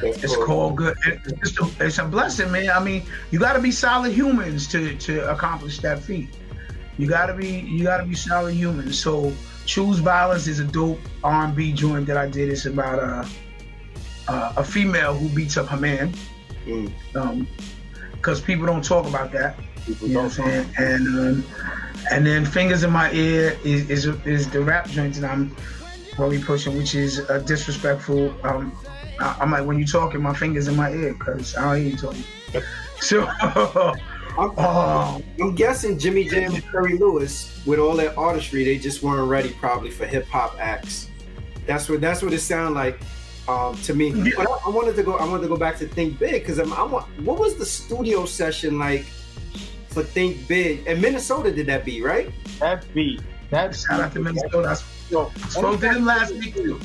That's 0.00 0.24
it's 0.24 0.36
cool. 0.36 0.46
called 0.46 0.76
good. 0.76 0.96
It's 1.04 1.60
a, 1.60 1.84
it's 1.84 1.98
a 1.98 2.04
blessing, 2.04 2.52
man. 2.52 2.70
I 2.70 2.82
mean, 2.82 3.04
you 3.30 3.38
got 3.38 3.54
to 3.54 3.60
be 3.60 3.70
solid 3.70 4.12
humans 4.12 4.68
to 4.68 4.96
to 4.96 5.30
accomplish 5.30 5.78
that 5.80 6.00
feat. 6.00 6.28
You 6.98 7.06
gotta 7.06 7.34
be 7.34 7.60
you 7.60 7.84
gotta 7.84 8.04
be 8.04 8.14
solid 8.14 8.54
human. 8.54 8.92
So 8.92 9.32
choose 9.66 9.98
violence 9.98 10.46
is 10.46 10.60
a 10.60 10.64
dope 10.64 11.00
R&B 11.22 11.72
joint 11.72 12.06
that 12.06 12.16
I 12.16 12.28
did. 12.28 12.48
It's 12.48 12.64
about 12.64 12.98
a 12.98 13.28
a, 14.32 14.54
a 14.58 14.64
female 14.64 15.14
who 15.14 15.28
beats 15.34 15.56
up 15.56 15.66
her 15.68 15.76
man. 15.76 16.12
Mm. 16.64 16.92
Um, 17.14 17.48
because 18.12 18.40
people 18.40 18.66
don't 18.66 18.84
talk 18.84 19.06
about 19.06 19.30
that. 19.32 19.56
People 19.86 20.08
you 20.08 20.14
know 20.14 20.24
what 20.24 20.38
I'm 20.38 20.44
saying? 20.44 20.70
And 20.78 21.06
um, 21.06 21.44
and 22.10 22.26
then 22.26 22.44
fingers 22.44 22.82
in 22.82 22.90
my 22.90 23.10
ear 23.12 23.56
is, 23.64 23.88
is 23.88 24.06
is 24.26 24.50
the 24.50 24.60
rap 24.60 24.88
joint 24.88 25.14
that 25.14 25.30
I'm 25.30 25.54
really 26.18 26.42
pushing, 26.42 26.76
which 26.76 26.94
is 26.94 27.18
a 27.18 27.40
disrespectful. 27.40 28.34
Um, 28.44 28.76
I, 29.20 29.42
am 29.42 29.50
like 29.52 29.64
when 29.64 29.78
you 29.78 29.86
talking, 29.86 30.20
my 30.20 30.34
fingers 30.34 30.68
in 30.68 30.76
my 30.76 30.90
ear 30.90 31.14
because 31.14 31.56
I 31.56 31.62
don't 31.62 31.82
hear 31.82 31.90
you 31.92 31.96
talking. 31.96 32.24
So 33.00 33.26
I'm, 34.38 34.52
oh. 34.56 35.22
I'm 35.38 35.54
guessing 35.54 35.98
Jimmy 35.98 36.24
Jam 36.24 36.54
and 36.54 36.64
Terry 36.64 36.96
Lewis, 36.96 37.62
with 37.66 37.78
all 37.78 37.94
that 37.96 38.16
artistry, 38.16 38.64
they 38.64 38.78
just 38.78 39.02
weren't 39.02 39.28
ready 39.28 39.50
probably 39.50 39.90
for 39.90 40.06
hip 40.06 40.26
hop 40.28 40.56
acts. 40.58 41.10
That's 41.66 41.90
what 41.90 42.00
that's 42.00 42.22
what 42.22 42.32
it 42.32 42.40
sounded 42.40 42.74
like. 42.74 42.98
um, 43.48 43.76
to 43.82 43.94
me. 43.94 44.10
Yeah. 44.10 44.30
But 44.36 44.48
I, 44.48 44.58
I, 44.66 44.68
wanted 44.70 44.96
to 44.96 45.02
go. 45.02 45.16
I 45.16 45.26
wanted 45.26 45.42
to 45.42 45.48
go 45.48 45.56
back 45.56 45.76
to 45.78 45.86
Think 45.86 46.18
Big 46.18 46.42
because 46.42 46.58
I'm, 46.58 46.72
I'm. 46.72 46.90
What 47.24 47.38
was 47.38 47.56
the 47.56 47.66
studio 47.66 48.24
session 48.24 48.78
like 48.78 49.06
for 49.96 50.02
Think 50.02 50.46
Big? 50.46 50.86
And 50.86 51.00
Minnesota 51.00 51.50
did 51.50 51.66
that 51.68 51.86
beat 51.86 52.04
right? 52.04 52.30
That 52.60 52.84
beat. 52.92 53.22
That 53.48 53.74
shout 53.74 54.00
out 54.00 54.12
to 54.12 54.20
Minnesota. 54.20 54.68
I 54.68 54.74
spoke 54.74 55.32
to 55.32 55.76
them 55.78 56.04
last 56.04 56.34
week 56.34 56.54
too. 56.54 56.78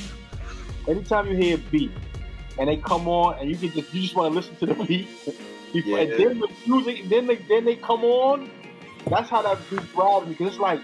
Anytime 0.88 1.28
you 1.28 1.36
hear 1.36 1.56
a 1.58 1.60
beat 1.60 1.92
and 2.58 2.70
they 2.70 2.78
come 2.78 3.10
on 3.10 3.38
and 3.38 3.50
you 3.50 3.58
can 3.58 3.70
just 3.72 3.94
you 3.94 4.02
just 4.02 4.16
want 4.16 4.32
to 4.32 4.36
listen 4.36 4.56
to 4.58 4.66
the 4.66 4.84
beat. 4.86 5.10
yeah. 5.74 5.98
And 5.98 6.12
then 6.12 6.40
the 6.40 6.48
music, 6.66 7.10
then 7.10 7.28
they 7.28 7.36
then 7.36 7.66
they 7.66 7.76
come 7.76 8.06
on. 8.06 8.50
That's 9.08 9.30
how 9.30 9.42
that 9.42 9.58
beat 9.70 9.94
grabs 9.94 10.28
me 10.28 10.32
because 10.34 10.54
it's 10.54 10.60
like, 10.60 10.80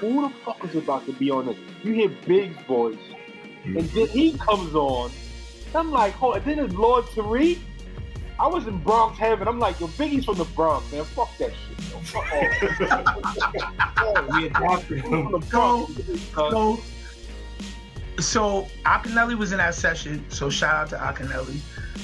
who 0.00 0.22
the 0.22 0.34
fuck 0.46 0.64
is 0.64 0.76
about 0.76 1.04
to 1.04 1.12
be 1.12 1.30
on 1.30 1.44
this? 1.44 1.58
You 1.82 1.92
hear 1.92 2.08
Big's 2.26 2.56
voice, 2.64 2.96
mm-hmm. 2.96 3.76
and 3.76 3.88
then 3.90 4.06
he 4.08 4.32
comes 4.38 4.74
on. 4.74 5.10
I'm 5.74 5.90
like, 5.90 6.14
hold. 6.14 6.36
And 6.36 6.44
then 6.46 6.58
it's 6.58 6.72
Lord 6.72 7.04
Tariq. 7.06 7.58
I 8.38 8.46
was 8.46 8.66
in 8.66 8.78
Bronx 8.78 9.18
heaven. 9.18 9.48
I'm 9.48 9.58
like, 9.58 9.80
yo, 9.80 9.86
Biggie's 9.88 10.26
from 10.26 10.36
the 10.36 10.44
Bronx, 10.44 10.90
man. 10.92 11.04
Fuck 11.04 11.36
that 11.38 11.52
shit. 11.52 11.90
Yo. 11.90 11.98
Fuck 12.00 12.32
all. 13.98 14.28
we 14.38 14.46
adopted 14.46 15.04
him. 15.04 15.42
So, 15.50 15.88
so, 16.34 16.78
so 18.18 18.68
Akinyele 18.84 19.38
was 19.38 19.52
in 19.52 19.58
that 19.58 19.74
session. 19.74 20.24
So 20.28 20.50
shout 20.50 20.74
out 20.74 20.88
to 20.90 20.96
Akinyele. 20.96 21.58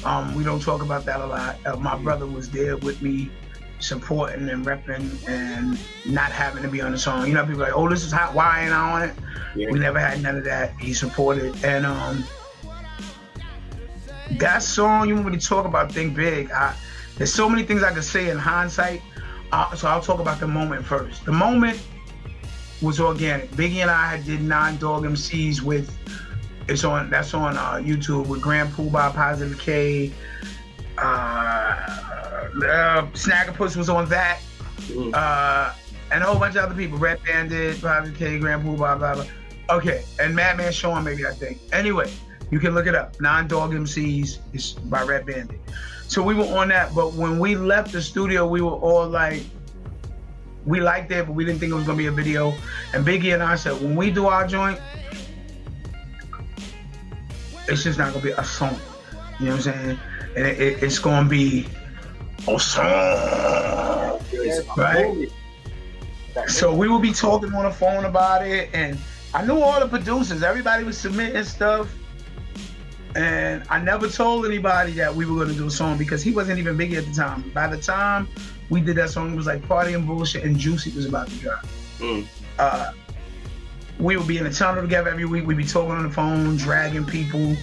Um, 0.04 0.34
we 0.34 0.42
don't 0.42 0.62
talk 0.62 0.82
about 0.82 1.04
that 1.04 1.20
a 1.20 1.26
lot. 1.26 1.58
Uh, 1.66 1.76
my 1.76 1.96
brother 1.96 2.26
was 2.26 2.50
there 2.50 2.78
with 2.78 3.02
me, 3.02 3.30
supporting 3.78 4.48
and 4.48 4.64
repping, 4.64 5.28
and 5.28 5.78
not 6.06 6.32
having 6.32 6.62
to 6.62 6.68
be 6.68 6.80
on 6.80 6.92
the 6.92 6.98
song. 6.98 7.26
You 7.26 7.34
know, 7.34 7.44
people 7.44 7.60
like, 7.60 7.74
oh, 7.74 7.88
this 7.88 8.04
is 8.04 8.10
hot. 8.10 8.34
Why 8.34 8.64
ain't 8.64 8.72
I 8.72 8.92
on 8.92 9.08
it? 9.08 9.14
Yeah. 9.54 9.70
We 9.70 9.78
never 9.78 10.00
had 10.00 10.22
none 10.22 10.38
of 10.38 10.44
that. 10.44 10.74
He 10.80 10.94
supported, 10.94 11.62
and 11.62 11.84
um, 11.84 12.24
that 14.30 14.62
song 14.62 15.08
you 15.08 15.14
want 15.14 15.26
me 15.26 15.38
to 15.38 15.46
talk 15.46 15.66
about 15.66 15.92
think 15.92 16.14
big? 16.14 16.50
I, 16.50 16.74
there's 17.16 17.32
so 17.32 17.48
many 17.48 17.62
things 17.62 17.82
i 17.82 17.92
could 17.92 18.04
say 18.04 18.30
in 18.30 18.38
hindsight. 18.38 19.02
Uh, 19.50 19.74
so 19.74 19.88
i'll 19.88 20.00
talk 20.00 20.20
about 20.20 20.40
the 20.40 20.46
moment 20.46 20.84
first. 20.84 21.24
The 21.24 21.32
moment 21.32 21.80
was 22.80 23.00
organic. 23.00 23.50
Biggie 23.52 23.82
and 23.82 23.90
i 23.90 24.16
had 24.16 24.24
did 24.24 24.42
nine 24.42 24.76
dog 24.78 25.04
mcs 25.04 25.60
with 25.60 25.96
it's 26.68 26.84
on 26.84 27.10
that's 27.10 27.34
on 27.34 27.56
uh, 27.56 27.74
youtube 27.74 28.26
with 28.26 28.40
grand 28.40 28.70
Puba, 28.70 29.14
positive 29.14 29.58
k. 29.58 30.12
Uh, 30.98 31.02
uh 31.02 33.06
Snagglepuss 33.12 33.76
was 33.76 33.88
on 33.88 34.08
that. 34.08 34.40
Mm. 34.88 35.14
uh, 35.14 35.72
and 36.10 36.22
a 36.22 36.26
whole 36.26 36.38
bunch 36.38 36.56
of 36.56 36.64
other 36.64 36.74
people. 36.74 36.98
Red 36.98 37.22
bandit 37.24 37.80
positive 37.80 38.18
k 38.18 38.38
grand 38.38 38.64
Puba, 38.64 38.98
blah 38.98 39.14
blah 39.14 39.24
okay 39.70 40.04
and 40.20 40.34
madman 40.34 40.72
sean 40.72 41.04
maybe 41.04 41.26
i 41.26 41.32
think. 41.32 41.58
Anyway 41.72 42.10
you 42.52 42.60
can 42.60 42.74
look 42.74 42.86
it 42.86 42.94
up. 42.94 43.18
Nine 43.18 43.48
Dog 43.48 43.72
MCs 43.72 44.38
is 44.52 44.72
by 44.74 45.02
Red 45.02 45.24
Bandit. 45.24 45.58
So 46.06 46.22
we 46.22 46.34
were 46.34 46.44
on 46.44 46.68
that, 46.68 46.94
but 46.94 47.14
when 47.14 47.38
we 47.38 47.56
left 47.56 47.92
the 47.92 48.02
studio, 48.02 48.46
we 48.46 48.60
were 48.60 48.72
all 48.72 49.08
like, 49.08 49.42
we 50.66 50.78
liked 50.78 51.10
it, 51.12 51.26
but 51.26 51.32
we 51.32 51.46
didn't 51.46 51.60
think 51.60 51.72
it 51.72 51.74
was 51.74 51.84
gonna 51.84 51.96
be 51.96 52.08
a 52.08 52.12
video. 52.12 52.52
And 52.92 53.06
Biggie 53.06 53.32
and 53.32 53.42
I 53.42 53.54
said, 53.56 53.80
when 53.80 53.96
we 53.96 54.10
do 54.10 54.26
our 54.26 54.46
joint, 54.46 54.78
it's 57.68 57.84
just 57.84 57.98
not 57.98 58.12
gonna 58.12 58.22
be 58.22 58.32
a 58.32 58.44
song. 58.44 58.78
You 59.40 59.46
know 59.46 59.56
what 59.56 59.66
I'm 59.68 59.72
saying? 59.72 59.98
And 60.36 60.46
it, 60.46 60.60
it, 60.60 60.82
it's 60.82 60.98
gonna 60.98 61.26
be 61.26 61.66
a 62.46 62.60
song, 62.60 62.84
right? 64.76 65.32
So 66.48 66.74
we 66.74 66.86
will 66.86 66.98
be 66.98 67.12
talking 67.12 67.54
on 67.54 67.64
the 67.64 67.70
phone 67.70 68.04
about 68.04 68.46
it, 68.46 68.68
and 68.74 68.98
I 69.32 69.42
knew 69.42 69.58
all 69.58 69.80
the 69.80 69.88
producers. 69.88 70.42
Everybody 70.42 70.84
was 70.84 70.98
submitting 70.98 71.44
stuff. 71.44 71.88
And 73.14 73.62
I 73.68 73.78
never 73.78 74.08
told 74.08 74.46
anybody 74.46 74.92
that 74.92 75.14
we 75.14 75.26
were 75.26 75.44
gonna 75.44 75.56
do 75.56 75.66
a 75.66 75.70
song 75.70 75.98
because 75.98 76.22
he 76.22 76.30
wasn't 76.30 76.58
even 76.58 76.76
big 76.76 76.94
at 76.94 77.06
the 77.06 77.12
time. 77.12 77.50
By 77.54 77.66
the 77.66 77.76
time 77.76 78.28
we 78.70 78.80
did 78.80 78.96
that 78.96 79.10
song, 79.10 79.32
it 79.32 79.36
was 79.36 79.46
like 79.46 79.66
Party 79.68 79.92
and 79.94 80.06
Bullshit 80.06 80.44
and 80.44 80.56
Juicy 80.58 80.90
was 80.92 81.06
about 81.06 81.28
to 81.28 81.34
drop. 81.36 81.66
Mm. 81.98 82.26
Uh, 82.58 82.92
we 83.98 84.16
would 84.16 84.26
be 84.26 84.38
in 84.38 84.44
the 84.44 84.50
tunnel 84.50 84.82
together 84.82 85.10
every 85.10 85.26
week. 85.26 85.46
We'd 85.46 85.56
be 85.56 85.64
talking 85.64 85.92
on 85.92 86.04
the 86.04 86.10
phone, 86.10 86.56
dragging 86.56 87.04
people, 87.04 87.54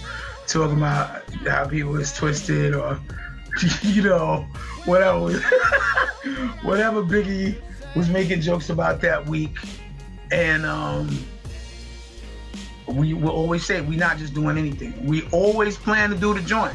talking 0.46 0.76
about 0.76 1.22
how 1.46 1.66
people 1.66 1.98
is 1.98 2.12
twisted 2.12 2.74
or, 2.74 2.98
you 3.82 4.02
know, 4.02 4.46
whatever. 4.84 5.38
whatever 6.62 7.02
Biggie 7.02 7.60
was 7.94 8.08
making 8.08 8.40
jokes 8.40 8.70
about 8.70 9.00
that 9.00 9.26
week. 9.26 9.56
And 10.30 10.64
um, 10.64 11.24
we 12.94 13.14
will 13.14 13.30
always 13.30 13.64
say 13.64 13.80
we're 13.80 13.98
not 13.98 14.18
just 14.18 14.34
doing 14.34 14.58
anything. 14.58 15.06
We 15.06 15.22
always 15.32 15.76
plan 15.76 16.10
to 16.10 16.16
do 16.16 16.34
the 16.34 16.40
joint. 16.40 16.74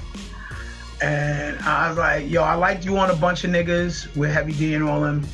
And 1.01 1.59
I 1.59 1.89
was 1.89 1.97
like, 1.97 2.29
yo, 2.29 2.43
I 2.43 2.55
liked 2.55 2.85
you 2.85 2.97
on 2.97 3.11
a 3.11 3.15
bunch 3.15 3.43
of 3.43 3.51
niggas 3.51 4.15
with 4.15 4.31
Heavy 4.31 4.53
D 4.53 4.73
and 4.75 4.83
all 4.83 5.01
them. 5.01 5.25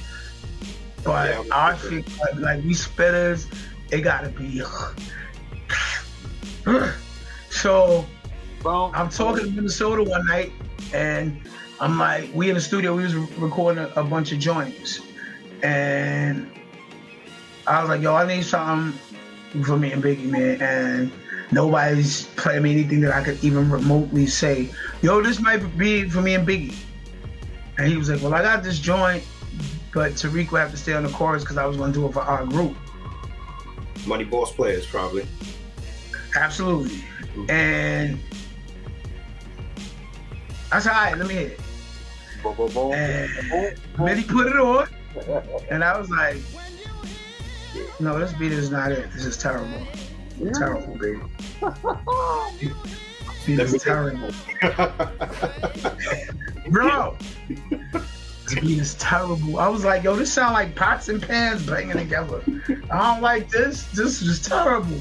But 1.04 1.30
yeah, 1.30 1.56
our 1.56 1.78
shit, 1.78 2.06
like, 2.20 2.36
like, 2.36 2.64
we 2.64 2.74
spitters, 2.74 3.48
it 3.92 4.02
gotta 4.02 4.30
be. 4.30 4.62
so 7.50 8.06
well, 8.64 8.92
I'm 8.94 9.10
talking 9.10 9.46
to 9.46 9.52
Minnesota 9.52 10.04
one 10.04 10.26
night, 10.28 10.52
and 10.94 11.42
I'm 11.80 11.98
like, 11.98 12.30
we 12.34 12.50
in 12.50 12.56
the 12.56 12.62
studio, 12.62 12.96
we 12.96 13.04
was 13.04 13.16
recording 13.16 13.84
a, 13.84 13.88
a 13.96 14.04
bunch 14.04 14.32
of 14.32 14.40
joints, 14.40 15.02
and 15.64 16.52
I 17.66 17.82
was 17.82 17.90
like, 17.90 18.02
yo, 18.02 18.16
I 18.16 18.28
need 18.28 18.44
something 18.44 19.00
for 19.64 19.78
me 19.78 19.92
and 19.92 20.04
Biggie, 20.04 20.26
man, 20.26 20.62
and 20.62 21.12
nobody's 21.52 22.28
playing 22.36 22.64
me 22.64 22.72
anything 22.72 23.02
that 23.02 23.14
I 23.14 23.24
could 23.24 23.44
even 23.44 23.70
remotely 23.70 24.28
say, 24.28 24.70
yo, 25.02 25.22
this 25.22 25.40
might 25.40 25.58
be 25.78 26.10
for 26.10 26.22
me 26.22 26.36
and 26.36 26.48
Biggie. 26.48 26.76
And 27.78 27.88
he 27.88 27.98
was 27.98 28.10
like, 28.10 28.22
well, 28.22 28.34
I 28.34 28.42
got 28.42 28.64
this 28.64 28.80
joint, 28.80 29.24
but 29.94 30.14
Tariq 30.14 30.52
will 30.52 30.60
have 30.60 30.72
to 30.72 30.78
stay 30.78 30.94
on 30.94 31.04
the 31.04 31.10
chorus 31.10 31.44
because 31.44 31.58
I 31.58 31.66
was 31.66 31.78
going 31.78 31.92
to 31.94 32.00
do 32.00 32.06
it 32.08 32.14
for 32.14 32.22
our 32.22 32.46
group. 32.46 32.76
Money 34.08 34.24
Boss 34.24 34.52
Players, 34.52 34.86
probably. 34.86 35.26
Absolutely. 36.36 36.98
Mm-hmm. 37.36 37.52
And 37.52 38.20
I 40.72 40.80
said, 40.80 40.94
all 40.94 41.04
right, 41.04 41.18
let 41.18 41.28
me 41.28 41.34
hear 41.36 41.48
it. 41.48 41.60
And 43.98 44.08
then 44.08 44.18
he 44.18 44.24
put 44.24 44.48
it 44.48 44.56
on, 44.56 44.88
and 45.70 45.84
I 45.84 45.98
was 46.00 46.10
like, 46.10 46.38
no, 48.00 48.20
this 48.20 48.34
beat 48.34 48.52
is 48.52 48.70
not 48.70 48.92
it. 48.92 49.12
This 49.14 49.26
is 49.26 49.38
terrible. 49.38 49.82
Yeah. 50.38 50.52
Terrible, 50.52 50.98
baby. 50.98 51.22
beat 53.46 53.60
is 53.60 53.84
terrible. 53.84 54.32
Bro, 56.70 57.18
this 57.50 58.60
beat 58.60 58.80
is 58.80 58.96
terrible. 58.96 59.60
I 59.60 59.68
was 59.68 59.86
like, 59.86 60.04
yo, 60.04 60.16
this 60.16 60.32
sound 60.32 60.54
like 60.54 60.76
pots 60.76 61.10
and 61.10 61.22
pans 61.22 61.66
banging 61.66 61.98
together. 61.98 62.42
I 62.92 63.14
don't 63.14 63.22
like 63.22 63.50
this. 63.50 63.86
This 63.92 64.22
is 64.22 64.42
terrible. 64.42 65.00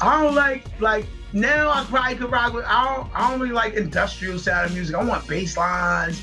I 0.00 0.22
don't 0.22 0.34
like 0.34 0.66
like 0.80 1.06
now 1.32 1.70
I 1.70 1.84
probably 1.84 2.16
could 2.16 2.30
rock 2.30 2.54
with 2.54 2.64
I 2.66 2.94
don't 2.94 3.10
I 3.14 3.30
don't 3.30 3.40
really 3.40 3.52
like 3.52 3.74
industrial 3.74 4.38
sound 4.38 4.66
of 4.66 4.74
music. 4.74 4.96
I 4.96 5.04
want 5.04 5.26
bass 5.26 5.56
lines. 5.56 6.22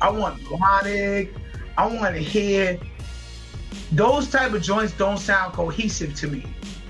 I 0.00 0.10
want 0.10 0.42
melodic. 0.42 1.34
I 1.76 1.86
want 1.86 2.14
to 2.14 2.22
hear 2.22 2.78
those 3.92 4.30
type 4.30 4.52
of 4.52 4.62
joints 4.62 4.92
don't 4.92 5.18
sound 5.18 5.52
cohesive 5.52 6.14
to 6.16 6.28
me. 6.28 6.44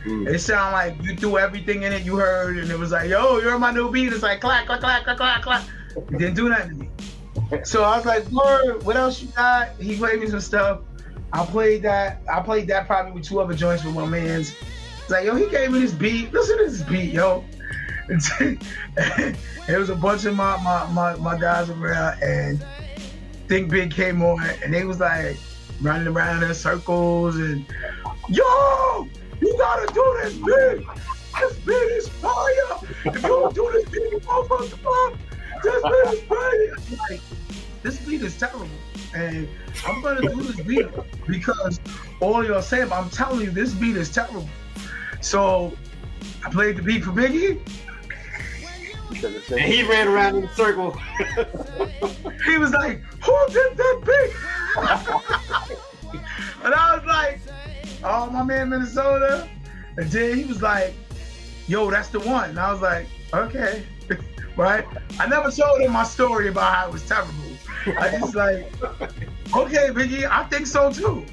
Mm. 0.05 0.29
It 0.29 0.39
sound 0.41 0.73
like 0.73 1.03
you 1.03 1.17
threw 1.17 1.39
everything 1.39 1.83
in 1.83 1.93
it 1.93 2.05
you 2.05 2.17
heard, 2.17 2.59
and 2.59 2.71
it 2.71 2.79
was 2.79 2.93
like, 2.93 3.09
yo, 3.09 3.39
you're 3.39 3.59
my 3.59 3.71
new 3.71 3.91
beat. 3.91 4.13
It's 4.13 4.23
like 4.23 4.41
clack, 4.41 4.67
clack, 4.67 4.81
clack, 4.81 5.05
clack, 5.05 5.17
clack, 5.17 5.43
clack. 5.43 5.65
It 5.97 6.19
didn't 6.19 6.35
do 6.35 6.49
nothing 6.49 6.71
to 6.71 6.75
me. 6.77 6.91
So 7.65 7.83
I 7.83 7.97
was 7.97 8.07
like, 8.07 8.25
Word, 8.31 8.83
what 8.85 8.97
else 8.97 9.21
you 9.23 9.29
got? 9.29 9.71
He 9.81 9.97
played 9.97 10.21
me 10.21 10.29
some 10.29 10.41
stuff. 10.41 10.81
I 11.33 11.45
played 11.45 11.83
that. 11.83 12.23
I 12.33 12.41
played 12.41 12.69
that 12.69 12.87
probably 12.87 13.13
with 13.13 13.25
two 13.25 13.41
other 13.41 13.55
joints 13.55 13.85
with 13.85 13.95
my 13.95 14.07
mans. 14.07 14.55
It's 15.01 15.11
like, 15.11 15.25
yo, 15.25 15.35
he 15.35 15.49
gave 15.51 15.71
me 15.71 15.81
this 15.81 15.93
beat. 15.93 16.33
Listen 16.33 16.59
to 16.59 16.65
this 16.65 16.83
beat, 16.83 17.13
yo. 17.13 17.45
it 18.09 19.39
was 19.69 19.91
a 19.91 19.95
bunch 19.95 20.25
of 20.25 20.35
my, 20.37 20.57
my, 20.63 20.87
my, 20.93 21.17
my 21.17 21.39
guys 21.39 21.71
around, 21.71 22.23
and 22.23 22.65
Think 23.49 23.71
Big 23.71 23.91
came 23.91 24.23
on, 24.23 24.43
and 24.63 24.73
they 24.73 24.85
was 24.85 25.01
like, 25.01 25.37
running 25.81 26.09
around 26.09 26.43
in 26.43 26.55
circles 26.55 27.37
and 27.37 27.65
yo, 28.29 29.09
you 29.41 29.57
gotta 29.59 29.93
do 29.93 30.21
this 30.23 30.35
beat. 30.35 30.87
This 31.41 31.59
beat 31.61 31.73
is 31.75 32.09
fire. 32.09 32.79
If 33.05 33.15
you 33.17 33.21
don't 33.21 33.55
do 33.55 33.71
this 33.73 33.89
beat, 33.89 34.13
you 34.13 34.21
won't 34.27 34.49
fuck 34.49 35.19
This 35.63 35.83
beat 35.83 36.15
is 36.15 36.21
fire. 36.23 36.99
Like, 37.11 37.21
this 37.83 37.99
beat 38.07 38.23
is 38.23 38.39
terrible. 38.39 38.69
And 39.15 39.49
I'm 39.87 40.01
gonna 40.01 40.23
do 40.23 40.43
this 40.43 40.61
beat 40.61 40.87
because 41.27 41.81
all 42.21 42.45
y'all 42.45 42.63
saying, 42.63 42.93
I'm 42.93 43.11
telling 43.11 43.41
you, 43.41 43.51
this 43.51 43.75
beat 43.75 43.97
is 43.97 44.11
terrible. 44.11 44.49
So 45.21 45.77
I 46.45 46.51
played 46.51 46.77
the 46.77 46.83
beat 46.83 47.05
for 47.05 47.11
Biggie. 47.11 47.61
And 49.51 49.61
he 49.61 49.83
ran 49.85 50.09
around 50.09 50.37
in 50.37 50.45
a 50.45 50.55
circle. 50.55 50.93
he 52.47 52.59
was 52.59 52.73
like, 52.73 53.01
"Who 53.25 53.47
did 53.49 53.77
that 53.77 54.03
beat?" 54.05 54.54
And 54.77 56.75
I 56.75 56.97
was 56.97 57.05
like, 57.07 57.41
"Oh, 58.03 58.31
my 58.31 58.43
man, 58.43 58.71
Minnesota." 58.71 59.49
And 59.97 60.11
then 60.11 60.37
he 60.37 60.45
was 60.45 60.63
like, 60.63 60.95
"Yo, 61.67 61.91
that's 61.91 62.09
the 62.09 62.21
one." 62.21 62.51
And 62.51 62.59
I 62.59 62.73
was 62.73 62.83
like, 62.83 63.07
"Okay." 63.33 63.85
right? 64.57 64.85
I 65.19 65.27
never 65.27 65.51
told 65.51 65.81
him 65.81 65.93
my 65.93 66.05
story 66.05 66.49
about 66.49 66.75
how 66.75 66.89
it 66.89 66.93
was 66.93 67.07
terrible. 67.07 67.33
I 67.99 68.11
just 68.19 68.35
like, 68.35 68.73
okay, 69.55 69.89
Biggie, 69.91 70.29
I 70.29 70.45
think 70.45 70.67
so 70.67 70.91
too. 70.91 71.25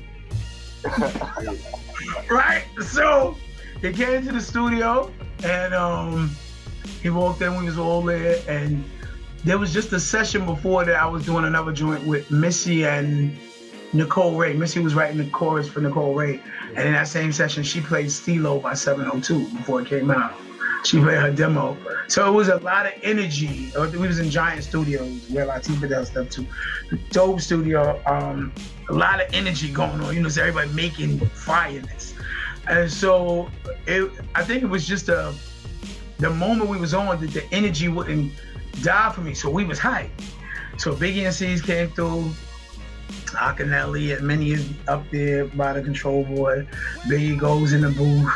right? 2.29 2.63
So 2.81 3.37
he 3.79 3.91
came 3.93 4.25
to 4.25 4.31
the 4.31 4.41
studio 4.41 5.11
and 5.43 5.73
um 5.73 6.35
he 7.01 7.09
walked 7.09 7.41
in, 7.41 7.55
we 7.57 7.65
was 7.65 7.77
all 7.77 8.01
there, 8.01 8.37
and 8.47 8.83
there 9.43 9.57
was 9.57 9.73
just 9.73 9.91
a 9.93 9.99
session 9.99 10.45
before 10.45 10.85
that 10.85 10.95
I 10.95 11.07
was 11.07 11.25
doing 11.25 11.45
another 11.45 11.71
joint 11.71 12.05
with 12.05 12.29
Missy 12.29 12.85
and 12.85 13.35
Nicole 13.93 14.35
Wray. 14.35 14.53
Missy 14.53 14.79
was 14.79 14.93
writing 14.93 15.17
the 15.17 15.29
chorus 15.31 15.67
for 15.67 15.81
Nicole 15.81 16.13
Wray. 16.13 16.39
And 16.75 16.87
in 16.87 16.93
that 16.93 17.07
same 17.07 17.31
session, 17.31 17.63
she 17.63 17.81
played 17.81 18.07
Steelo 18.07 18.61
by 18.61 18.75
702 18.75 19.57
before 19.57 19.81
it 19.81 19.87
came 19.87 20.11
out. 20.11 20.35
She 20.83 20.99
played 20.99 21.19
her 21.19 21.31
demo. 21.31 21.77
So 22.07 22.27
it 22.27 22.35
was 22.35 22.49
a 22.49 22.57
lot 22.57 22.85
of 22.85 22.93
energy. 23.03 23.71
Uh, 23.75 23.89
we 23.91 24.07
was 24.07 24.19
in 24.19 24.29
Giant 24.29 24.63
Studios 24.63 25.29
where 25.29 25.45
Latifah 25.45 25.89
does 25.89 26.09
stuff 26.09 26.29
too. 26.29 26.45
Dope 27.09 27.41
studio. 27.41 28.01
Um, 28.05 28.53
a 28.89 28.93
lot 28.93 29.21
of 29.21 29.33
energy 29.33 29.71
going 29.71 30.01
on. 30.01 30.15
You 30.15 30.21
know, 30.21 30.29
everybody 30.29 30.71
making 30.73 31.19
fireness. 31.19 32.13
And 32.67 32.91
so 32.91 33.49
it, 33.87 34.11
I 34.35 34.43
think 34.43 34.63
it 34.63 34.67
was 34.67 34.87
just 34.87 35.09
a 35.09 35.33
the 36.19 36.29
moment 36.29 36.69
we 36.69 36.77
was 36.77 36.93
on 36.93 37.19
that 37.19 37.31
the 37.31 37.43
energy 37.51 37.87
wouldn't 37.87 38.31
die 38.81 39.11
for 39.11 39.21
me. 39.21 39.33
So 39.33 39.49
we 39.49 39.63
was 39.65 39.79
hype. 39.79 40.11
So 40.77 40.95
Biggie 40.95 41.25
and 41.25 41.33
C's 41.33 41.61
came 41.61 41.89
through. 41.89 42.31
Akinyele 43.31 44.17
and 44.17 44.27
many 44.27 44.51
is 44.51 44.69
up 44.87 45.09
there 45.11 45.45
by 45.45 45.73
the 45.73 45.81
control 45.81 46.23
board. 46.23 46.67
Biggie 47.07 47.37
goes 47.37 47.73
in 47.73 47.81
the 47.81 47.89
booth 47.89 48.29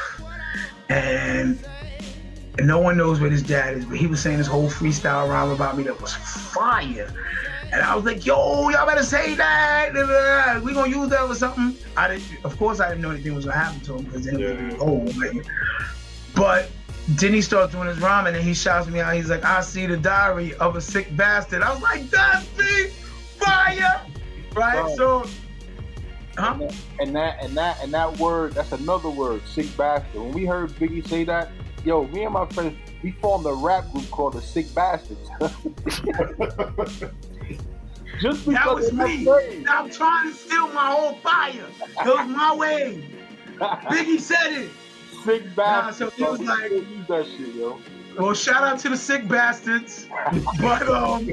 and 0.89 1.59
and 2.57 2.67
no 2.67 2.79
one 2.79 2.95
knows 2.95 3.19
what 3.19 3.31
his 3.31 3.43
dad 3.43 3.77
is, 3.77 3.85
but 3.85 3.97
he 3.97 4.07
was 4.07 4.21
saying 4.21 4.37
this 4.37 4.47
whole 4.47 4.69
freestyle 4.69 5.27
rhyme 5.27 5.49
about 5.49 5.75
me 5.77 5.83
that 5.83 5.99
was 5.99 6.13
fire. 6.13 7.11
And 7.73 7.81
I 7.81 7.93
was 7.95 8.05
like, 8.05 8.25
yo, 8.25 8.69
y'all 8.69 8.85
better 8.85 9.03
say 9.03 9.35
that. 9.35 10.61
We 10.63 10.73
gonna 10.73 10.89
use 10.89 11.09
that 11.09 11.23
or 11.23 11.35
something. 11.35 11.75
I 11.97 12.07
didn't, 12.07 12.45
of 12.45 12.57
course, 12.57 12.79
I 12.79 12.87
didn't 12.87 13.01
know 13.01 13.11
anything 13.11 13.35
was 13.35 13.43
gonna 13.45 13.57
happen 13.57 13.81
to 13.81 13.95
him 13.95 14.05
because 14.05 14.23
then 14.23 14.39
yeah. 14.39 14.47
it 14.47 14.73
was 14.73 14.81
old. 14.81 15.13
But 16.33 16.69
then 17.09 17.33
he 17.33 17.41
starts 17.41 17.71
doing 17.73 17.87
his 17.87 17.99
rhyme 17.99 18.25
and 18.25 18.35
then 18.35 18.43
he 18.43 18.53
shouts 18.53 18.87
me 18.87 18.99
out. 18.99 19.13
He's 19.13 19.29
like, 19.29 19.45
I 19.45 19.61
see 19.61 19.85
the 19.85 19.97
diary 19.97 20.55
of 20.55 20.75
a 20.75 20.81
sick 20.81 21.15
bastard. 21.15 21.61
I 21.61 21.71
was 21.73 21.81
like, 21.81 22.09
that's 22.09 22.57
me, 22.57 22.87
fire, 23.37 24.01
right? 24.55 24.95
So, 24.95 25.27
huh? 26.37 26.57
And 26.99 27.15
that 27.15 27.43
and 27.43 27.55
that 27.55 27.83
and 27.83 27.93
that 27.93 28.17
word, 28.17 28.53
that's 28.53 28.71
another 28.71 29.09
word, 29.09 29.45
sick 29.47 29.75
bastard. 29.77 30.19
When 30.19 30.31
we 30.31 30.45
heard 30.45 30.71
Biggie 30.71 31.07
say 31.07 31.23
that, 31.25 31.51
yo, 31.83 32.07
me 32.07 32.23
and 32.23 32.33
my 32.33 32.47
friends, 32.47 32.75
we 33.03 33.11
formed 33.11 33.45
a 33.45 33.53
rap 33.53 33.91
group 33.91 34.09
called 34.09 34.33
the 34.33 34.41
Sick 34.41 34.73
Bastards. 34.73 35.29
Just 38.19 38.45
because 38.47 38.53
that 38.53 38.75
was 38.75 38.91
me. 38.93 39.65
I'm 39.67 39.89
trying 39.91 40.31
to 40.31 40.35
steal 40.35 40.69
my 40.69 40.87
whole 40.87 41.15
fire. 41.15 41.67
It 41.81 42.07
was 42.07 42.27
my 42.27 42.55
way. 42.55 43.03
Biggie 43.59 44.19
said 44.19 44.53
it. 44.53 44.71
Sick 45.25 45.55
bastards. 45.55 45.99
Nah, 45.99 46.09
so 46.09 46.15
he 46.15 46.23
was 46.23 46.39
like, 46.41 46.71
use 46.71 47.07
that 47.07 47.25
shit, 47.25 47.55
yo. 47.55 47.79
Well, 48.17 48.33
shout 48.33 48.63
out 48.63 48.79
to 48.79 48.89
the 48.89 48.97
sick 48.97 49.27
bastards. 49.27 50.07
but 50.61 50.87
um 50.87 51.31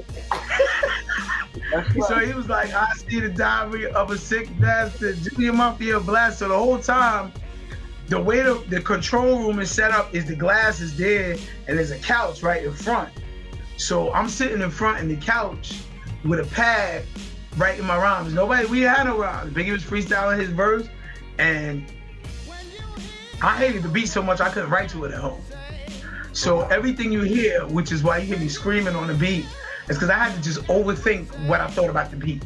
so 2.07 2.19
he 2.19 2.33
was 2.33 2.49
like, 2.49 2.73
I 2.73 2.91
see 2.95 3.21
the 3.21 3.29
diary 3.29 3.87
of 3.93 4.11
a 4.11 4.19
sick 4.19 4.49
bastard, 4.59 5.17
Junior 5.19 5.53
Mafia 5.53 6.01
blast. 6.01 6.41
So 6.41 6.49
the 6.49 6.59
whole 6.59 6.79
time 6.79 7.33
the 8.09 8.21
way 8.21 8.43
the, 8.43 8.63
the 8.69 8.81
control 8.81 9.39
room 9.39 9.59
is 9.61 9.71
set 9.71 9.91
up 9.91 10.15
is 10.15 10.27
the 10.27 10.37
glass 10.37 10.81
is 10.81 10.97
there 10.97 11.37
and 11.67 11.79
there's 11.79 11.93
a 11.93 11.99
couch 11.99 12.43
right 12.43 12.65
in 12.65 12.73
front. 12.73 13.11
So 13.77 14.13
I'm 14.13 14.29
sitting 14.29 14.61
in 14.61 14.71
front 14.71 14.99
in 14.99 15.09
the 15.09 15.17
couch 15.17 15.81
with 16.25 16.41
a 16.41 16.55
pad 16.55 17.05
writing 17.57 17.87
my 17.87 17.97
rhymes. 17.97 18.35
Nobody, 18.35 18.67
we 18.67 18.81
had 18.81 19.05
no 19.05 19.19
rhymes. 19.19 19.53
Biggie 19.53 19.73
was 19.73 19.83
freestyling 19.83 20.39
his 20.39 20.51
verse 20.51 20.89
and 21.39 21.87
I 23.43 23.57
hated 23.57 23.83
the 23.83 23.89
beat 23.89 24.07
so 24.07 24.23
much 24.23 24.41
I 24.41 24.49
couldn't 24.51 24.71
write 24.71 24.89
to 24.91 25.05
it 25.05 25.13
at 25.13 25.19
home. 25.19 25.43
So 26.33 26.63
everything 26.63 27.13
you 27.13 27.23
hear, 27.23 27.67
which 27.67 27.91
is 27.91 28.03
why 28.03 28.19
you 28.19 28.27
hear 28.27 28.39
me 28.39 28.49
screaming 28.49 28.95
on 28.95 29.09
the 29.09 29.15
beat, 29.15 29.45
is 29.89 29.97
because 29.97 30.11
I 30.11 30.15
had 30.15 30.35
to 30.35 30.41
just 30.41 30.61
overthink 30.63 31.27
what 31.49 31.61
I 31.61 31.67
thought 31.69 31.91
about 31.91 32.11
the 32.11 32.17
beat. 32.17 32.45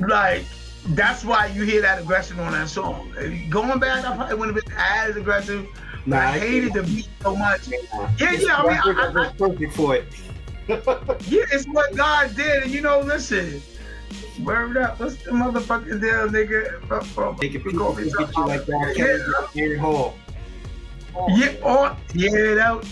Like, 0.00 0.44
that's 0.88 1.24
why 1.24 1.46
you 1.46 1.62
hear 1.62 1.80
that 1.82 2.00
aggression 2.00 2.38
on 2.40 2.52
that 2.52 2.68
song. 2.68 3.12
Going 3.48 3.78
back, 3.78 4.04
I 4.04 4.16
probably 4.16 4.34
wouldn't 4.34 4.56
have 4.56 4.66
been 4.66 4.74
as 4.76 5.16
aggressive. 5.16 5.66
Nah, 6.04 6.18
I, 6.18 6.38
hated 6.38 6.74
the 6.74 6.82
beat 6.82 7.08
so 7.22 7.34
much. 7.34 7.68
Yeah, 7.68 7.78
yeah. 8.32 8.56
I 8.56 8.68
mean, 8.68 8.96
I, 8.96 9.12
I, 9.14 9.28
I, 9.28 9.32
perfect 9.32 9.74
for 9.74 9.96
it. 9.96 10.04
yeah, 10.68 11.44
it's 11.52 11.64
what 11.66 11.96
God 11.96 12.34
did, 12.36 12.64
and 12.64 12.72
you 12.72 12.80
know, 12.80 13.00
listen. 13.00 13.62
Word 14.42 14.76
up, 14.76 15.00
what's 15.00 15.16
the 15.16 15.30
motherfucking 15.30 16.00
deal, 16.00 16.28
nigga? 16.28 16.80
From, 17.06 17.36
Nigga, 17.36 17.62
people 17.62 17.94
forget 17.94 18.36
you 18.36 18.46
like 18.46 18.66
that. 18.66 19.48
Yeah, 19.54 19.76
Hall. 19.78 20.14
Yeah, 21.28 21.54
oh, 21.64 21.96
yeah, 22.14 22.54
that. 22.54 22.86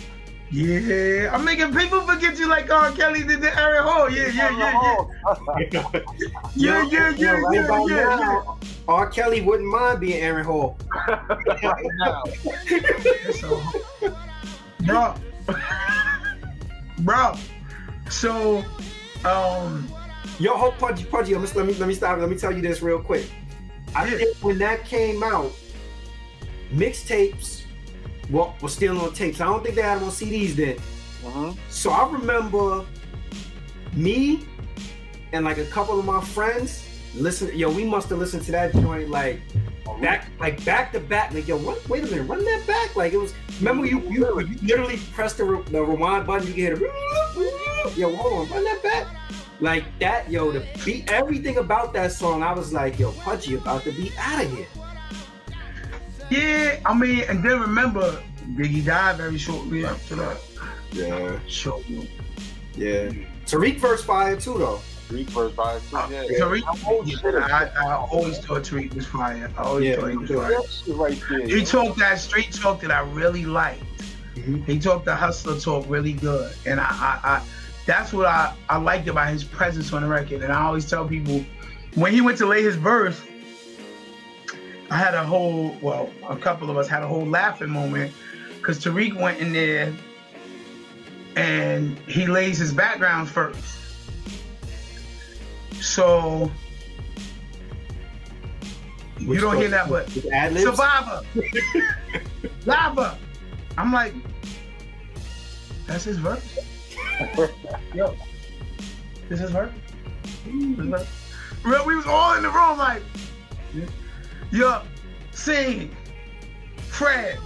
Yeah, 0.50 1.34
I'm 1.34 1.44
making 1.44 1.74
people 1.74 2.00
forget 2.02 2.38
you 2.38 2.48
like 2.48 2.70
R. 2.70 2.92
Kelly 2.92 3.24
did 3.24 3.42
to 3.42 3.60
Aaron 3.60 3.82
Hall. 3.82 4.08
Yeah, 4.08 4.28
yeah, 4.28 4.56
yeah, 4.56 4.96
yeah. 5.72 6.00
yeah, 6.54 6.82
yeah, 6.84 7.10
yeah, 7.10 7.40
yeah, 7.50 7.84
yeah, 7.86 7.86
yeah. 7.88 8.42
R. 8.86 9.08
Kelly 9.08 9.40
wouldn't 9.40 9.68
mind 9.68 10.00
being 10.00 10.22
Aaron 10.22 10.44
Hall. 10.44 10.78
bro, 14.86 15.14
bro. 17.00 17.34
So, 18.08 18.64
um, 19.24 19.88
yo, 20.38 20.56
hold 20.56 20.74
Pudgee, 20.74 21.06
Pudgee. 21.06 21.34
Let 21.54 21.66
me 21.66 21.74
let 21.74 21.88
me 21.88 21.94
stop. 21.94 22.18
Let 22.18 22.28
me 22.28 22.36
tell 22.36 22.52
you 22.52 22.62
this 22.62 22.82
real 22.82 23.00
quick. 23.00 23.30
I 23.94 24.06
yeah. 24.06 24.18
think 24.18 24.36
when 24.38 24.58
that 24.58 24.84
came 24.84 25.22
out, 25.22 25.52
mixtapes 26.72 27.64
well, 28.30 28.54
was 28.60 28.72
still 28.72 29.00
on 29.00 29.12
tapes. 29.12 29.40
I 29.40 29.46
don't 29.46 29.62
think 29.62 29.74
they 29.74 29.82
had 29.82 29.96
them 29.96 30.04
on 30.04 30.10
CDs 30.10 30.54
then. 30.54 30.78
Uh-huh. 31.26 31.52
So 31.68 31.90
I 31.90 32.10
remember 32.10 32.84
me 33.94 34.46
and 35.32 35.44
like 35.44 35.58
a 35.58 35.64
couple 35.66 35.98
of 35.98 36.04
my 36.04 36.20
friends 36.20 36.84
listen. 37.14 37.56
Yo, 37.56 37.70
we 37.70 37.84
must 37.84 38.08
have 38.08 38.18
listened 38.18 38.44
to 38.44 38.52
that 38.52 38.72
joint 38.72 39.08
like 39.08 39.40
back, 40.00 40.28
like 40.38 40.64
back 40.64 40.92
to 40.92 41.00
back. 41.00 41.32
Like 41.32 41.48
yo, 41.48 41.56
what, 41.58 41.86
wait 41.88 42.04
a 42.04 42.06
minute, 42.06 42.28
run 42.28 42.44
that 42.44 42.66
back. 42.66 42.96
Like 42.96 43.12
it 43.12 43.18
was. 43.18 43.34
Remember 43.58 43.86
you 43.86 44.00
you, 44.10 44.40
you 44.40 44.58
literally 44.62 44.98
press 45.12 45.34
the, 45.34 45.44
the 45.70 45.82
rewind 45.82 46.26
button. 46.26 46.46
You 46.48 46.54
get 46.54 46.72
it. 46.72 47.96
Yo, 47.96 48.14
hold 48.14 48.32
on, 48.32 48.50
run 48.50 48.64
that 48.64 48.82
back. 48.82 49.06
Like 49.64 49.84
that, 49.98 50.30
yo, 50.30 50.52
the 50.52 50.62
beat, 50.84 51.10
everything 51.10 51.56
about 51.56 51.94
that 51.94 52.12
song, 52.12 52.42
I 52.42 52.52
was 52.52 52.74
like, 52.74 52.98
yo, 52.98 53.12
Pudgee 53.12 53.56
about 53.56 53.82
to 53.84 53.92
be 53.92 54.12
out 54.18 54.44
of 54.44 54.50
here. 54.50 54.66
Yeah, 56.28 56.80
I 56.84 56.92
mean, 56.92 57.22
and 57.30 57.42
then 57.42 57.60
remember, 57.60 58.22
Biggie 58.56 58.84
died 58.84 59.16
very 59.16 59.38
shortly 59.38 59.86
after 59.86 60.16
that. 60.16 60.36
Yeah. 60.92 61.38
Shortly. 61.46 62.10
Yeah. 62.76 63.10
Tariq 63.46 63.80
first 63.80 64.04
fire 64.04 64.36
too, 64.36 64.58
though. 64.58 64.80
Tariq 65.08 65.30
first 65.30 65.54
fire 65.54 65.80
too. 65.80 65.96
Uh, 65.96 66.08
yeah. 66.10 66.24
Tariq, 66.38 67.22
yeah, 67.22 67.46
I, 67.46 67.86
I, 67.86 67.94
always 68.12 68.36
thought 68.40 68.64
Tariq 68.64 68.94
was 68.94 69.06
fire. 69.06 69.50
I 69.56 69.62
always 69.62 69.88
yeah, 69.88 69.96
thought 69.96 70.10
he 70.10 70.16
was 70.18 70.28
fire. 70.28 70.94
Right 70.94 71.22
there, 71.30 71.46
he 71.46 71.64
talked 71.64 71.98
that 72.00 72.18
street 72.18 72.52
talk 72.52 72.82
that 72.82 72.90
I 72.90 73.00
really 73.00 73.46
liked. 73.46 73.82
Mm-hmm. 74.34 74.64
He 74.64 74.78
talked 74.78 75.06
the 75.06 75.16
hustler 75.16 75.58
talk 75.58 75.86
really 75.88 76.12
good, 76.12 76.54
and 76.66 76.78
I, 76.78 76.84
I, 76.84 77.20
I, 77.22 77.42
that's 77.86 78.12
what 78.12 78.26
I, 78.26 78.54
I 78.68 78.78
liked 78.78 79.08
about 79.08 79.30
his 79.30 79.44
presence 79.44 79.92
on 79.92 80.02
the 80.02 80.08
record. 80.08 80.42
And 80.42 80.52
I 80.52 80.62
always 80.62 80.88
tell 80.88 81.06
people 81.06 81.44
when 81.94 82.12
he 82.12 82.20
went 82.20 82.38
to 82.38 82.46
lay 82.46 82.62
his 82.62 82.76
verse 82.76 83.20
I 84.90 84.96
had 84.96 85.14
a 85.14 85.24
whole, 85.24 85.76
well, 85.80 86.10
a 86.28 86.36
couple 86.36 86.70
of 86.70 86.76
us 86.76 86.88
had 86.88 87.02
a 87.02 87.06
whole 87.08 87.26
laughing 87.26 87.70
moment 87.70 88.12
because 88.58 88.78
Tariq 88.78 89.20
went 89.20 89.40
in 89.40 89.52
there 89.52 89.92
and 91.36 91.98
he 92.00 92.26
lays 92.26 92.58
his 92.58 92.72
background 92.72 93.28
first. 93.28 93.78
So 95.80 96.50
Which 99.18 99.36
you 99.36 99.40
don't 99.40 99.56
hear 99.56 99.68
that, 99.70 99.88
but 99.88 100.08
Survivor, 100.62 101.22
Lava. 102.66 103.18
I'm 103.76 103.92
like, 103.92 104.14
that's 105.86 106.04
his 106.04 106.18
verse. 106.18 106.58
Yo, 107.94 108.14
this 109.28 109.40
is 109.40 109.50
verse. 109.50 109.72
Real, 111.64 111.86
we 111.86 111.96
was 111.96 112.06
all 112.06 112.36
in 112.36 112.42
the 112.42 112.50
room 112.50 112.78
like. 112.78 113.02
Yup. 114.50 114.86
Sing. 115.32 115.94
Fred. 116.76 117.38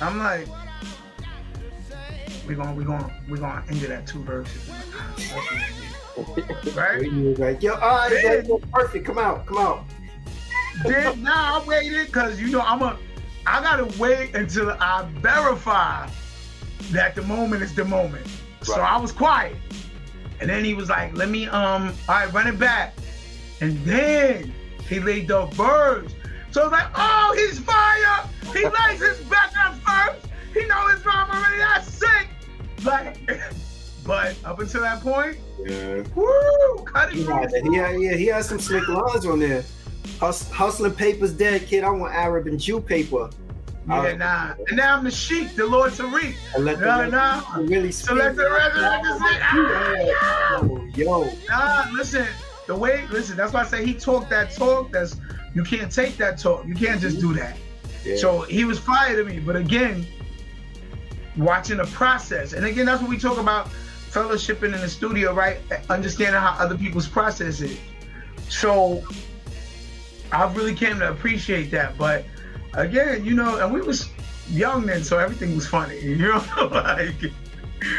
I'm 0.00 0.18
like, 0.18 0.46
we're 2.46 2.56
gonna 2.56 2.74
we 2.74 2.84
gonna 2.84 3.12
we 3.28 3.38
gonna 3.38 3.62
end 3.68 3.82
it 3.82 3.90
at 3.90 4.06
two 4.06 4.22
verses. 4.22 4.70
right? 6.74 7.02
Like, 7.38 7.62
yo, 7.62 7.74
all 7.74 8.08
right, 8.08 8.44
then, 8.46 8.58
perfect. 8.72 9.06
Come 9.06 9.18
out, 9.18 9.46
come 9.46 9.58
out. 9.58 9.84
then 10.84 11.22
now 11.22 11.60
I 11.60 11.66
waited 11.66 12.06
because 12.06 12.40
you 12.40 12.48
know 12.48 12.60
I'm 12.60 12.82
a 12.82 12.98
I 13.46 13.62
gotta 13.62 13.98
wait 13.98 14.34
until 14.34 14.70
I 14.70 15.06
verify 15.20 16.08
that 16.90 17.14
the 17.14 17.22
moment 17.22 17.62
is 17.62 17.74
the 17.74 17.84
moment. 17.84 18.26
So 18.62 18.80
I 18.80 18.96
was 18.98 19.12
quiet. 19.12 19.56
And 20.40 20.48
then 20.48 20.64
he 20.64 20.74
was 20.74 20.88
like, 20.88 21.14
let 21.16 21.28
me 21.28 21.46
um, 21.48 21.92
all 22.08 22.14
right, 22.16 22.32
run 22.32 22.46
it 22.46 22.58
back. 22.58 22.94
And 23.60 23.76
then 23.84 24.52
he 24.88 25.00
laid 25.00 25.28
the 25.28 25.46
birds. 25.56 26.14
So 26.50 26.62
I 26.62 26.64
was 26.64 26.72
like, 26.72 26.86
oh, 26.94 27.34
he's 27.36 27.58
fire. 27.60 28.28
He 28.52 28.64
lays 28.88 29.00
his 29.00 29.20
back 29.28 29.52
up 29.58 29.74
first. 29.76 30.26
He 30.54 30.66
know 30.66 30.88
his 30.88 31.04
mom 31.04 31.30
already 31.30 31.58
That's 31.58 31.92
sick. 31.92 32.28
Like, 32.84 33.18
but 34.04 34.34
up 34.44 34.58
until 34.58 34.80
that 34.80 35.00
point, 35.00 35.38
Yeah. 35.64 36.02
woo, 36.14 36.84
cut 36.84 37.10
it. 37.12 37.16
He 37.16 37.76
had, 37.76 38.00
yeah, 38.00 38.16
he 38.16 38.26
had 38.26 38.44
some 38.44 38.58
slick 38.58 38.88
lines 38.88 39.26
on 39.26 39.38
there. 39.40 39.62
Hustling 40.20 40.94
papers 40.94 41.32
dead, 41.32 41.66
kid. 41.66 41.84
I 41.84 41.90
want 41.90 42.14
Arab 42.14 42.46
and 42.46 42.58
Jew 42.58 42.80
paper. 42.80 43.30
Yeah, 43.88 44.14
nah. 44.16 44.54
And 44.68 44.76
now 44.76 44.96
I'm 44.96 45.04
the 45.04 45.10
sheik, 45.10 45.56
the 45.56 45.66
Lord 45.66 45.92
Tariq. 45.92 46.34
I 46.54 46.58
let 46.58 46.80
Nah, 46.80 46.98
rest- 47.00 47.12
nah. 47.12 47.42
really 47.62 47.90
So 47.90 48.14
let 48.14 48.36
the 48.36 48.48
resurrected 48.50 49.10
say, 49.18 49.40
ah, 49.42 50.58
Oh, 50.62 50.84
yo, 50.94 51.32
Nah, 51.48 51.84
listen. 51.92 52.26
The 52.66 52.76
way, 52.76 53.06
listen, 53.10 53.36
that's 53.36 53.52
why 53.52 53.62
I 53.62 53.66
say 53.66 53.84
he 53.84 53.94
talked 53.94 54.30
that 54.30 54.52
talk. 54.54 54.92
That's 54.92 55.16
you 55.54 55.64
can't 55.64 55.90
take 55.90 56.16
that 56.18 56.38
talk. 56.38 56.64
You 56.66 56.74
can't 56.74 57.00
just 57.00 57.20
do 57.20 57.32
that. 57.34 57.56
Yeah. 58.04 58.16
So 58.16 58.42
he 58.42 58.64
was 58.64 58.78
fired 58.78 59.16
to 59.16 59.24
me. 59.24 59.40
But 59.40 59.56
again, 59.56 60.06
watching 61.36 61.78
the 61.78 61.84
process, 61.86 62.52
and 62.52 62.64
again, 62.64 62.86
that's 62.86 63.00
what 63.00 63.10
we 63.10 63.18
talk 63.18 63.38
about 63.38 63.68
fellowshipping 64.10 64.72
in 64.74 64.80
the 64.80 64.88
studio, 64.88 65.32
right? 65.34 65.58
Understanding 65.88 66.40
how 66.40 66.54
other 66.58 66.76
people's 66.78 67.08
process 67.08 67.60
is. 67.60 67.76
So 68.48 69.02
I 70.32 70.52
really 70.52 70.74
came 70.74 70.98
to 71.00 71.10
appreciate 71.10 71.70
that. 71.72 71.98
But 71.98 72.24
again, 72.74 73.24
you 73.24 73.34
know, 73.34 73.58
and 73.58 73.72
we 73.72 73.80
was 73.80 74.08
young 74.50 74.86
then, 74.86 75.04
so 75.04 75.18
everything 75.18 75.54
was 75.54 75.66
funny. 75.66 75.98
You 76.02 76.16
know, 76.16 76.44
like 76.72 77.32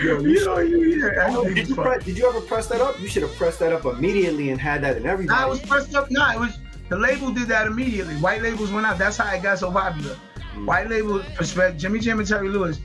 Yo, 0.03 0.19
you 0.19 0.45
know, 0.45 0.59
you, 0.59 1.01
yeah, 1.01 1.27
Oh, 1.31 1.43
did 1.43 1.67
you 1.67 1.75
press, 1.75 2.03
did 2.03 2.17
you 2.17 2.27
ever 2.29 2.41
press 2.41 2.67
that 2.67 2.81
up? 2.81 2.99
You 2.99 3.07
should 3.07 3.23
have 3.23 3.35
pressed 3.35 3.59
that 3.59 3.73
up 3.73 3.85
immediately 3.85 4.51
and 4.51 4.61
had 4.61 4.83
that 4.83 4.97
in 4.97 5.05
everybody. 5.07 5.39
Nah, 5.39 5.47
it 5.47 5.49
was 5.49 5.59
pressed 5.59 5.95
up. 5.95 6.11
Nah, 6.11 6.33
it 6.33 6.39
was 6.39 6.59
the 6.89 6.97
label 6.97 7.31
did 7.31 7.47
that 7.47 7.67
immediately. 7.67 8.15
White 8.15 8.41
labels 8.41 8.71
went 8.71 8.85
out. 8.85 8.97
That's 8.97 9.17
how 9.17 9.33
it 9.33 9.41
got 9.41 9.59
so 9.59 9.71
popular. 9.71 10.15
Mm. 10.55 10.65
White 10.65 10.89
label, 10.89 11.23
respect 11.39 11.79
Jimmy 11.79 11.99
Jam 11.99 12.19
and 12.19 12.27
Terry 12.27 12.49
Lewis. 12.49 12.79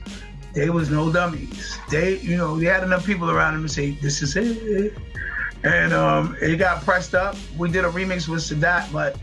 They 0.53 0.69
was 0.69 0.89
no 0.89 1.11
dummies. 1.11 1.77
They, 1.91 2.17
you 2.19 2.35
know, 2.35 2.57
they 2.57 2.65
had 2.65 2.83
enough 2.83 3.05
people 3.05 3.29
around 3.29 3.53
them 3.53 3.63
to 3.63 3.69
say, 3.69 3.91
"This 3.91 4.23
is 4.23 4.35
it," 4.35 4.97
and 5.63 5.93
um, 5.93 6.35
it 6.41 6.57
got 6.57 6.83
pressed 6.83 7.13
up. 7.13 7.35
We 7.57 7.69
did 7.69 7.85
a 7.85 7.89
remix 7.89 8.27
with 8.27 8.39
Sadat, 8.41 8.91
but 8.91 9.17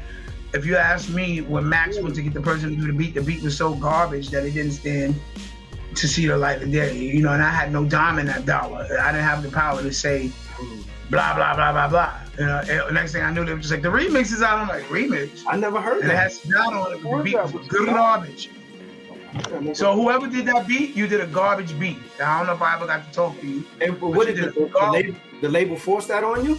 if 0.55 0.65
you 0.65 0.77
ask 0.77 1.09
me, 1.11 1.41
when 1.41 1.69
Max 1.69 2.01
went 2.01 2.15
to 2.15 2.23
get 2.23 2.33
the 2.33 2.41
person 2.41 2.71
to 2.71 2.77
do 2.77 2.87
the 2.87 2.93
beat, 2.93 3.15
the 3.15 3.21
beat 3.23 3.43
was 3.43 3.57
so 3.57 3.75
garbage 3.75 4.31
that 4.31 4.45
it 4.45 4.53
didn't 4.53 4.73
stand 4.73 5.15
to 5.97 6.09
see 6.09 6.27
the 6.27 6.37
light 6.37 6.63
of 6.63 6.71
day. 6.71 6.97
You 6.97 7.23
know, 7.23 7.33
and 7.33 7.43
I 7.43 7.51
had 7.51 7.73
no 7.73 7.85
dime 7.85 8.19
in 8.19 8.27
that 8.27 8.47
dollar. 8.47 8.87
I 9.01 9.13
didn't 9.13 9.25
have 9.25 9.43
the 9.43 9.51
power 9.51 9.83
to 9.83 9.93
say 9.93 10.31
blah 11.11 11.35
blah 11.35 11.55
blah 11.55 11.73
blah 11.73 11.89
blah. 11.89 12.15
You 12.39 12.47
know, 12.47 12.63
and 12.87 12.95
next 12.95 13.13
thing 13.13 13.23
I 13.23 13.33
knew, 13.33 13.45
they 13.45 13.53
were 13.53 13.61
just 13.61 13.73
like 13.73 13.83
the 13.83 13.89
remix 13.89 14.33
is 14.33 14.43
out. 14.43 14.59
I'm 14.59 14.69
like 14.69 14.85
remix, 14.85 15.43
I 15.49 15.57
never 15.57 15.81
heard 15.81 16.03
and 16.03 16.05
it 16.07 16.15
that. 16.15 16.17
has 16.17 16.41
Sadat 16.41 16.67
on 16.73 16.93
it. 16.95 17.03
The 17.03 17.23
beat 17.23 17.37
was 17.37 17.69
garbage. 17.69 18.51
So 19.77 19.95
whoever 19.95 20.29
did 20.29 20.47
that 20.47 20.69
beat, 20.69 20.95
you 20.95 21.09
did 21.09 21.21
a 21.21 21.27
garbage 21.27 21.77
beat. 21.79 21.99
I 22.23 22.39
don't 22.39 22.47
know 22.47 22.55
if 22.55 22.63
I 22.63 22.77
ever 22.77 22.87
got 22.87 23.05
to 23.05 23.13
talk 23.13 23.41
to 23.41 23.47
you. 23.47 23.65
and 23.81 24.01
what 24.01 24.29
did 24.29 24.37
you 24.37 24.47
the, 24.47 24.53
did 24.53 24.73
the, 24.73 24.79
a- 24.79 24.93
label, 24.93 25.17
the 25.41 25.49
label 25.49 25.77
force 25.77 26.07
that 26.07 26.23
on 26.23 26.45
you? 26.45 26.57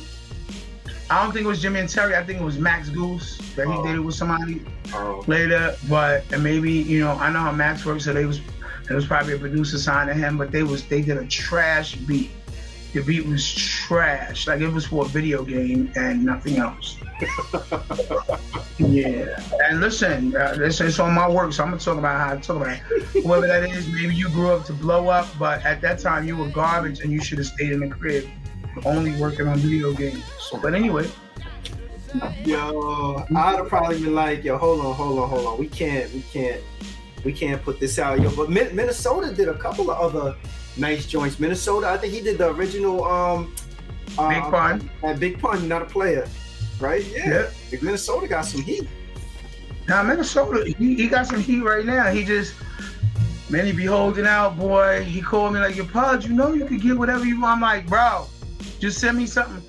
I 1.10 1.24
don't 1.24 1.32
think 1.34 1.46
it 1.46 1.48
was 1.48 1.62
Jimmy 1.62 1.80
and 1.82 1.90
Terry. 1.90 2.16
I 2.16 2.24
think 2.24 2.40
it 2.42 2.44
was 2.44 2.58
Max 2.58 2.90
Gousse 2.90 3.38
that 3.56 3.68
he 3.68 3.74
Oh. 3.74 3.86
did 3.86 3.96
it 3.96 4.00
with 4.00 4.16
somebody 4.16 4.62
Oh, 4.94 5.24
later. 5.28 5.76
But 5.88 6.24
and 6.32 6.44
maybe 6.44 6.72
you 6.72 7.00
know 7.02 7.12
I 7.12 7.32
know 7.32 7.40
how 7.40 7.52
Max 7.52 7.86
works, 7.86 8.06
so 8.06 8.14
they 8.14 8.26
was 8.26 8.40
it 8.90 8.94
was 8.94 9.06
probably 9.06 9.34
a 9.34 9.38
producer 9.40 9.78
signed 9.78 10.10
to 10.10 10.14
him. 10.16 10.38
But 10.38 10.52
they 10.52 10.64
was 10.64 10.84
they 10.84 11.02
did 11.02 11.18
a 11.18 11.26
trash 11.26 11.96
beat. 11.96 12.32
The 12.94 13.02
beat 13.04 13.26
was 13.26 13.54
trash. 13.54 14.48
Like 14.48 14.62
it 14.62 14.70
was 14.70 14.86
for 14.88 15.06
a 15.06 15.08
video 15.08 15.44
game 15.44 15.92
and 15.96 16.24
nothing 16.26 16.58
else. 16.58 16.98
yeah. 18.78 19.40
And 19.66 19.80
listen, 19.82 20.36
uh, 20.36 20.56
this 20.58 20.82
is 20.82 21.00
on 21.00 21.14
my 21.14 21.30
work, 21.30 21.54
so 21.54 21.64
I'm 21.64 21.70
gonna 21.70 21.82
talk 21.82 21.98
about 21.98 22.20
how 22.20 22.34
I 22.34 22.38
talk 22.38 22.58
about 22.58 22.70
it. 22.70 22.80
Whoever 23.24 23.48
that 23.48 23.64
is, 23.70 23.88
maybe 23.88 24.16
you 24.16 24.30
grew 24.30 24.50
up 24.52 24.66
to 24.66 24.74
blow 24.74 25.08
up, 25.10 25.28
but 25.38 25.64
at 25.66 25.82
that 25.82 26.00
time 26.00 26.26
you 26.28 26.36
were 26.38 26.48
garbage 26.50 27.00
and 27.02 27.12
you 27.12 27.22
should 27.22 27.38
have 27.38 27.48
stayed 27.48 27.72
in 27.72 27.80
the 27.82 27.88
crib, 27.90 28.28
only 28.84 29.16
working 29.20 29.48
on 29.48 29.58
video 29.60 29.94
games. 29.94 30.24
But 30.62 30.74
anyway, 30.76 31.10
yo, 32.44 33.26
I'd 33.36 33.58
have 33.58 33.68
probably 33.68 34.02
been 34.02 34.16
like, 34.16 34.44
yo, 34.44 34.58
hold 34.58 34.86
on, 34.86 34.96
hold 34.96 35.20
on, 35.20 35.30
hold 35.30 35.48
on. 35.48 35.58
We 35.58 35.68
can't, 35.68 36.12
we 36.14 36.22
can't, 36.22 36.62
we 37.24 37.34
can't 37.34 37.62
put 37.62 37.80
this 37.80 38.00
out, 38.00 38.20
yo. 38.22 38.36
But 38.36 38.50
Min- 38.50 38.76
Minnesota 38.76 39.34
did 39.34 39.50
a 39.50 39.58
couple 39.58 39.90
of 39.90 39.98
other 39.98 40.36
nice 40.78 41.06
joints. 41.06 41.40
Minnesota, 41.40 41.88
I 41.88 41.98
think 41.98 42.14
he 42.14 42.22
did 42.22 42.38
the 42.38 42.50
original, 42.52 43.04
um, 43.04 43.54
Big 44.08 44.18
uh, 44.18 44.50
Pun. 44.52 44.90
uh, 45.04 45.14
Big 45.14 45.40
Pun, 45.40 45.68
not 45.68 45.82
a 45.82 45.86
player, 45.86 46.28
right? 46.80 47.06
Yeah. 47.06 47.30
Yeah. 47.30 47.50
Big 47.72 47.84
Minnesota 47.84 48.28
got 48.28 48.46
some 48.46 48.62
heat. 48.62 48.88
Now 49.88 50.02
Minnesota, 50.04 50.74
he, 50.78 50.96
he 50.96 51.08
got 51.08 51.28
some 51.28 51.42
heat 51.42 51.62
right 51.62 51.86
now. 51.86 52.12
He 52.12 52.24
just 52.24 52.56
man, 53.50 53.66
he 53.66 53.72
be 53.72 53.86
holding 53.86 54.26
out, 54.26 54.58
boy. 54.58 55.04
He 55.04 55.22
called 55.22 55.54
me 55.54 55.60
like, 55.60 55.76
"Your 55.76 55.86
pod, 55.86 56.24
you 56.24 56.34
know 56.34 56.54
you 56.54 56.66
could 56.66 56.82
get 56.82 56.98
whatever 56.98 57.26
you 57.26 57.40
want." 57.40 57.58
I'm 57.58 57.62
like, 57.62 57.88
bro, 57.88 58.26
just 58.80 59.00
send 59.00 59.18
me 59.18 59.26
something. 59.26 59.64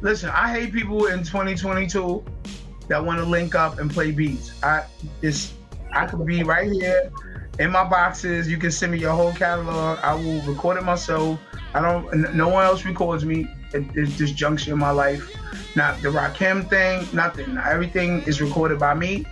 Listen, 0.00 0.30
I 0.30 0.52
hate 0.52 0.72
people 0.72 1.06
in 1.06 1.20
2022 1.20 2.24
that 2.88 3.04
want 3.04 3.18
to 3.18 3.24
link 3.24 3.54
up 3.54 3.78
and 3.78 3.90
play 3.90 4.10
beats. 4.10 4.52
I 4.62 4.84
it's 5.22 5.54
I 5.92 6.06
could 6.06 6.26
be 6.26 6.42
right 6.42 6.70
here 6.70 7.12
in 7.58 7.70
my 7.70 7.84
boxes. 7.84 8.48
You 8.48 8.58
can 8.58 8.70
send 8.70 8.92
me 8.92 8.98
your 8.98 9.14
whole 9.14 9.32
catalog. 9.32 9.98
I 10.00 10.14
will 10.14 10.40
record 10.42 10.76
it 10.76 10.82
myself. 10.82 11.38
I 11.72 11.80
don't. 11.80 12.34
No 12.34 12.48
one 12.48 12.64
else 12.64 12.84
records 12.84 13.24
me 13.24 13.46
at 13.72 13.92
this 13.94 14.32
juncture 14.32 14.72
in 14.72 14.78
my 14.78 14.90
life. 14.90 15.34
Not 15.76 16.02
the 16.02 16.08
Rakim 16.08 16.68
thing, 16.68 17.06
nothing. 17.12 17.56
Everything 17.58 18.22
is 18.22 18.40
recorded 18.40 18.78
by 18.78 18.94
me, 18.94 19.24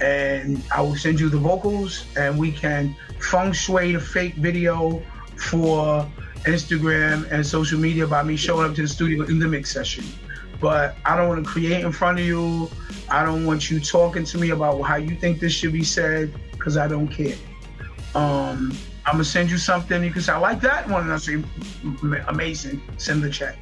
and 0.00 0.62
I 0.74 0.80
will 0.80 0.96
send 0.96 1.20
you 1.20 1.28
the 1.28 1.38
vocals, 1.38 2.04
and 2.16 2.38
we 2.38 2.52
can 2.52 2.94
feng 3.20 3.52
shui 3.52 3.92
the 3.92 4.00
fake 4.00 4.34
video 4.36 5.02
for 5.36 6.10
Instagram 6.44 7.30
and 7.30 7.46
social 7.46 7.78
media 7.78 8.06
by 8.06 8.22
me 8.22 8.36
showing 8.36 8.68
up 8.68 8.76
to 8.76 8.82
the 8.82 8.88
studio 8.88 9.24
in 9.24 9.38
the 9.38 9.48
mix 9.48 9.72
session. 9.72 10.04
But 10.60 10.96
I 11.04 11.16
don't 11.16 11.28
want 11.28 11.44
to 11.44 11.50
create 11.50 11.84
in 11.84 11.92
front 11.92 12.18
of 12.18 12.24
you. 12.24 12.70
I 13.08 13.24
don't 13.24 13.46
want 13.46 13.70
you 13.70 13.80
talking 13.80 14.24
to 14.24 14.38
me 14.38 14.50
about 14.50 14.80
how 14.82 14.96
you 14.96 15.14
think 15.16 15.40
this 15.40 15.52
should 15.52 15.72
be 15.72 15.84
said, 15.84 16.32
because 16.52 16.76
I 16.76 16.88
don't 16.88 17.08
care. 17.08 17.36
Um, 18.14 18.76
I'm 19.06 19.14
gonna 19.14 19.24
send 19.24 19.50
you 19.50 19.56
something. 19.56 20.02
You 20.02 20.10
can 20.10 20.20
say, 20.20 20.32
I 20.32 20.38
like 20.38 20.60
that 20.62 20.88
one. 20.88 21.02
And 21.02 21.12
I 21.12 21.18
say, 21.18 21.42
amazing. 22.28 22.82
Send 22.96 23.22
the 23.22 23.30
check. 23.30 23.56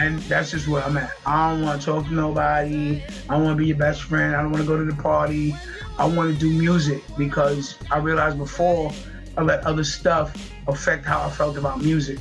And 0.00 0.18
that's 0.22 0.50
just 0.50 0.66
where 0.66 0.82
I'm 0.82 0.96
at. 0.96 1.12
I 1.24 1.50
don't 1.50 1.62
want 1.62 1.80
to 1.80 1.86
talk 1.86 2.06
to 2.06 2.14
nobody. 2.14 3.02
I 3.28 3.36
want 3.36 3.50
to 3.50 3.54
be 3.54 3.68
your 3.68 3.76
best 3.76 4.02
friend. 4.02 4.34
I 4.34 4.42
don't 4.42 4.50
want 4.50 4.64
to 4.64 4.68
go 4.68 4.76
to 4.76 4.84
the 4.84 5.00
party. 5.00 5.54
I 5.98 6.06
want 6.06 6.32
to 6.32 6.38
do 6.38 6.50
music 6.50 7.04
because 7.16 7.78
I 7.92 7.98
realized 7.98 8.36
before 8.36 8.90
I 9.36 9.42
let 9.42 9.64
other 9.66 9.84
stuff 9.84 10.52
affect 10.66 11.04
how 11.04 11.22
I 11.22 11.30
felt 11.30 11.56
about 11.56 11.82
music. 11.82 12.18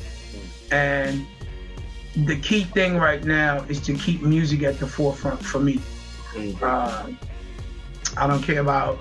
And 0.72 1.26
the 2.16 2.40
key 2.40 2.64
thing 2.64 2.98
right 2.98 3.24
now 3.24 3.64
is 3.64 3.80
to 3.82 3.94
keep 3.94 4.22
music 4.22 4.64
at 4.64 4.80
the 4.80 4.88
forefront 4.88 5.44
for 5.44 5.60
me. 5.60 5.80
Uh, 6.62 7.12
I 8.18 8.28
don't 8.28 8.42
care 8.42 8.62
about 8.62 9.00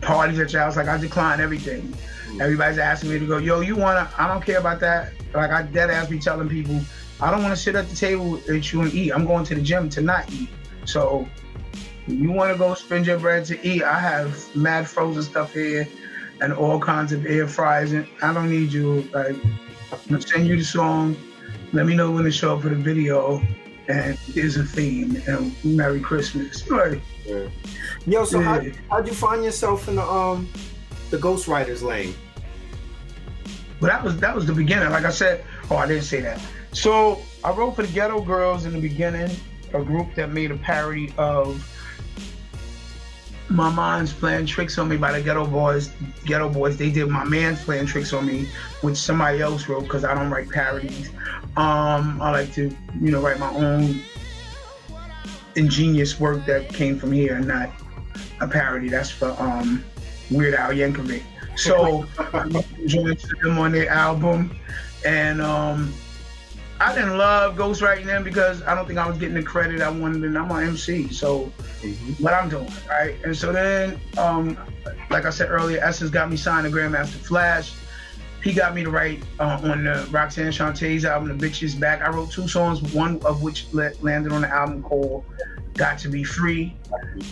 parties 0.00 0.38
at 0.38 0.52
your 0.52 0.62
house. 0.62 0.76
Like 0.76 0.88
I 0.88 0.98
decline 0.98 1.40
everything. 1.40 1.94
Everybody's 2.40 2.78
asking 2.78 3.10
me 3.10 3.18
to 3.18 3.26
go, 3.26 3.38
yo, 3.38 3.60
you 3.60 3.76
wanna? 3.76 4.10
I 4.18 4.28
don't 4.28 4.44
care 4.44 4.58
about 4.58 4.80
that. 4.80 5.12
Like 5.34 5.50
I 5.50 5.62
dead 5.62 5.90
ass 5.90 6.08
be 6.08 6.18
telling 6.18 6.48
people, 6.48 6.80
I 7.20 7.30
don't 7.30 7.42
want 7.42 7.54
to 7.54 7.60
sit 7.60 7.74
at 7.74 7.88
the 7.88 7.96
table 7.96 8.32
with 8.32 8.72
you 8.72 8.82
and 8.82 8.92
eat. 8.92 9.12
I'm 9.12 9.26
going 9.26 9.44
to 9.44 9.54
the 9.54 9.62
gym 9.62 9.88
to 9.90 10.00
not 10.00 10.30
eat. 10.32 10.48
So 10.84 11.26
you 12.06 12.30
want 12.30 12.52
to 12.52 12.58
go 12.58 12.74
spend 12.74 13.06
your 13.06 13.18
bread 13.18 13.44
to 13.46 13.66
eat? 13.66 13.82
I 13.82 13.98
have 13.98 14.54
mad 14.54 14.86
frozen 14.86 15.22
stuff 15.22 15.52
here 15.52 15.88
and 16.40 16.52
all 16.52 16.78
kinds 16.80 17.12
of 17.12 17.26
air 17.26 17.46
fries. 17.48 17.92
And 17.92 18.06
I 18.22 18.32
don't 18.32 18.50
need 18.50 18.72
you. 18.72 19.02
Like 19.12 19.36
I'm 19.92 19.98
gonna 20.08 20.20
send 20.22 20.46
you 20.46 20.56
the 20.56 20.64
song. 20.64 21.16
Let 21.72 21.86
me 21.86 21.94
know 21.94 22.10
when 22.10 22.24
to 22.24 22.30
show 22.30 22.56
up 22.56 22.62
for 22.62 22.68
the 22.70 22.76
video. 22.76 23.42
And 23.88 24.18
there's 24.34 24.56
a 24.56 24.64
theme. 24.64 25.22
And 25.26 25.52
Merry 25.64 26.00
Christmas. 26.00 26.68
Like, 26.70 27.00
Yo, 28.06 28.24
so 28.24 28.40
how 28.40 28.60
Yeah. 28.60 28.72
how'd 28.90 29.06
you 29.06 29.14
find 29.14 29.44
yourself 29.44 29.88
in 29.88 29.96
the 29.96 30.02
um 30.02 30.48
the 31.10 31.16
ghostwriters 31.18 31.82
lane? 31.82 32.14
But 33.80 33.88
that 33.88 34.02
was 34.02 34.18
that 34.20 34.34
was 34.34 34.46
the 34.46 34.52
beginning. 34.52 34.90
Like 34.90 35.04
I 35.04 35.10
said, 35.10 35.44
oh, 35.70 35.76
I 35.76 35.86
didn't 35.86 36.04
say 36.04 36.20
that. 36.22 36.40
So 36.72 37.20
I 37.44 37.52
wrote 37.52 37.76
for 37.76 37.82
the 37.82 37.92
Ghetto 37.92 38.20
Girls 38.20 38.64
in 38.66 38.72
the 38.72 38.80
beginning, 38.80 39.30
a 39.72 39.82
group 39.82 40.14
that 40.16 40.30
made 40.30 40.50
a 40.50 40.56
parody 40.56 41.14
of 41.16 41.64
My 43.50 43.70
Mind's 43.70 44.12
Playing 44.12 44.46
Tricks 44.46 44.76
on 44.78 44.88
Me 44.88 44.96
by 44.96 45.18
the 45.18 45.26
Geto 45.26 45.50
Boys. 45.50 45.88
Geto 46.24 46.52
Boys, 46.52 46.76
they 46.76 46.90
did 46.90 47.08
My 47.08 47.24
Man's 47.24 47.64
Playing 47.64 47.86
Tricks 47.86 48.12
on 48.12 48.26
Me, 48.26 48.46
which 48.82 48.96
somebody 48.96 49.40
else 49.40 49.68
wrote 49.68 49.84
because 49.84 50.04
I 50.04 50.14
don't 50.14 50.30
write 50.30 50.50
parodies. 50.50 51.10
Um, 51.56 52.20
I 52.20 52.30
like 52.30 52.52
to, 52.54 52.70
you 53.00 53.10
know, 53.10 53.20
write 53.22 53.38
my 53.38 53.52
own 53.54 54.00
ingenious 55.56 56.20
work 56.20 56.44
that 56.46 56.68
came 56.68 56.98
from 56.98 57.12
here 57.12 57.36
and 57.36 57.48
not 57.48 57.70
a 58.40 58.46
parody. 58.46 58.88
That's 58.88 59.10
for 59.10 59.34
um, 59.38 59.84
Weird 60.30 60.54
Al 60.54 60.70
Yankovic. 60.70 61.22
So 61.56 62.06
I 62.18 62.64
joined 62.86 63.18
them 63.42 63.58
on 63.58 63.72
their 63.72 63.88
album, 63.88 64.56
And 65.04 65.40
um, 65.40 65.92
I 66.80 66.94
didn't 66.94 67.18
love 67.18 67.56
ghostwriting 67.56 68.04
them 68.04 68.22
because 68.22 68.62
I 68.62 68.74
don't 68.74 68.86
think 68.86 68.98
I 68.98 69.08
was 69.08 69.18
getting 69.18 69.34
the 69.34 69.42
credit 69.42 69.80
I 69.80 69.90
wanted, 69.90 70.22
and 70.22 70.38
I'm 70.38 70.50
an 70.50 70.68
MC, 70.68 71.12
so 71.12 71.52
mm-hmm. 71.82 72.22
what 72.22 72.32
I'm 72.34 72.48
doing, 72.48 72.70
right? 72.88 73.16
And 73.24 73.36
so 73.36 73.52
then, 73.52 74.00
um, 74.16 74.56
like 75.10 75.24
I 75.24 75.30
said 75.30 75.50
earlier, 75.50 75.80
Essence 75.80 76.10
got 76.10 76.30
me 76.30 76.36
signed 76.36 76.66
to 76.66 76.72
Grandmaster 76.72 77.16
Flash. 77.16 77.74
He 78.44 78.52
got 78.52 78.76
me 78.76 78.84
to 78.84 78.90
write 78.90 79.24
uh, 79.40 79.60
on 79.64 79.84
the 79.84 80.06
Roxanne 80.12 80.52
Shanté's 80.52 81.04
album, 81.04 81.36
The 81.36 81.46
Bitch 81.46 81.64
Is 81.64 81.74
Back. 81.74 82.00
I 82.00 82.10
wrote 82.10 82.30
two 82.30 82.46
songs, 82.46 82.80
one 82.94 83.20
of 83.24 83.42
which 83.42 83.66
landed 83.72 84.30
on 84.30 84.42
the 84.42 84.48
album 84.48 84.84
called 84.84 85.24
Got 85.74 85.98
to 86.00 86.08
Be 86.08 86.22
Free. 86.22 86.76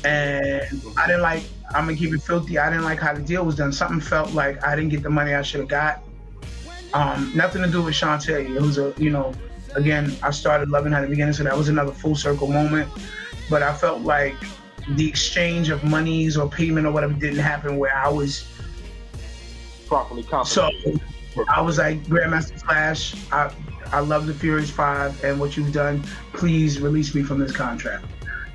And 0.05 0.83
I 0.97 1.07
didn't 1.07 1.23
like, 1.23 1.45
I'm 1.73 1.85
gonna 1.85 1.97
keep 1.97 2.13
it 2.13 2.23
filthy. 2.23 2.59
I 2.59 2.69
didn't 2.69 2.85
like 2.85 2.99
how 2.99 3.15
the 3.15 3.23
deal 3.23 3.45
was 3.45 3.55
done. 3.55 3.71
Something 3.71 4.01
felt 4.01 4.33
like 4.33 4.65
I 4.65 4.75
didn't 4.75 4.91
get 4.91 5.05
the 5.05 5.11
money 5.11 5.35
I 5.35 5.43
should 5.43 5.61
have 5.61 5.69
got. 5.69 6.03
Um, 6.93 7.32
nothing 7.34 7.62
to 7.62 7.68
do 7.68 7.82
with 7.82 7.95
Shanté. 7.95 8.55
It 8.55 8.61
was 8.61 8.78
a, 8.78 8.95
you 8.97 9.11
know, 9.11 9.32
again, 9.74 10.16
I 10.22 10.30
started 10.30 10.70
loving 10.70 10.93
her 10.93 10.99
at 10.99 11.03
the 11.03 11.09
beginning, 11.09 11.34
so 11.34 11.45
that 11.45 11.57
was 11.57 11.68
another 11.68 11.93
full 11.93 12.14
circle 12.14 12.49
moment. 12.49 12.91
But 13.51 13.62
I 13.62 13.74
felt 13.74 14.01
like 14.03 14.34
the 14.91 15.09
exchange 15.09 15.68
of 15.68 15.84
monies 15.84 16.37
or 16.37 16.49
payment 16.49 16.87
or 16.87 16.93
whatever 16.93 17.12
didn't 17.12 17.41
happen 17.41 17.76
where 17.76 17.95
I 17.95 18.09
was 18.09 18.49
properly 19.87 20.22
compensated. 20.22 21.01
So 21.34 21.45
I 21.49 21.61
was 21.61 21.78
like, 21.78 22.03
Grandmaster 22.05 22.61
Flash, 22.62 23.14
I, 23.30 23.53
I 23.93 24.01
love 24.01 24.26
the 24.26 24.34
Furious 24.34 24.70
Five 24.70 25.22
and 25.22 25.39
what 25.39 25.57
you've 25.57 25.72
done. 25.72 26.03
Please 26.32 26.80
release 26.80 27.14
me 27.14 27.22
from 27.22 27.39
this 27.39 27.53
contract. 27.53 28.05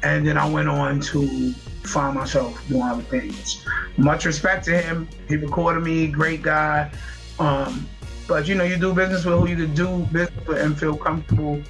And 0.04 0.28
then 0.28 0.38
I 0.38 0.50
went 0.50 0.68
on 0.68 1.00
to 1.00 1.54
find 1.84 2.16
myself 2.16 2.68
doing 2.68 2.82
other 2.82 3.04
things. 3.04 3.66
Much 3.98 4.26
respect 4.26 4.66
to 4.66 4.82
him. 4.82 5.08
He 5.28 5.36
recorded 5.36 5.84
me, 5.84 6.08
great 6.08 6.42
guy. 6.42 6.92
Um, 7.40 7.88
but 8.32 8.48
you 8.48 8.56
know, 8.56 8.64
you 8.64 8.78
do 8.78 8.94
business 8.94 9.26
with 9.26 9.38
who 9.38 9.50
you 9.50 9.58
can 9.58 9.76
do 9.76 10.08
business 10.14 10.48
with 10.48 10.58
and 10.58 10.80
feel 10.80 10.96
comfortable. 10.96 11.62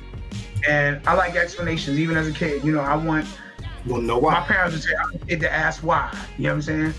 And 0.69 1.01
I 1.07 1.15
like 1.15 1.35
explanations, 1.35 1.97
even 1.97 2.15
as 2.15 2.27
a 2.27 2.31
kid. 2.31 2.63
You 2.63 2.71
know, 2.73 2.81
I 2.81 2.95
want. 2.95 3.25
Well, 3.87 3.99
know 3.99 4.19
why. 4.19 4.33
My 4.33 4.41
parents 4.41 4.75
would 4.75 4.83
say, 4.83 4.93
"I 4.95 5.25
need 5.25 5.39
to 5.39 5.51
ask 5.51 5.81
why." 5.81 6.15
You 6.37 6.43
know 6.43 6.49
what 6.49 6.55
I'm 6.57 6.61
saying? 6.61 6.93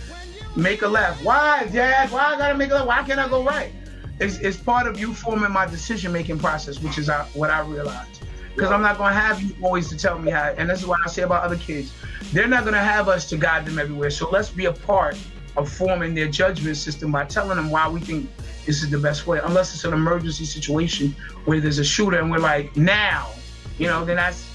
Make 0.56 0.82
a 0.82 0.88
left. 0.88 1.24
Why, 1.24 1.68
Dad? 1.72 2.10
Why 2.10 2.34
I 2.34 2.38
gotta 2.38 2.56
make 2.56 2.72
a 2.72 2.74
left? 2.74 2.88
Why 2.88 3.04
can't 3.04 3.20
I 3.20 3.28
go 3.28 3.44
right? 3.44 3.72
It's, 4.18 4.38
it's 4.38 4.56
part 4.56 4.88
of 4.88 4.98
you 4.98 5.14
forming 5.14 5.52
my 5.52 5.66
decision 5.66 6.10
making 6.12 6.40
process, 6.40 6.80
which 6.80 6.98
is 6.98 7.08
uh, 7.08 7.24
what 7.34 7.50
I 7.50 7.60
realized. 7.60 8.24
Because 8.56 8.70
yeah. 8.70 8.74
I'm 8.74 8.82
not 8.82 8.98
gonna 8.98 9.14
have 9.14 9.40
you 9.40 9.54
always 9.62 9.88
to 9.90 9.96
tell 9.96 10.18
me 10.18 10.32
how. 10.32 10.52
And 10.58 10.68
this 10.68 10.80
is 10.80 10.88
what 10.88 10.98
I 11.06 11.08
say 11.08 11.22
about 11.22 11.44
other 11.44 11.56
kids. 11.56 11.92
They're 12.32 12.48
not 12.48 12.64
gonna 12.64 12.82
have 12.82 13.08
us 13.08 13.28
to 13.30 13.36
guide 13.36 13.64
them 13.64 13.78
everywhere. 13.78 14.10
So 14.10 14.28
let's 14.28 14.50
be 14.50 14.64
a 14.64 14.72
part 14.72 15.16
of 15.56 15.70
forming 15.70 16.16
their 16.16 16.26
judgment 16.26 16.78
system 16.78 17.12
by 17.12 17.26
telling 17.26 17.58
them 17.58 17.70
why 17.70 17.88
we 17.88 18.00
think 18.00 18.28
this 18.66 18.82
is 18.82 18.90
the 18.90 18.98
best 18.98 19.26
way. 19.26 19.40
Unless 19.42 19.74
it's 19.74 19.84
an 19.84 19.92
emergency 19.92 20.44
situation 20.44 21.14
where 21.44 21.60
there's 21.60 21.78
a 21.78 21.84
shooter 21.84 22.18
and 22.18 22.30
we're 22.30 22.38
like, 22.38 22.76
now, 22.76 23.30
you 23.78 23.86
know, 23.86 24.04
then 24.04 24.16
that's 24.16 24.48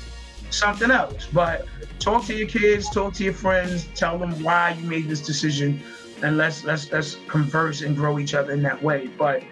something 0.49 0.91
else. 0.91 1.27
But 1.31 1.65
talk 1.99 2.25
to 2.25 2.35
your 2.35 2.47
kids, 2.47 2.89
talk 2.89 3.13
to 3.15 3.23
your 3.23 3.33
friends, 3.33 3.87
tell 3.95 4.17
them 4.17 4.41
why 4.43 4.71
you 4.71 4.87
made 4.87 5.07
this 5.07 5.21
decision, 5.21 5.81
and 6.23 6.37
let's 6.37 6.63
let's 6.63 6.91
let's 6.91 7.17
converse 7.27 7.81
and 7.81 7.95
grow 7.95 8.19
each 8.19 8.33
other 8.33 8.53
in 8.53 8.63
that 8.63 8.81
way. 8.81 9.07
But 9.17 9.43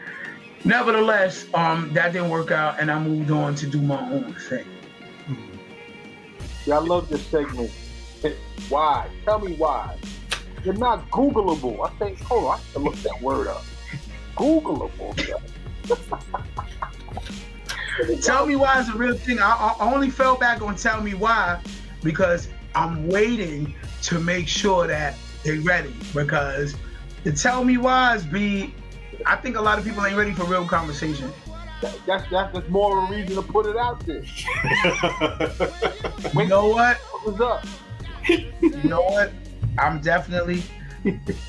nevertheless, 0.64 1.46
um, 1.54 1.92
that 1.94 2.14
didn't 2.14 2.30
work 2.30 2.52
out, 2.52 2.80
and 2.80 2.92
I 2.92 3.00
moved 3.00 3.32
on 3.32 3.56
to 3.56 3.68
do 3.68 3.82
my 3.82 4.00
own 4.12 4.34
thing. 4.34 4.66
Yeah, 6.66 6.78
I 6.78 6.80
love 6.80 7.10
this 7.10 7.26
segment. 7.28 7.72
Why? 8.70 9.08
Tell 9.24 9.40
me 9.40 9.56
why. 9.56 9.98
You're 10.64 10.74
not 10.74 11.08
Googleable. 11.12 11.86
I 11.86 11.90
think, 12.00 12.20
hold 12.22 12.46
on, 12.46 12.54
I 12.54 12.58
have 12.58 12.74
to 12.74 12.80
look 12.80 12.96
that 12.96 13.22
word 13.22 13.48
up. 13.48 13.64
Googleable. 14.36 15.16
tell 18.22 18.46
me 18.46 18.56
why 18.56 18.80
is 18.80 18.90
a 18.90 18.98
real 18.98 19.16
thing. 19.16 19.40
I, 19.40 19.76
I 19.80 19.94
only 19.94 20.10
fell 20.10 20.38
back 20.38 20.62
on 20.62 20.76
tell 20.76 21.02
me 21.02 21.14
why 21.14 21.62
because 22.04 22.50
I'm 22.76 23.08
waiting 23.08 23.74
to 24.04 24.20
make 24.20 24.48
sure 24.48 24.88
that 24.88 25.16
they're 25.44 25.62
ready. 25.62 25.96
Because 26.14 26.76
the 27.24 27.32
tell 27.32 27.64
me 27.64 27.78
why's 27.78 28.26
be, 28.26 28.74
I 29.26 29.38
think 29.38 29.56
a 29.56 29.62
lot 29.62 29.80
of 29.80 29.86
people 29.86 30.06
ain't 30.06 30.18
ready 30.18 30.34
for 30.34 30.44
real 30.46 30.68
conversation. 30.68 31.32
That's 31.82 32.30
that's 32.30 32.54
just 32.54 32.70
more 32.70 32.98
of 32.98 33.10
a 33.10 33.14
reason 33.14 33.36
to 33.36 33.42
put 33.42 33.66
it 33.66 33.78
out 33.78 34.06
there. 34.06 34.24
you 36.34 36.48
know 36.48 36.70
what? 36.70 36.98
What's 36.98 37.42
up? 37.42 37.66
You 38.28 38.84
know 38.84 39.02
what? 39.02 39.32
I'm 39.78 40.00
definitely 40.00 40.64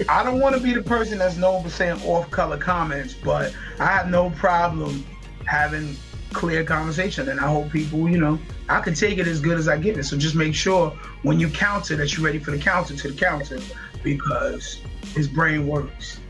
I 0.09 0.23
don't 0.23 0.41
want 0.41 0.55
to 0.57 0.63
be 0.63 0.75
the 0.75 0.83
person 0.83 1.19
that's 1.19 1.37
known 1.37 1.63
for 1.63 1.71
saying 1.71 2.01
off 2.05 2.31
color 2.31 2.59
comments, 2.59 3.15
but 3.15 3.55
I 3.79 3.87
have 3.87 4.11
no 4.11 4.31
problem 4.31 5.05
having 5.47 5.97
clear 6.33 6.65
conversation. 6.65 7.29
And 7.29 7.41
I 7.41 7.47
hope 7.47 7.71
people, 7.71 8.09
you 8.09 8.19
know, 8.19 8.39
I 8.69 8.81
can 8.81 8.95
take 8.95 9.19
it 9.19 9.27
as 9.27 9.41
good 9.41 9.59
as 9.59 9.69
I 9.69 9.79
get 9.79 9.97
it. 9.97 10.05
So 10.05 10.17
just 10.17 10.35
make 10.35 10.55
sure 10.55 10.91
when 11.23 11.41
you 11.41 11.49
counter 11.49 11.97
that 11.97 12.17
you're 12.17 12.27
ready 12.27 12.39
for 12.39 12.51
the 12.51 12.59
counter 12.59 12.95
to 12.95 13.09
the 13.09 13.17
counter 13.17 13.59
because 14.03 14.81
his 15.15 15.29
brain 15.29 15.67
works. 15.67 16.21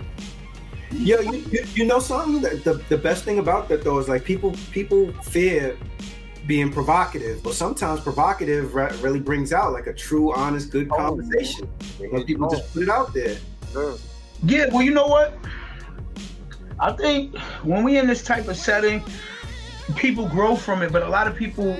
Yeah, 0.93 1.21
you, 1.21 1.65
you, 1.75 1.85
know 1.85 1.99
something? 1.99 2.41
The, 2.41 2.57
the, 2.59 2.75
the 2.89 2.97
best 2.97 3.25
thing 3.25 3.41
about 3.41 3.69
that 3.69 3.83
though 3.83 3.99
is 3.99 4.09
like 4.09 4.25
people 4.25 4.55
people 4.71 5.13
fear 5.15 5.77
being 6.47 6.71
provocative, 6.71 7.43
but 7.43 7.55
sometimes 7.55 8.01
provocative 8.01 8.75
really 8.75 9.21
brings 9.21 9.53
out 9.53 9.73
like 9.73 9.87
a 9.87 9.93
true, 9.93 10.35
honest, 10.35 10.71
good 10.71 10.89
oh, 10.93 10.97
conversation. 10.97 11.69
Because 12.01 12.25
people 12.25 12.49
just 12.49 12.73
put 12.73 12.83
it 12.83 12.89
out 12.89 13.13
there. 13.13 13.37
Mm. 13.73 14.01
Yeah, 14.45 14.69
well, 14.73 14.83
you 14.83 14.93
know 14.93 15.07
what? 15.07 15.37
I 16.79 16.93
think 16.93 17.37
when 17.63 17.83
we 17.85 17.99
in 17.99 18.07
this 18.07 18.23
type 18.23 18.49
of 18.49 18.57
setting, 18.57 19.03
people 19.97 20.29
grow 20.29 20.57
from 20.57 20.83
it, 20.83 20.93
but 20.93 21.03
a 21.03 21.09
lot 21.09 21.27
of 21.27 21.35
people 21.35 21.77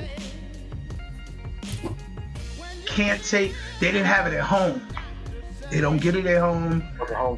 can't 2.87 3.23
take. 3.23 3.55
They 3.79 3.93
didn't 3.93 4.07
have 4.07 4.27
it 4.27 4.35
at 4.35 4.43
home. 4.43 4.81
They 5.71 5.81
don't 5.81 5.99
get 5.99 6.17
it 6.17 6.27
at 6.27 6.41
home. 6.41 6.83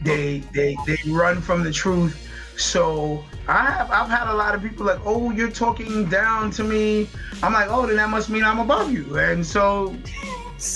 They 0.03 0.39
they 0.53 0.77
they 0.87 0.99
run 1.09 1.41
from 1.41 1.65
the 1.65 1.73
truth. 1.73 2.29
So 2.57 3.25
I 3.49 3.65
have 3.65 3.91
I've 3.91 4.11
had 4.11 4.31
a 4.31 4.35
lot 4.35 4.55
of 4.55 4.63
people 4.63 4.85
like, 4.85 5.01
oh, 5.05 5.31
you're 5.31 5.51
talking 5.51 6.05
down 6.05 6.51
to 6.53 6.65
me. 6.65 7.09
I'm 7.43 7.55
like, 7.55 7.69
oh, 7.71 7.87
then 7.87 7.97
that 7.97 8.11
must 8.11 8.29
mean 8.29 8.45
I'm 8.45 8.59
above 8.59 8.93
you. 8.93 9.19
And 9.19 9.45
so 9.45 9.97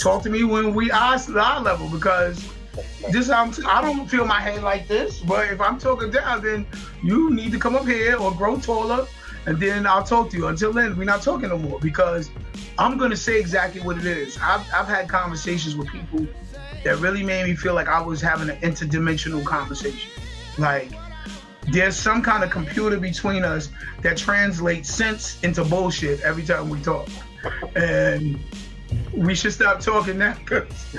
talk 0.01 0.23
to 0.23 0.31
me 0.31 0.45
when 0.45 0.73
we 0.73 0.91
are 0.91 1.19
our 1.37 1.61
level 1.61 1.89
because 1.91 2.43
this 3.11 3.29
I'm 3.29 3.53
I 3.67 3.83
don't 3.83 4.09
feel 4.09 4.25
my 4.25 4.41
head 4.41 4.63
like 4.63 4.89
this. 4.89 5.21
But 5.21 5.51
if 5.51 5.61
I'm 5.61 5.79
talking 5.79 6.11
down, 6.11 6.43
then 6.43 6.67
you 7.03 7.31
need 7.31 7.53
to 7.53 7.59
come 7.59 7.77
up 7.77 7.87
here 7.87 8.17
or 8.17 8.33
grow 8.33 8.59
taller, 8.59 9.07
and 9.45 9.61
then 9.61 9.87
I'll 9.87 10.05
talk 10.05 10.31
to 10.31 10.39
you. 10.39 10.47
Until 10.47 10.73
then, 10.73 10.97
we're 10.97 11.05
not 11.05 11.21
talking 11.21 11.51
no 11.51 11.59
more 11.59 11.79
because 11.79 12.31
I'm 12.79 12.97
gonna 12.97 13.17
say 13.17 13.39
exactly 13.39 13.83
what 13.83 13.99
it 13.99 14.07
is. 14.07 14.39
I've 14.41 14.67
I've 14.73 14.89
had 14.89 15.09
conversations 15.11 15.77
with 15.77 15.89
people 15.89 16.27
that 16.85 16.99
really 17.01 17.23
made 17.23 17.45
me 17.45 17.55
feel 17.55 17.75
like 17.75 17.89
I 17.89 18.01
was 18.01 18.23
having 18.23 18.49
an 18.49 18.57
interdimensional 18.61 19.45
conversation. 19.45 20.11
Like 20.59 20.91
there's 21.69 21.97
some 21.97 22.23
kind 22.23 22.43
of 22.43 22.51
computer 22.51 22.99
between 22.99 23.45
us 23.45 23.71
that 24.03 24.17
translates 24.17 24.93
sense 24.93 25.43
into 25.43 25.65
bullshit 25.65 26.21
every 26.23 26.45
time 26.45 26.69
we 26.69 26.81
talk. 26.81 27.09
And 27.77 28.39
we 29.15 29.35
should 29.35 29.53
stop 29.53 29.81
talking 29.81 30.19
now 30.19 30.35
because 30.35 30.97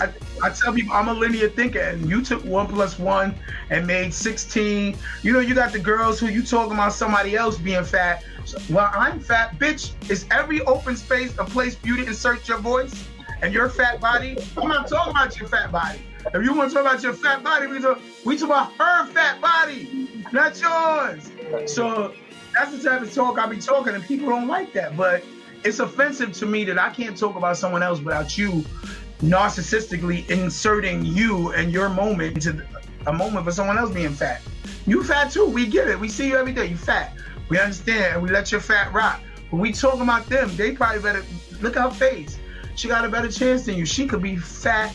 I, 0.00 0.12
I, 0.42 0.50
tell 0.50 0.72
people 0.72 0.92
I'm 0.92 1.08
a 1.08 1.14
linear 1.14 1.48
thinker 1.48 1.80
and 1.80 2.08
you 2.08 2.22
took 2.22 2.44
one 2.44 2.66
plus 2.66 2.98
one 2.98 3.34
and 3.70 3.86
made 3.86 4.14
16. 4.14 4.96
You 5.22 5.32
know, 5.32 5.40
you 5.40 5.54
got 5.54 5.72
the 5.72 5.78
girls 5.78 6.20
who 6.20 6.26
you 6.26 6.42
talking 6.42 6.74
about 6.74 6.92
somebody 6.92 7.36
else 7.36 7.58
being 7.58 7.84
fat. 7.84 8.24
well, 8.70 8.90
I'm 8.92 9.20
fat, 9.20 9.58
bitch. 9.58 9.92
Is 10.10 10.26
every 10.30 10.60
open 10.62 10.96
space 10.96 11.36
a 11.38 11.44
place 11.44 11.74
for 11.74 11.86
you 11.88 11.96
to 11.96 12.06
insert 12.06 12.46
your 12.46 12.58
voice 12.58 13.08
and 13.42 13.52
your 13.52 13.68
fat 13.68 14.00
body? 14.00 14.36
I'm 14.56 14.68
not 14.68 14.88
talking 14.88 15.10
about 15.10 15.38
your 15.38 15.48
fat 15.48 15.72
body. 15.72 16.00
If 16.32 16.42
you 16.42 16.54
want 16.54 16.70
to 16.70 16.74
talk 16.74 16.86
about 16.86 17.02
your 17.02 17.12
fat 17.12 17.44
body, 17.44 17.66
we 17.66 17.80
talk, 17.80 18.00
we 18.24 18.38
talk 18.38 18.48
about 18.48 18.72
her 18.74 19.06
fat 19.12 19.40
body, 19.40 20.24
not 20.32 20.58
yours. 20.60 21.30
So 21.70 22.14
that's 22.54 22.76
the 22.76 22.82
type 22.82 23.02
of 23.02 23.12
talk 23.12 23.38
I 23.38 23.46
be 23.46 23.58
talking, 23.58 23.94
and 23.94 24.02
people 24.02 24.28
don't 24.28 24.48
like 24.48 24.72
that. 24.72 24.96
But 24.96 25.22
it's 25.64 25.80
offensive 25.80 26.32
to 26.34 26.46
me 26.46 26.64
that 26.64 26.78
I 26.78 26.90
can't 26.90 27.16
talk 27.16 27.36
about 27.36 27.56
someone 27.56 27.82
else 27.82 28.00
without 28.00 28.38
you 28.38 28.64
narcissistically 29.20 30.28
inserting 30.28 31.04
you 31.04 31.52
and 31.52 31.72
your 31.72 31.88
moment 31.88 32.36
into 32.36 32.66
a 33.06 33.12
moment 33.12 33.44
for 33.44 33.52
someone 33.52 33.78
else 33.78 33.90
being 33.90 34.12
fat. 34.12 34.40
You 34.86 35.04
fat 35.04 35.30
too. 35.30 35.46
We 35.46 35.66
get 35.66 35.88
it. 35.88 35.98
We 35.98 36.08
see 36.08 36.28
you 36.28 36.36
every 36.36 36.52
day. 36.52 36.66
You 36.66 36.76
fat. 36.76 37.12
We 37.48 37.58
understand, 37.58 38.14
and 38.14 38.22
we 38.22 38.30
let 38.30 38.50
your 38.50 38.60
fat 38.60 38.92
rock. 38.92 39.20
When 39.50 39.60
we 39.60 39.72
talk 39.72 40.00
about 40.00 40.26
them, 40.26 40.54
they 40.56 40.72
probably 40.72 41.02
better 41.02 41.24
look 41.60 41.76
at 41.76 41.82
her 41.82 41.90
face. 41.90 42.38
She 42.76 42.88
got 42.88 43.04
a 43.04 43.08
better 43.08 43.30
chance 43.30 43.66
than 43.66 43.76
you. 43.76 43.86
She 43.86 44.06
could 44.06 44.22
be 44.22 44.36
fat 44.36 44.94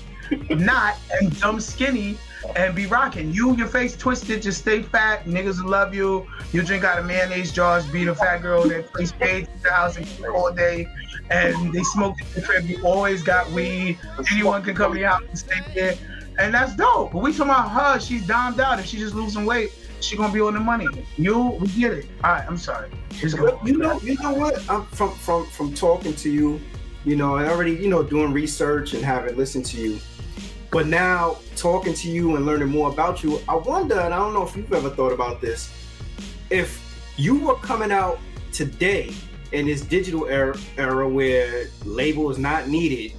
not 0.49 0.97
and 1.19 1.39
dumb 1.39 1.59
skinny 1.59 2.17
and 2.55 2.75
be 2.75 2.85
rocking. 2.85 3.33
You, 3.33 3.55
your 3.55 3.67
face 3.67 3.95
twisted, 3.97 4.41
just 4.41 4.59
stay 4.61 4.81
fat. 4.81 5.25
Niggas 5.25 5.61
will 5.61 5.69
love 5.69 5.93
you. 5.93 6.27
You 6.51 6.63
drink 6.63 6.83
out 6.83 6.99
of 6.99 7.05
mayonnaise 7.05 7.51
jars, 7.51 7.85
beat 7.87 8.07
a 8.07 8.15
fat 8.15 8.41
girl 8.41 8.67
that 8.69 8.91
plays 8.91 9.09
spades 9.09 9.49
in 9.53 9.61
the 9.61 9.71
house 9.71 9.97
and 9.97 10.07
all 10.27 10.51
day. 10.51 10.87
And 11.29 11.73
they 11.73 11.83
smoke 11.83 12.15
in 12.21 12.27
the 12.33 12.41
crib. 12.41 12.65
You 12.65 12.85
always 12.85 13.23
got 13.23 13.49
weed. 13.51 13.99
Anyone 14.31 14.63
can 14.63 14.75
come 14.75 14.93
to 14.93 14.99
your 14.99 15.09
house 15.09 15.23
and 15.27 15.37
stay 15.37 15.59
there. 15.73 15.95
And 16.39 16.53
that's 16.53 16.75
dope. 16.75 17.11
But 17.11 17.21
we 17.21 17.31
talking 17.31 17.51
about 17.51 17.69
her, 17.69 17.99
she's 17.99 18.25
domed 18.25 18.59
out. 18.59 18.79
If 18.79 18.85
she 18.85 18.97
just 18.97 19.13
losing 19.13 19.45
weight, 19.45 19.73
she 19.99 20.15
gonna 20.15 20.33
be 20.33 20.39
on 20.39 20.53
the 20.53 20.59
money. 20.59 20.87
You, 21.17 21.39
we 21.59 21.67
get 21.67 21.91
it. 21.91 22.07
All 22.23 22.31
right, 22.31 22.45
I'm 22.47 22.57
sorry. 22.57 22.89
you 23.21 23.77
know, 23.77 23.99
you 23.99 24.15
know 24.21 24.33
what? 24.33 24.69
I'm 24.69 24.85
from 24.85 25.11
from 25.15 25.45
from 25.47 25.73
talking 25.73 26.13
to 26.15 26.29
you, 26.29 26.61
you 27.03 27.17
know, 27.17 27.35
and 27.35 27.49
already, 27.49 27.73
you 27.73 27.89
know, 27.89 28.03
doing 28.03 28.31
research 28.31 28.93
and 28.93 29.03
having 29.03 29.35
listened 29.35 29.65
to 29.67 29.81
you. 29.81 29.99
But 30.71 30.87
now 30.87 31.37
talking 31.55 31.93
to 31.95 32.09
you 32.09 32.35
and 32.35 32.45
learning 32.45 32.69
more 32.69 32.91
about 32.91 33.23
you, 33.23 33.41
I 33.47 33.55
wonder, 33.55 33.99
and 33.99 34.13
I 34.13 34.17
don't 34.17 34.33
know 34.33 34.43
if 34.43 34.55
you've 34.55 34.71
ever 34.71 34.89
thought 34.89 35.11
about 35.11 35.41
this, 35.41 35.73
if 36.49 37.03
you 37.17 37.39
were 37.39 37.55
coming 37.55 37.91
out 37.91 38.19
today 38.51 39.13
in 39.51 39.65
this 39.65 39.81
digital 39.81 40.27
era, 40.27 40.57
era 40.77 41.07
where 41.07 41.67
label 41.85 42.29
is 42.29 42.37
not 42.37 42.67
needed 42.67 43.13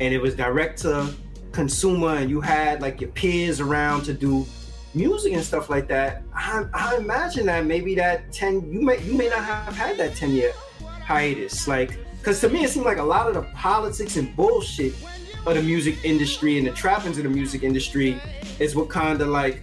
and 0.00 0.14
it 0.14 0.18
was 0.18 0.34
direct 0.36 0.80
to 0.82 1.12
consumer 1.52 2.14
and 2.14 2.30
you 2.30 2.40
had 2.40 2.80
like 2.80 3.00
your 3.00 3.10
peers 3.10 3.60
around 3.60 4.02
to 4.04 4.12
do 4.12 4.46
music 4.94 5.32
and 5.32 5.42
stuff 5.42 5.68
like 5.68 5.88
that 5.88 6.22
I, 6.34 6.64
I 6.72 6.96
imagine 6.96 7.46
that 7.46 7.66
maybe 7.66 7.94
that 7.96 8.32
10 8.32 8.72
you 8.72 8.80
may 8.80 9.02
you 9.02 9.14
may 9.14 9.28
not 9.28 9.44
have 9.44 9.76
had 9.76 9.96
that 9.98 10.14
10 10.14 10.30
year 10.30 10.52
hiatus. 11.08 11.66
Like 11.66 11.98
because 12.18 12.40
to 12.42 12.48
me 12.48 12.64
it 12.64 12.70
seemed 12.70 12.86
like 12.86 12.98
a 12.98 13.02
lot 13.02 13.26
of 13.26 13.34
the 13.34 13.42
politics 13.54 14.16
and 14.16 14.34
bullshit 14.36 14.94
of 15.46 15.54
the 15.54 15.62
music 15.62 16.04
industry 16.04 16.58
and 16.58 16.66
the 16.66 16.72
trappings 16.72 17.18
of 17.18 17.24
the 17.24 17.30
music 17.30 17.62
industry 17.62 18.20
is 18.58 18.74
what 18.74 18.88
kind 18.88 19.20
of 19.20 19.28
like 19.28 19.62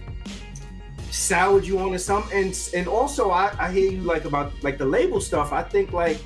soured 1.10 1.64
you 1.64 1.78
on 1.78 1.92
to 1.92 1.98
some. 1.98 2.28
And 2.32 2.58
and 2.74 2.88
also 2.88 3.30
I, 3.30 3.54
I 3.58 3.70
hear 3.72 3.90
you 3.90 4.02
like 4.02 4.24
about 4.24 4.52
like 4.62 4.78
the 4.78 4.86
label 4.86 5.20
stuff. 5.20 5.52
I 5.52 5.62
think 5.62 5.92
like 5.92 6.18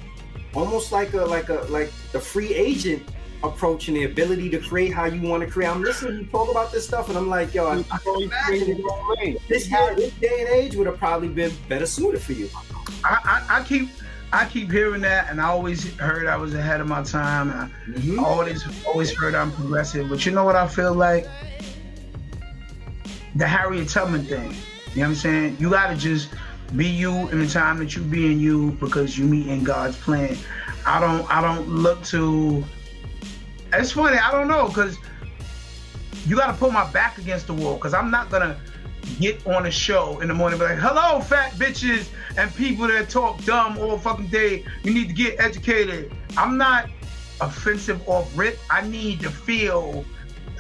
almost 0.55 0.93
like 0.93 1.15
a 1.15 1.25
like 1.25 1.49
a 1.49 1.67
like 1.69 1.93
the 2.13 2.21
free 2.21 2.55
agent 2.55 3.03
approach 3.43 3.89
and 3.89 3.97
the 3.97 4.05
ability 4.05 4.51
to 4.51 4.59
create 4.59 4.93
how 4.93 5.07
you 5.07 5.27
want 5.29 5.43
to 5.43 5.49
create. 5.49 5.69
I'm 5.69 5.83
listening 5.83 6.13
to 6.13 6.25
you 6.25 6.27
talk 6.27 6.51
about 6.51 6.73
this 6.73 6.87
stuff 6.87 7.09
and 7.09 7.17
i'm 7.17 7.29
like 7.29 7.55
yo 7.55 7.67
I, 7.69 7.83
I 7.91 9.37
this 9.49 9.71
year 9.71 9.95
this 9.95 10.13
day 10.15 10.41
and 10.41 10.49
age 10.51 10.77
would 10.77 10.87
have 10.87 10.99
probably 10.99 11.29
been 11.29 11.53
better 11.69 11.87
suited 11.87 12.21
for 12.21 12.33
you. 12.33 12.51
I, 13.03 13.45
I, 13.49 13.61
I 13.61 13.65
keep 13.65 13.89
I 14.33 14.45
keep 14.47 14.71
hearing 14.71 15.01
that, 15.01 15.29
and 15.29 15.41
I 15.41 15.47
always 15.47 15.93
heard 15.97 16.27
I 16.27 16.37
was 16.37 16.55
ahead 16.55 16.81
of 16.81 16.87
my 16.87 17.03
time. 17.03 17.51
I 17.51 17.91
mm-hmm. 17.91 18.21
always, 18.21 18.65
always 18.87 19.17
heard 19.17 19.35
I'm 19.35 19.51
progressive. 19.51 20.09
But 20.09 20.25
you 20.25 20.33
know 20.33 20.45
what 20.45 20.55
I 20.55 20.69
feel 20.69 20.95
like? 20.95 21.27
The 23.35 23.47
Harriet 23.47 23.89
Tubman 23.89 24.25
thing. 24.25 24.55
You 24.95 24.97
know 24.97 25.03
what 25.03 25.09
I'm 25.09 25.15
saying? 25.17 25.57
You 25.59 25.71
gotta 25.71 25.97
just 25.97 26.29
be 26.77 26.87
you 26.87 27.29
in 27.31 27.41
the 27.41 27.49
time 27.49 27.79
that 27.79 27.97
you 27.97 28.03
being 28.03 28.39
you 28.39 28.73
because 28.73 29.19
you 29.19 29.25
meet 29.25 29.49
in 29.49 29.65
God's 29.65 29.97
plan. 29.97 30.37
I 30.87 31.01
don't, 31.01 31.29
I 31.31 31.41
don't 31.41 31.69
look 31.69 32.03
to. 32.05 32.65
It's 33.73 33.93
funny. 33.93 34.19
I 34.19 34.31
don't 34.31 34.49
know 34.49 34.69
because 34.69 34.97
you 36.27 36.37
got 36.37 36.49
to 36.49 36.53
put 36.53 36.73
my 36.73 36.91
back 36.93 37.19
against 37.19 37.47
the 37.47 37.55
wall 37.55 37.75
because 37.75 37.95
I'm 37.95 38.11
not 38.11 38.31
gonna 38.31 38.61
get 39.19 39.47
on 39.47 39.67
a 39.67 39.71
show 39.71 40.21
in 40.21 40.29
the 40.29 40.35
morning 40.35 40.59
be 40.59 40.65
like, 40.65 40.79
hello, 40.79 41.21
fat 41.21 41.53
bitches 41.53 42.09
and 42.37 42.55
people 42.55 42.87
that 42.89 43.09
talk 43.09 43.43
dumb 43.45 43.79
all 43.79 43.99
fucking 43.99 44.29
day. 44.29 44.65
You 44.83 44.95
need 44.95 45.09
to 45.09 45.15
get 45.15 45.41
educated. 45.41 46.13
I'm 46.37 46.57
not 46.57 46.89
offensive 47.41 48.07
off 48.09 48.31
rip. 48.37 48.59
I 48.71 48.87
need 48.87 49.21
to 49.21 49.31
feel 49.31 50.05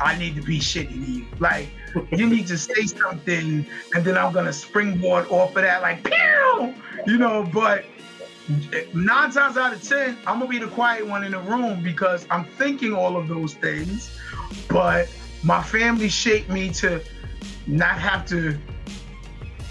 I 0.01 0.17
need 0.17 0.35
to 0.37 0.43
be 0.43 0.59
shitty 0.59 0.89
to 0.89 0.95
you. 0.95 1.27
Like, 1.39 1.69
you 2.11 2.29
need 2.29 2.47
to 2.47 2.57
say 2.57 2.87
something, 2.87 3.67
and 3.95 4.05
then 4.05 4.17
I'm 4.17 4.33
gonna 4.33 4.53
springboard 4.53 5.27
off 5.29 5.57
of 5.57 5.63
that, 5.63 5.83
like, 5.83 6.05
pew! 6.05 6.75
You 7.07 7.19
know, 7.19 7.49
but 7.53 7.85
nine 8.95 9.31
times 9.31 9.57
out 9.57 9.73
of 9.73 9.83
ten, 9.83 10.17
I'm 10.27 10.39
gonna 10.39 10.51
be 10.51 10.59
the 10.59 10.69
quiet 10.69 11.07
one 11.07 11.25
in 11.25 11.33
the 11.33 11.41
room 11.41 11.83
because 11.83 12.27
I'm 12.31 12.45
thinking 12.45 12.95
all 12.95 13.17
of 13.17 13.29
those 13.29 13.55
things, 13.55 14.19
but 14.69 15.09
my 15.43 15.63
family 15.63 16.09
shaped 16.09 16.49
me 16.49 16.71
to 16.75 17.03
not 17.67 17.99
have 17.99 18.27
to 18.27 18.59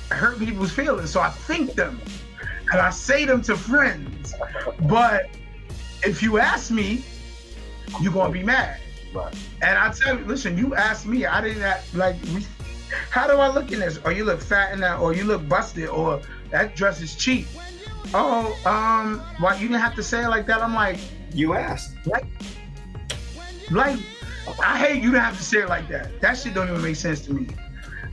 hurt 0.10 0.40
people's 0.40 0.72
feelings. 0.72 1.12
So 1.12 1.22
I 1.22 1.30
think 1.30 1.74
them 1.74 2.00
and 2.72 2.80
I 2.80 2.90
say 2.90 3.26
them 3.26 3.42
to 3.44 3.56
friends. 3.56 4.34
But 4.82 5.30
if 6.04 6.22
you 6.22 6.40
ask 6.40 6.72
me, 6.72 7.04
you're 8.02 8.14
gonna 8.14 8.32
be 8.32 8.44
mad. 8.44 8.80
Right. 9.14 9.34
And 9.62 9.78
I 9.78 9.92
tell 9.92 10.20
you, 10.20 10.26
listen, 10.26 10.58
you 10.58 10.76
asked 10.76 11.06
me, 11.06 11.26
I 11.26 11.42
didn't 11.42 11.64
act, 11.64 11.94
like 11.96 12.16
how 13.10 13.28
do 13.28 13.34
I 13.34 13.48
look 13.48 13.72
in 13.72 13.80
this? 13.80 14.00
Or 14.06 14.12
you 14.12 14.24
look 14.24 14.42
fat 14.42 14.74
in 14.74 14.80
that, 14.82 15.00
or 15.00 15.14
you 15.14 15.24
look 15.24 15.48
busted, 15.48 15.90
or 15.90 16.22
that 16.52 16.76
dress 16.76 17.02
is 17.02 17.16
cheap. 17.16 17.48
Oh, 18.14 18.58
um, 18.66 19.20
why 19.40 19.56
you 19.56 19.68
didn't 19.68 19.82
have 19.82 19.96
to 19.96 20.04
say 20.04 20.24
it 20.24 20.30
like 20.30 20.48
that? 20.48 20.62
I'm 20.62 20.74
like, 20.74 20.98
you 21.34 21.54
asked. 21.54 21.96
Like, 22.06 22.26
like 23.70 24.00
I 24.64 24.78
hate 24.78 25.04
you 25.04 25.12
to 25.12 25.20
have 25.20 25.38
to 25.38 25.44
say 25.44 25.60
it 25.60 25.70
like 25.70 25.88
that. 25.90 26.20
That 26.22 26.38
shit 26.38 26.54
don't 26.54 26.70
even 26.70 26.82
make 26.82 26.96
sense 26.96 27.22
to 27.22 27.34
me. 27.34 27.48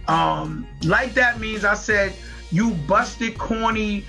Um, 0.09 0.67
like 0.83 1.15
that 1.15 1.41
means 1.41 1.65
I 1.65 1.75
said, 1.75 2.15
you 2.51 2.71
busted, 2.71 3.39
corny, 3.39 4.05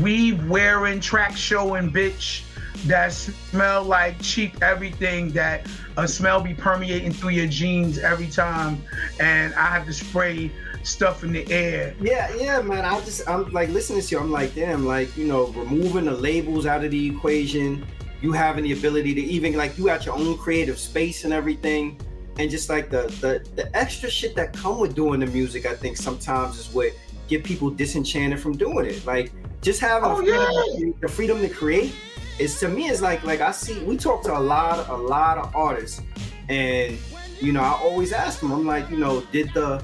weave 0.00 0.48
wearing, 0.48 1.00
track 1.00 1.36
showing 1.36 1.90
bitch 1.92 2.42
that 2.86 3.12
smell 3.12 3.82
like 3.82 4.20
cheap 4.20 4.62
everything 4.62 5.30
that 5.30 5.66
a 5.96 6.06
smell 6.06 6.40
be 6.40 6.54
permeating 6.54 7.12
through 7.12 7.30
your 7.30 7.46
jeans 7.46 7.98
every 7.98 8.28
time 8.28 8.82
and 9.18 9.54
I 9.54 9.66
have 9.66 9.86
to 9.86 9.92
spray 9.92 10.50
stuff 10.82 11.24
in 11.24 11.32
the 11.32 11.50
air. 11.50 11.94
Yeah, 12.00 12.32
yeah, 12.36 12.60
man. 12.62 12.84
I 12.84 13.00
just 13.00 13.28
I'm 13.28 13.50
like 13.52 13.70
listening 13.70 14.02
to 14.02 14.14
you, 14.14 14.20
I'm 14.20 14.30
like, 14.30 14.54
damn, 14.54 14.86
like, 14.86 15.16
you 15.16 15.26
know, 15.26 15.46
removing 15.48 16.04
the 16.04 16.12
labels 16.12 16.66
out 16.66 16.84
of 16.84 16.90
the 16.90 17.06
equation, 17.08 17.84
you 18.20 18.32
having 18.32 18.64
the 18.64 18.72
ability 18.72 19.14
to 19.14 19.20
even 19.20 19.54
like 19.56 19.76
you 19.78 19.86
got 19.86 20.06
your 20.06 20.14
own 20.14 20.36
creative 20.38 20.78
space 20.78 21.24
and 21.24 21.32
everything 21.32 22.00
and 22.38 22.50
just 22.50 22.68
like 22.68 22.90
the 22.90 23.02
the 23.20 23.48
the 23.54 23.76
extra 23.76 24.10
shit 24.10 24.34
that 24.36 24.52
come 24.52 24.78
with 24.78 24.94
doing 24.94 25.20
the 25.20 25.26
music, 25.26 25.66
I 25.66 25.74
think 25.74 25.96
sometimes 25.96 26.58
is 26.58 26.72
what 26.74 26.92
get 27.28 27.44
people 27.44 27.70
disenchanted 27.70 28.40
from 28.40 28.56
doing 28.56 28.86
it. 28.86 29.04
Like 29.06 29.32
just 29.62 29.80
having 29.80 30.10
oh, 30.10 30.16
freedom, 30.16 30.46
yeah. 30.74 30.92
the 31.00 31.08
freedom 31.08 31.40
to 31.40 31.48
create 31.48 31.94
is 32.38 32.58
to 32.60 32.68
me 32.68 32.88
is 32.88 33.00
like 33.00 33.24
like 33.24 33.40
I 33.40 33.50
see 33.50 33.82
we 33.84 33.96
talk 33.96 34.22
to 34.24 34.36
a 34.36 34.38
lot 34.38 34.78
of, 34.78 34.88
a 34.88 34.96
lot 34.96 35.38
of 35.38 35.54
artists 35.56 36.02
and 36.48 36.98
you 37.40 37.52
know 37.52 37.62
I 37.62 37.72
always 37.72 38.12
ask 38.12 38.40
them 38.40 38.52
I'm 38.52 38.66
like 38.66 38.90
you 38.90 38.98
know 38.98 39.22
did 39.32 39.52
the 39.54 39.82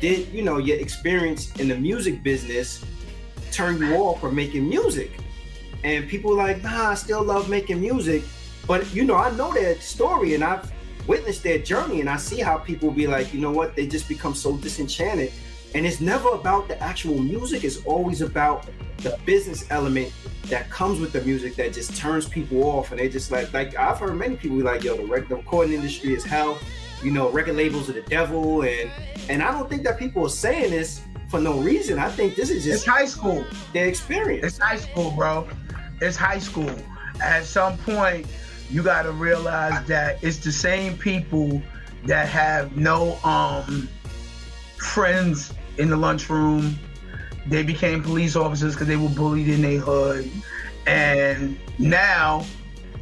did 0.00 0.28
you 0.28 0.42
know 0.42 0.58
your 0.58 0.78
experience 0.78 1.54
in 1.56 1.68
the 1.68 1.76
music 1.76 2.22
business 2.22 2.84
turn 3.52 3.78
you 3.78 3.94
off 3.94 4.20
from 4.20 4.34
making 4.34 4.68
music 4.68 5.12
and 5.84 6.08
people 6.08 6.34
like 6.34 6.62
nah 6.64 6.90
I 6.90 6.94
still 6.94 7.22
love 7.22 7.48
making 7.48 7.80
music 7.80 8.24
but 8.66 8.92
you 8.92 9.04
know 9.04 9.14
I 9.14 9.30
know 9.36 9.52
that 9.54 9.80
story 9.80 10.34
and 10.34 10.42
I've 10.42 10.70
witness 11.06 11.40
their 11.40 11.58
journey 11.58 12.00
and 12.00 12.08
I 12.08 12.16
see 12.16 12.40
how 12.40 12.58
people 12.58 12.90
be 12.90 13.06
like, 13.06 13.32
you 13.34 13.40
know 13.40 13.50
what, 13.50 13.76
they 13.76 13.86
just 13.86 14.08
become 14.08 14.34
so 14.34 14.56
disenchanted. 14.56 15.32
And 15.74 15.84
it's 15.84 16.00
never 16.00 16.28
about 16.30 16.68
the 16.68 16.80
actual 16.82 17.18
music, 17.18 17.64
it's 17.64 17.84
always 17.84 18.20
about 18.20 18.66
the 18.98 19.18
business 19.26 19.66
element 19.70 20.12
that 20.46 20.70
comes 20.70 21.00
with 21.00 21.12
the 21.12 21.20
music 21.22 21.56
that 21.56 21.72
just 21.72 21.96
turns 21.96 22.28
people 22.28 22.64
off. 22.64 22.90
And 22.90 23.00
they 23.00 23.08
just 23.08 23.30
like, 23.30 23.52
like 23.52 23.76
I've 23.76 23.98
heard 23.98 24.14
many 24.14 24.36
people 24.36 24.56
be 24.58 24.62
like, 24.62 24.84
yo, 24.84 24.96
the, 24.96 25.06
rec- 25.06 25.28
the 25.28 25.36
recording 25.36 25.74
industry 25.74 26.14
is 26.14 26.24
hell. 26.24 26.58
You 27.02 27.10
know, 27.10 27.30
record 27.30 27.56
labels 27.56 27.90
are 27.90 27.94
the 27.94 28.02
devil. 28.02 28.62
And 28.62 28.90
and 29.28 29.42
I 29.42 29.50
don't 29.50 29.68
think 29.68 29.82
that 29.84 29.98
people 29.98 30.24
are 30.24 30.30
saying 30.30 30.70
this 30.70 31.02
for 31.28 31.40
no 31.40 31.58
reason. 31.58 31.98
I 31.98 32.08
think 32.08 32.36
this 32.36 32.50
is 32.50 32.64
just 32.64 32.76
it's 32.76 32.86
high 32.86 33.06
school. 33.06 33.44
Their 33.72 33.88
experience. 33.88 34.46
It's 34.46 34.58
high 34.58 34.76
school, 34.76 35.10
bro. 35.10 35.48
It's 36.00 36.16
high 36.16 36.38
school. 36.38 36.70
At 37.20 37.44
some 37.44 37.76
point, 37.78 38.26
you 38.74 38.82
got 38.82 39.02
to 39.02 39.12
realize 39.12 39.86
that 39.86 40.18
it's 40.24 40.38
the 40.38 40.50
same 40.50 40.98
people 40.98 41.62
that 42.06 42.28
have 42.28 42.76
no 42.76 43.16
um 43.22 43.88
friends 44.78 45.54
in 45.78 45.88
the 45.90 45.96
lunchroom. 45.96 46.76
They 47.46 47.62
became 47.62 48.02
police 48.02 48.34
officers 48.34 48.74
because 48.74 48.88
they 48.88 48.96
were 48.96 49.10
bullied 49.10 49.48
in 49.48 49.62
their 49.62 49.78
hood, 49.78 50.28
and 50.88 51.56
now 51.78 52.44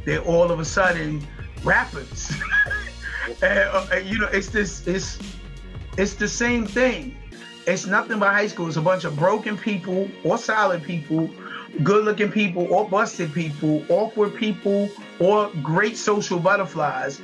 they're 0.05 0.21
all 0.21 0.51
of 0.51 0.59
a 0.59 0.65
sudden 0.65 1.25
rappers. 1.63 2.31
and, 3.41 3.59
uh, 3.91 3.95
you 4.03 4.19
know, 4.19 4.27
it's 4.27 4.49
this. 4.49 4.85
It's 4.85 5.17
it's 5.97 6.13
the 6.13 6.27
same 6.27 6.67
thing. 6.67 7.17
It's 7.65 7.87
nothing 7.87 8.19
but 8.19 8.31
high 8.31 8.47
school. 8.47 8.67
It's 8.67 8.77
a 8.77 8.81
bunch 8.81 9.05
of 9.05 9.15
broken 9.17 9.57
people 9.57 10.07
or 10.23 10.37
solid 10.37 10.83
people 10.83 11.31
good 11.81 12.05
looking 12.05 12.31
people 12.31 12.71
or 12.71 12.87
busted 12.87 13.33
people, 13.33 13.83
awkward 13.89 14.35
people 14.35 14.89
or 15.19 15.49
great 15.61 15.97
social 15.97 16.39
butterflies, 16.39 17.21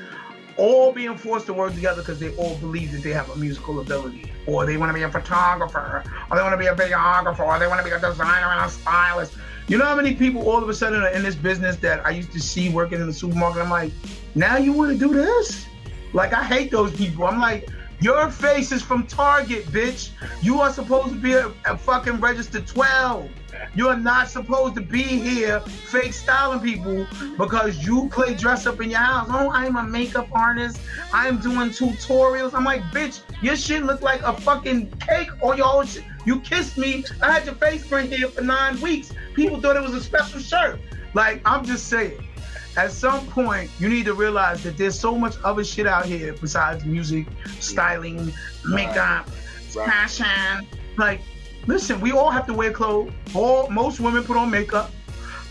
all 0.58 0.92
being 0.92 1.18
forced 1.18 1.46
to 1.46 1.54
work 1.54 1.74
together 1.74 2.02
because 2.02 2.20
they 2.20 2.36
all 2.36 2.56
believe 2.56 2.92
that 2.92 3.04
they 3.04 3.12
have 3.12 3.30
a 3.30 3.36
musical 3.36 3.80
ability, 3.80 4.32
or 4.46 4.66
they 4.66 4.76
want 4.76 4.90
to 4.90 4.94
be 4.94 5.04
a 5.04 5.10
photographer, 5.10 6.04
or 6.30 6.38
they 6.38 6.44
want 6.44 6.54
to 6.54 6.58
be 6.58 6.66
a 6.66 6.76
videographer, 6.76 7.46
or 7.46 7.58
they 7.60 7.68
want 7.68 7.80
to 7.80 7.86
be 7.86 7.92
a 7.92 8.00
designer 8.00 8.48
and 8.48 8.66
a 8.66 8.70
stylist. 8.70 9.34
You 9.68 9.78
know 9.78 9.86
how 9.86 9.96
many 9.96 10.16
people 10.16 10.50
all 10.50 10.62
of 10.62 10.68
a 10.68 10.74
sudden 10.74 11.02
are 11.04 11.10
in 11.10 11.24
this 11.24 11.36
business 11.36 11.78
that 11.78 12.06
I 12.06 12.10
used 12.10 12.32
to 12.34 12.40
see 12.42 12.70
working 12.70 13.00
in 13.00 13.08
the 13.08 13.14
supermarket? 13.14 13.62
I'm 13.62 13.70
like, 13.70 13.92
now 14.36 14.58
you 14.58 14.74
want 14.74 14.92
to 14.92 14.98
do 14.98 15.14
this? 15.14 15.66
Like, 16.12 16.34
I 16.34 16.44
hate 16.44 16.72
those 16.72 16.94
people. 16.96 17.26
I'm 17.26 17.40
like, 17.40 17.70
Your 18.02 18.32
face 18.32 18.72
is 18.72 18.82
from 18.82 19.06
Target, 19.08 19.66
bitch. 19.68 20.12
You 20.42 20.62
are 20.62 20.72
supposed 20.72 21.10
to 21.10 21.20
be 21.20 21.34
a, 21.34 21.52
a 21.66 21.78
fucking 21.78 22.22
registered 22.22 22.66
12. 22.66 23.30
You're 23.76 23.98
not 23.98 24.30
supposed 24.30 24.76
to 24.76 24.82
be 24.82 25.04
here 25.04 25.60
fake 25.60 26.14
styling 26.14 26.62
people 26.62 27.06
because 27.38 27.86
you 27.86 28.08
play 28.10 28.36
dress 28.36 28.66
up 28.66 28.80
in 28.80 28.90
your 28.92 29.00
house. 29.00 29.28
Oh, 29.30 29.52
I'm 29.52 29.76
a 29.76 29.84
makeup 29.84 30.30
artist. 30.32 30.80
I'm 31.12 31.40
doing 31.40 31.72
tutorials. 31.72 32.54
I'm 32.54 32.64
like, 32.64 32.84
bitch, 32.84 33.22
your 33.42 33.58
shit 33.58 33.84
look 33.84 34.02
like 34.02 34.22
a 34.22 34.34
fucking 34.34 34.92
cake 35.00 35.30
on 35.42 35.58
your 35.58 35.68
own 35.68 35.86
shit. 35.86 36.06
You 36.26 36.40
kissed 36.40 36.78
me. 36.78 37.04
I 37.22 37.34
had 37.34 37.46
your 37.46 37.56
face 37.56 37.86
print 37.86 38.14
here 38.14 38.30
for 38.30 38.42
nine 38.42 38.80
weeks. 38.80 39.12
People 39.34 39.60
thought 39.60 39.76
it 39.76 39.82
was 39.82 39.94
a 39.94 40.02
special 40.02 40.40
shirt. 40.40 40.80
Like, 41.14 41.42
I'm 41.44 41.66
just 41.66 41.88
saying 41.88 42.24
at 42.80 42.94
some 42.94 43.28
point 43.28 43.70
you 43.78 43.90
need 43.90 44.06
to 44.06 44.14
realize 44.14 44.64
that 44.64 44.78
there's 44.78 44.98
so 44.98 45.18
much 45.18 45.36
other 45.44 45.66
shit 45.66 45.86
out 45.86 46.06
here 46.06 46.34
besides 46.40 46.86
music, 46.86 47.28
styling, 47.60 48.32
makeup, 48.70 49.30
right. 49.76 49.90
fashion. 49.90 50.66
Like, 50.98 51.20
listen, 51.68 52.00
we 52.00 52.12
all 52.12 52.30
have 52.30 52.48
to 52.48 52.54
wear 52.54 52.72
clothes. 52.72 53.12
All 53.36 53.70
most 53.70 54.00
women 54.00 54.24
put 54.24 54.38
on 54.38 54.50
makeup. 54.50 54.92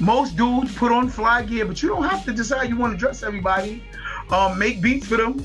Most 0.00 0.36
dudes 0.36 0.74
put 0.74 0.90
on 0.90 1.08
fly 1.10 1.42
gear, 1.42 1.66
but 1.66 1.82
you 1.82 1.88
don't 1.88 2.04
have 2.04 2.24
to 2.24 2.32
decide 2.32 2.70
you 2.70 2.76
want 2.76 2.92
to 2.94 2.98
dress 2.98 3.22
everybody. 3.22 3.82
Um, 4.30 4.58
make 4.58 4.80
beats 4.80 5.06
for 5.06 5.16
them, 5.16 5.44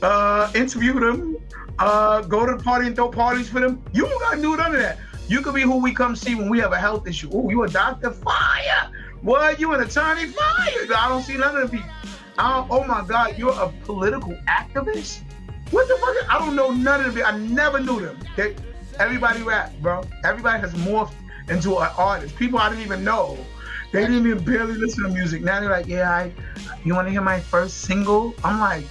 uh, 0.00 0.50
interview 0.54 0.98
them, 0.98 1.36
uh, 1.78 2.22
go 2.22 2.46
to 2.46 2.56
the 2.56 2.62
party 2.62 2.86
and 2.88 2.96
throw 2.96 3.10
parties 3.10 3.48
for 3.48 3.60
them. 3.60 3.82
You 3.92 4.08
don't 4.08 4.20
gotta 4.20 4.40
do 4.40 4.56
none 4.56 4.74
of 4.74 4.80
that. 4.80 4.98
You 5.28 5.40
could 5.40 5.54
be 5.54 5.62
who 5.62 5.76
we 5.76 5.94
come 5.94 6.16
see 6.16 6.34
when 6.34 6.48
we 6.48 6.58
have 6.58 6.72
a 6.72 6.78
health 6.78 7.06
issue. 7.06 7.30
Oh, 7.32 7.48
you 7.48 7.62
a 7.62 7.68
doctor? 7.68 8.10
Fire! 8.10 8.90
What? 9.22 9.60
You 9.60 9.72
an 9.72 9.80
attorney? 9.80 10.26
Fire! 10.26 10.96
I 10.96 11.08
don't 11.08 11.22
see 11.22 11.36
none 11.36 11.56
of 11.56 11.70
the 11.70 11.76
people. 11.76 11.90
oh 12.38 12.84
my 12.86 13.04
God, 13.06 13.38
you're 13.38 13.52
a 13.52 13.68
political 13.84 14.32
activist? 14.48 15.22
What 15.70 15.88
the 15.88 15.94
fuck? 15.96 16.30
I 16.30 16.38
don't 16.38 16.56
know 16.56 16.70
none 16.70 17.04
of 17.04 17.14
them. 17.14 17.24
I 17.24 17.38
never 17.38 17.80
knew 17.80 18.00
them. 18.00 18.18
They, 18.36 18.56
everybody 18.98 19.42
rap, 19.42 19.72
bro. 19.80 20.02
Everybody 20.24 20.60
has 20.60 20.74
morphed 20.74 21.14
into 21.48 21.78
an 21.78 21.90
artist. 21.96 22.36
People 22.36 22.58
I 22.58 22.68
didn't 22.68 22.84
even 22.84 23.04
know. 23.04 23.38
They 23.92 24.00
didn't 24.00 24.26
even 24.26 24.42
barely 24.44 24.74
listen 24.74 25.04
to 25.04 25.10
music. 25.10 25.42
Now 25.42 25.60
they're 25.60 25.70
like, 25.70 25.86
yeah, 25.86 26.10
I, 26.10 26.32
you 26.84 26.94
want 26.94 27.06
to 27.06 27.12
hear 27.12 27.20
my 27.20 27.40
first 27.40 27.82
single? 27.82 28.34
I'm 28.42 28.58
like, 28.58 28.84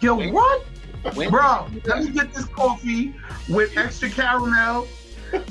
yo, 0.00 0.30
what? 0.30 0.66
When? 1.14 1.30
Bro, 1.30 1.68
let 1.84 2.04
me 2.04 2.10
get 2.10 2.32
this 2.32 2.44
coffee 2.44 3.14
with 3.48 3.76
extra 3.76 4.08
caramel 4.08 4.86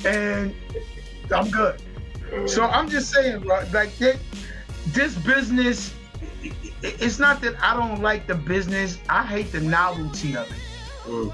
and 0.05 0.55
I'm 1.33 1.49
good. 1.49 1.81
So 2.45 2.63
I'm 2.63 2.89
just 2.89 3.11
saying, 3.11 3.41
bro, 3.41 3.63
like 3.73 3.95
that, 3.97 4.17
this 4.87 5.15
business, 5.17 5.93
it's 6.81 7.19
not 7.19 7.41
that 7.41 7.55
I 7.61 7.75
don't 7.75 8.01
like 8.01 8.27
the 8.27 8.35
business. 8.35 8.97
I 9.09 9.23
hate 9.23 9.51
the 9.51 9.61
novelty 9.61 10.35
of 10.35 10.49
it. 10.49 10.57
Mm. 11.05 11.33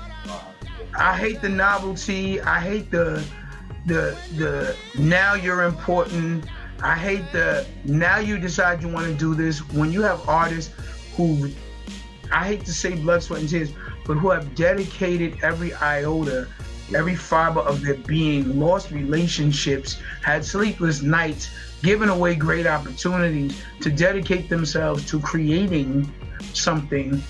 I 0.98 1.16
hate 1.16 1.42
the 1.42 1.50
novelty. 1.50 2.42
I 2.42 2.60
hate 2.60 2.92
the 2.92 3.24
the 3.86 4.18
the 4.36 4.76
now 4.98 5.36
you're 5.36 5.64
important. 5.64 6.46
I 6.82 6.96
hate 6.96 7.32
the 7.32 7.66
now 7.86 8.18
you 8.18 8.38
decide 8.38 8.82
you 8.82 8.90
want 8.90 9.08
to 9.08 9.14
do 9.14 9.36
this. 9.36 9.60
When 9.72 9.92
you 9.92 10.02
have 10.02 10.28
artists 10.28 10.74
who 11.16 11.52
I 12.32 12.46
hate 12.46 12.66
to 12.66 12.74
say 12.74 12.96
blood, 12.96 13.24
sweat, 13.24 13.42
and 13.42 13.50
tears, 13.50 13.72
but 14.06 14.16
who 14.16 14.30
have 14.32 14.56
dedicated 14.56 15.38
every 15.44 15.74
iota 15.76 16.48
every 16.96 17.16
fiber 17.16 17.62
of 17.62 17.82
their 17.82 17.96
being, 17.96 18.60
lost 18.60 18.92
relationships, 18.92 20.02
had 20.24 20.44
sleepless 20.44 21.02
nights, 21.02 21.50
given 21.84 22.10
away 22.10 22.36
great 22.36 22.66
opportunities 22.66 23.62
to 23.82 23.92
dedicate 23.92 24.50
themselves 24.50 25.06
to 25.10 25.20
creating 25.20 26.12
something 26.54 27.22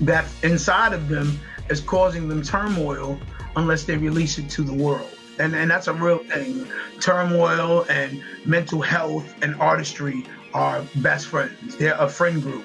that 0.00 0.26
inside 0.42 0.92
of 0.92 1.08
them 1.08 1.38
is 1.68 1.80
causing 1.80 2.28
them 2.28 2.42
turmoil 2.42 3.18
unless 3.56 3.84
they 3.84 3.96
release 3.96 4.38
it 4.38 4.48
to 4.50 4.62
the 4.62 4.72
world. 4.72 5.10
And, 5.38 5.54
and 5.54 5.70
that's 5.70 5.86
a 5.86 5.92
real 5.92 6.18
thing. 6.18 6.66
Turmoil 7.00 7.84
and 7.88 8.22
mental 8.44 8.80
health 8.80 9.34
and 9.42 9.54
artistry 9.56 10.24
are 10.54 10.82
best 10.96 11.26
friends. 11.26 11.76
They're 11.76 11.94
a 11.94 12.08
friend 12.08 12.42
group. 12.42 12.64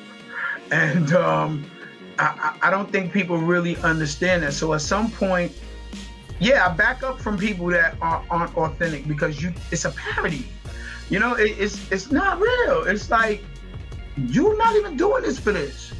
And 0.71 1.13
um, 1.13 1.69
I, 2.17 2.57
I 2.61 2.69
don't 2.71 2.91
think 2.91 3.11
people 3.11 3.37
really 3.37 3.77
understand 3.77 4.43
that. 4.43 4.53
So 4.53 4.73
at 4.73 4.81
some 4.81 5.11
point, 5.11 5.51
yeah, 6.39 6.67
I 6.67 6.73
back 6.73 7.03
up 7.03 7.19
from 7.19 7.37
people 7.37 7.67
that 7.67 7.95
are, 8.01 8.23
aren't 8.29 8.55
authentic 8.57 9.07
because 9.07 9.41
you 9.41 9.53
it's 9.71 9.85
a 9.85 9.91
parody. 9.91 10.47
You 11.09 11.19
know, 11.19 11.35
it, 11.35 11.55
it's 11.59 11.91
it's 11.91 12.11
not 12.11 12.39
real. 12.39 12.83
It's 12.83 13.09
like 13.09 13.43
you're 14.17 14.57
not 14.57 14.75
even 14.75 14.97
doing 14.97 15.23
this 15.23 15.39
for 15.39 15.51
this. 15.51 15.93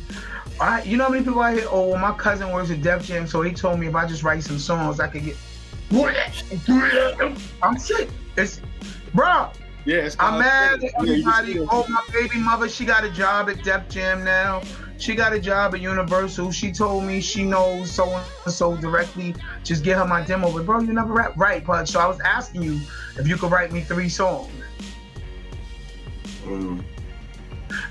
I, 0.59 0.83
you 0.83 0.97
know 0.97 1.05
how 1.05 1.09
many 1.09 1.23
people 1.23 1.39
I 1.41 1.55
hear? 1.55 1.65
Oh, 1.69 1.89
well, 1.89 1.99
my 1.99 2.13
cousin 2.13 2.51
works 2.51 2.69
at 2.69 2.81
Def 2.81 3.03
Jam, 3.03 3.25
so 3.25 3.41
he 3.41 3.53
told 3.53 3.79
me 3.79 3.87
if 3.87 3.95
I 3.95 4.05
just 4.07 4.23
write 4.23 4.43
some 4.43 4.59
songs, 4.59 4.99
I 4.99 5.07
could 5.07 5.25
get. 5.25 5.35
I'm 7.61 7.77
sick. 7.77 8.09
It's, 8.37 8.61
bro. 9.13 9.49
Yeah, 9.85 10.09
I'm 10.19 10.39
mad 10.39 10.83
at 10.83 10.93
everybody. 10.97 11.53
Yeah, 11.53 11.65
oh, 11.69 11.85
my 11.89 12.03
baby 12.13 12.37
mother, 12.37 12.69
she 12.69 12.85
got 12.85 13.03
a 13.03 13.09
job 13.09 13.49
at 13.49 13.63
Def 13.63 13.89
Jam 13.89 14.23
now. 14.23 14.61
She 14.97 15.15
got 15.15 15.33
a 15.33 15.39
job 15.39 15.75
at 15.75 15.81
Universal. 15.81 16.51
She 16.51 16.71
told 16.71 17.03
me 17.03 17.19
she 17.19 17.43
knows 17.43 17.91
so 17.91 18.15
and 18.45 18.53
so 18.53 18.77
directly. 18.77 19.35
Just 19.63 19.83
get 19.83 19.97
her 19.97 20.05
my 20.05 20.21
demo. 20.21 20.53
But 20.53 20.65
bro, 20.65 20.79
you 20.79 20.93
never 20.93 21.11
rap 21.11 21.33
right, 21.35 21.63
Pudge. 21.63 21.89
So 21.89 21.99
I 21.99 22.07
was 22.07 22.19
asking 22.21 22.63
you 22.63 22.79
if 23.17 23.27
you 23.27 23.35
could 23.35 23.51
write 23.51 23.73
me 23.73 23.81
three 23.81 24.07
songs. 24.07 24.49
Mm. 26.45 26.83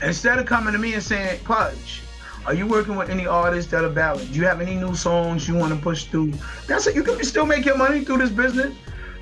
Instead 0.03 0.39
of 0.39 0.47
coming 0.47 0.73
to 0.73 0.79
me 0.79 0.95
and 0.95 1.03
saying, 1.03 1.41
Pudge, 1.45 2.03
are 2.47 2.55
you 2.55 2.67
working 2.67 2.97
with 2.97 3.11
any 3.11 3.27
artists 3.27 3.71
that 3.71 3.85
are 3.85 3.91
valid? 3.91 4.33
Do 4.33 4.39
you 4.39 4.47
have 4.47 4.61
any 4.61 4.75
new 4.77 4.95
songs 4.95 5.47
you 5.47 5.55
want 5.55 5.75
to 5.75 5.79
push 5.79 6.05
through? 6.05 6.33
That's 6.67 6.87
it. 6.87 6.95
You 6.95 7.03
can 7.03 7.23
still 7.25 7.47
make 7.47 7.67
your 7.67 7.77
money 7.77 8.05
through 8.05 8.19
this 8.19 8.31
business. 8.31 8.75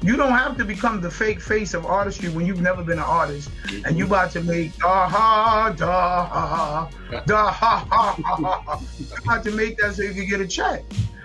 You 0.02 0.16
don't 0.16 0.32
have 0.32 0.56
to 0.56 0.64
become 0.64 1.00
the 1.00 1.10
fake 1.10 1.40
face 1.40 1.74
of 1.74 1.84
artistry 1.84 2.30
when 2.30 2.46
you've 2.46 2.62
never 2.62 2.82
been 2.82 2.98
an 2.98 3.04
artist 3.04 3.50
and 3.84 3.98
you 3.98 4.06
about 4.06 4.30
to 4.32 4.40
make 4.40 4.76
da 4.78 5.08
ha 5.08 5.74
da 5.76 6.24
ha 6.24 6.90
da 7.26 7.50
ha 7.50 7.86
ha 7.90 8.16
ha. 8.16 8.82
You 8.98 9.06
about 9.22 9.44
to 9.44 9.50
make 9.50 9.76
that 9.78 9.94
so 9.94 10.02
you 10.02 10.14
can 10.14 10.26
get 10.26 10.40
a 10.40 10.46
check. 10.46 10.82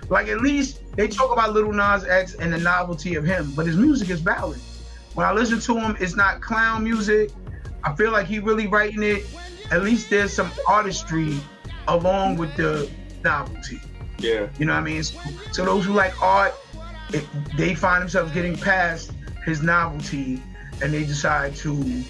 Like 0.10 0.28
at 0.28 0.42
least 0.42 0.82
they 0.98 1.08
talk 1.08 1.32
about 1.32 1.54
Lil 1.54 1.72
Nas 1.72 2.04
X 2.04 2.36
and 2.36 2.52
the 2.52 2.58
novelty 2.58 3.16
of 3.16 3.24
him, 3.24 3.52
but 3.56 3.66
his 3.66 3.78
music 3.78 4.10
is 4.10 4.20
valid. 4.20 4.60
When 5.14 5.26
I 5.26 5.32
listen 5.32 5.62
to 5.62 5.80
him, 5.80 5.96
it's 6.00 6.18
not 6.18 6.42
clown 6.42 6.84
music. 6.84 7.32
I 7.84 7.96
feel 7.96 8.12
like 8.12 8.28
he 8.28 8.40
really 8.40 8.68
writing 8.68 9.04
it. 9.04 9.26
At 9.72 9.84
least 9.84 10.10
there's 10.10 10.34
some 10.34 10.52
artistry 10.68 11.40
along 11.88 12.36
with 12.36 12.56
the 12.58 12.90
novelty. 13.24 13.80
Yeah. 14.18 14.48
You 14.60 14.66
know 14.66 14.74
what 14.74 14.80
I 14.80 14.84
mean? 14.84 15.04
So, 15.04 15.20
so 15.52 15.66
those 15.66 15.86
who 15.86 15.94
like 15.94 16.22
art, 16.22 16.54
it, 17.14 17.26
they 17.58 17.76
find 17.76 18.02
themselves 18.02 18.32
getting 18.32 18.56
past 18.56 19.12
his 19.46 19.62
novelty 19.62 20.42
and 20.82 20.94
they 20.94 21.06
decide 21.06 21.56
to 21.56 22.04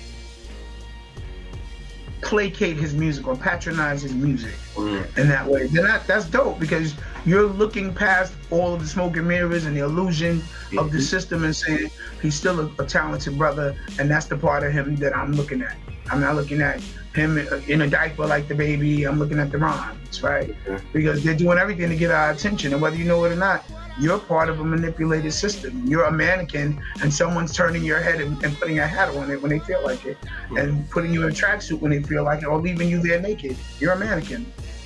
placate 2.21 2.75
his 2.75 2.95
music 2.95 3.27
or 3.27 3.35
patronize 3.35 4.01
his 4.01 4.13
music 4.13 4.53
mm. 4.73 5.17
in 5.17 5.27
that 5.27 5.45
way. 5.45 5.67
Then 5.67 5.83
that, 5.83 6.07
that's 6.07 6.25
dope 6.25 6.59
because 6.59 6.95
you're 7.25 7.45
looking 7.45 7.93
past 7.93 8.33
all 8.49 8.73
of 8.73 8.81
the 8.81 8.87
smoke 8.87 9.15
and 9.17 9.27
mirrors 9.27 9.65
and 9.65 9.75
the 9.75 9.81
illusion 9.81 10.39
mm-hmm. 10.39 10.79
of 10.79 10.91
the 10.91 10.97
mm-hmm. 10.97 11.05
system 11.05 11.43
and 11.43 11.55
saying 11.55 11.91
he's 12.21 12.35
still 12.35 12.59
a, 12.59 12.83
a, 12.83 12.85
talented 12.85 13.37
brother, 13.37 13.75
and 13.99 14.09
that's 14.09 14.25
the 14.25 14.37
part 14.37 14.63
of 14.63 14.71
him 14.71 14.95
that 14.97 15.15
I'm 15.15 15.33
looking 15.33 15.61
at. 15.61 15.77
I'm 16.09 16.21
not 16.21 16.35
looking 16.35 16.61
at 16.61 16.81
him 17.15 17.37
in 17.67 17.81
a 17.81 17.87
diaper 17.87 18.25
like 18.25 18.47
the 18.47 18.55
baby. 18.55 19.05
I'm 19.05 19.17
looking 19.17 19.39
at 19.39 19.51
the 19.51 19.57
rhymes, 19.57 20.21
right? 20.21 20.53
Because 20.93 21.23
they're 21.23 21.35
doing 21.35 21.57
everything 21.57 21.89
to 21.89 21.95
get 21.95 22.11
our 22.11 22.31
attention, 22.31 22.73
and 22.73 22.81
whether 22.81 22.95
you 22.95 23.05
know 23.05 23.23
it 23.25 23.31
or 23.31 23.35
not, 23.35 23.63
you're 23.99 24.19
part 24.19 24.49
of 24.49 24.59
a 24.59 24.63
manipulated 24.63 25.33
system. 25.33 25.85
You're 25.85 26.03
a 26.03 26.11
mannequin, 26.11 26.81
and 27.01 27.13
someone's 27.13 27.53
turning 27.53 27.83
your 27.83 28.01
head 28.01 28.19
and, 28.19 28.43
and 28.43 28.55
putting 28.57 28.79
a 28.79 28.87
hat 28.87 29.15
on 29.15 29.31
it 29.31 29.41
when 29.41 29.49
they 29.49 29.59
feel 29.59 29.83
like 29.83 30.05
it, 30.05 30.19
mm-hmm. 30.21 30.57
and 30.57 30.89
putting 30.89 31.13
you 31.13 31.23
in 31.23 31.29
a 31.29 31.33
tracksuit 31.33 31.79
when 31.79 31.91
they 31.91 32.03
feel 32.03 32.23
like 32.23 32.43
it, 32.43 32.45
or 32.45 32.59
leaving 32.59 32.89
you 32.89 33.01
there 33.01 33.21
naked. 33.21 33.55
You're 33.79 33.93
a 33.93 33.97
mannequin 33.97 34.45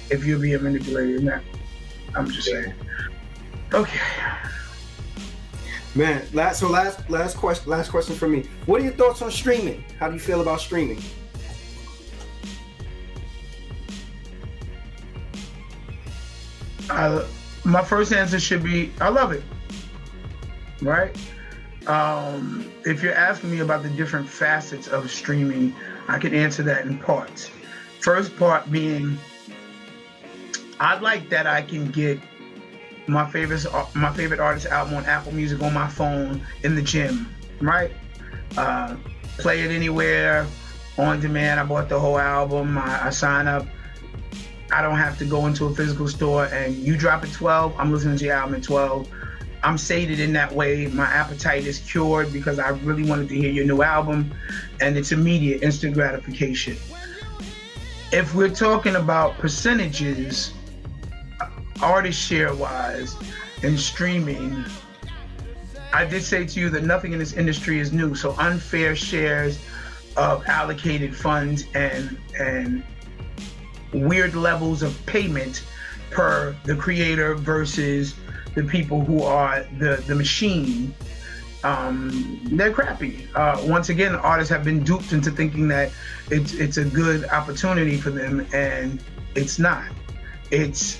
if 0.09 0.23
you're 0.25 0.39
being 0.39 0.61
manipulated. 0.61 1.23
Now, 1.23 1.41
I'm 2.15 2.29
just 2.29 2.47
saying. 2.47 2.73
Okay. 3.73 3.99
Man, 5.95 6.23
last 6.33 6.59
so 6.59 6.69
last 6.69 7.09
last 7.09 7.35
question 7.35 7.69
last 7.69 7.89
question 7.89 8.15
for 8.15 8.27
me. 8.27 8.43
What 8.67 8.81
are 8.81 8.83
your 8.83 8.93
thoughts 8.93 9.23
on 9.23 9.31
streaming? 9.31 9.83
How 9.99 10.07
do 10.07 10.13
you 10.13 10.19
feel 10.19 10.41
about 10.41 10.61
streaming? 10.61 11.01
Uh, 16.99 17.25
my 17.63 17.81
first 17.81 18.11
answer 18.11 18.37
should 18.41 18.61
be 18.61 18.91
I 18.99 19.07
love 19.07 19.31
it. 19.31 19.41
Right? 20.81 21.15
Um, 21.87 22.69
if 22.85 23.01
you're 23.01 23.13
asking 23.13 23.51
me 23.51 23.59
about 23.59 23.83
the 23.83 23.89
different 23.89 24.27
facets 24.27 24.87
of 24.87 25.09
streaming, 25.09 25.73
I 26.09 26.19
can 26.19 26.33
answer 26.33 26.61
that 26.63 26.85
in 26.85 26.97
parts. 26.97 27.49
First 28.01 28.35
part 28.37 28.69
being 28.69 29.17
I 30.81 30.99
like 30.99 31.29
that 31.29 31.47
I 31.47 31.61
can 31.61 31.89
get 31.89 32.19
my 33.07 33.29
favorite 33.31 33.65
my 33.95 34.11
favorite 34.13 34.41
artist 34.41 34.65
album 34.67 34.95
on 34.95 35.05
Apple 35.05 35.31
Music 35.31 35.61
on 35.61 35.73
my 35.73 35.87
phone 35.87 36.41
in 36.63 36.75
the 36.75 36.81
gym, 36.81 37.33
right? 37.61 37.91
Uh, 38.57 38.97
play 39.37 39.61
it 39.61 39.71
anywhere 39.71 40.45
on 40.97 41.21
demand. 41.21 41.61
I 41.61 41.63
bought 41.63 41.87
the 41.87 41.97
whole 41.97 42.19
album. 42.19 42.77
I, 42.77 43.07
I 43.07 43.09
sign 43.09 43.47
up 43.47 43.65
I 44.71 44.81
don't 44.81 44.97
have 44.97 45.17
to 45.19 45.25
go 45.25 45.47
into 45.47 45.65
a 45.65 45.73
physical 45.73 46.07
store 46.07 46.45
and 46.45 46.75
you 46.75 46.95
drop 46.95 47.23
at 47.23 47.31
12, 47.31 47.75
I'm 47.77 47.91
listening 47.91 48.17
to 48.17 48.25
your 48.25 48.35
album 48.35 48.55
at 48.55 48.63
12. 48.63 49.09
I'm 49.63 49.77
sated 49.77 50.19
in 50.19 50.33
that 50.33 50.51
way. 50.53 50.87
My 50.87 51.05
appetite 51.05 51.65
is 51.65 51.79
cured 51.79 52.31
because 52.31 52.59
I 52.59 52.69
really 52.69 53.03
wanted 53.03 53.29
to 53.29 53.35
hear 53.35 53.51
your 53.51 53.65
new 53.65 53.81
album, 53.81 54.33
and 54.79 54.97
it's 54.97 55.11
immediate, 55.11 55.63
instant 55.63 55.95
gratification. 55.95 56.77
If 58.11 58.33
we're 58.33 58.49
talking 58.49 58.95
about 58.95 59.37
percentages, 59.37 60.53
artist 61.81 62.19
share 62.19 62.53
wise, 62.55 63.15
and 63.61 63.77
streaming, 63.77 64.63
I 65.91 66.05
did 66.05 66.23
say 66.23 66.45
to 66.45 66.59
you 66.59 66.69
that 66.69 66.83
nothing 66.83 67.13
in 67.13 67.19
this 67.19 67.33
industry 67.33 67.79
is 67.79 67.91
new. 67.91 68.15
So 68.15 68.35
unfair 68.37 68.95
shares 68.95 69.59
of 70.15 70.45
allocated 70.47 71.15
funds 71.15 71.65
and 71.75 72.17
and 72.39 72.83
weird 73.93 74.35
levels 74.35 74.83
of 74.83 75.05
payment 75.05 75.63
per 76.11 76.55
the 76.63 76.75
creator 76.75 77.35
versus 77.35 78.15
the 78.55 78.63
people 78.63 79.03
who 79.03 79.23
are 79.23 79.65
the 79.77 80.03
the 80.07 80.15
machine 80.15 80.93
um, 81.63 82.39
they're 82.51 82.71
crappy. 82.71 83.27
Uh, 83.35 83.61
once 83.65 83.89
again, 83.89 84.15
artists 84.15 84.51
have 84.51 84.63
been 84.63 84.83
duped 84.83 85.11
into 85.11 85.31
thinking 85.31 85.67
that 85.69 85.91
it's 86.31 86.53
it's 86.53 86.77
a 86.77 86.85
good 86.85 87.25
opportunity 87.25 87.97
for 87.97 88.11
them, 88.11 88.47
and 88.53 89.03
it's 89.35 89.59
not. 89.59 89.85
It's 90.51 90.99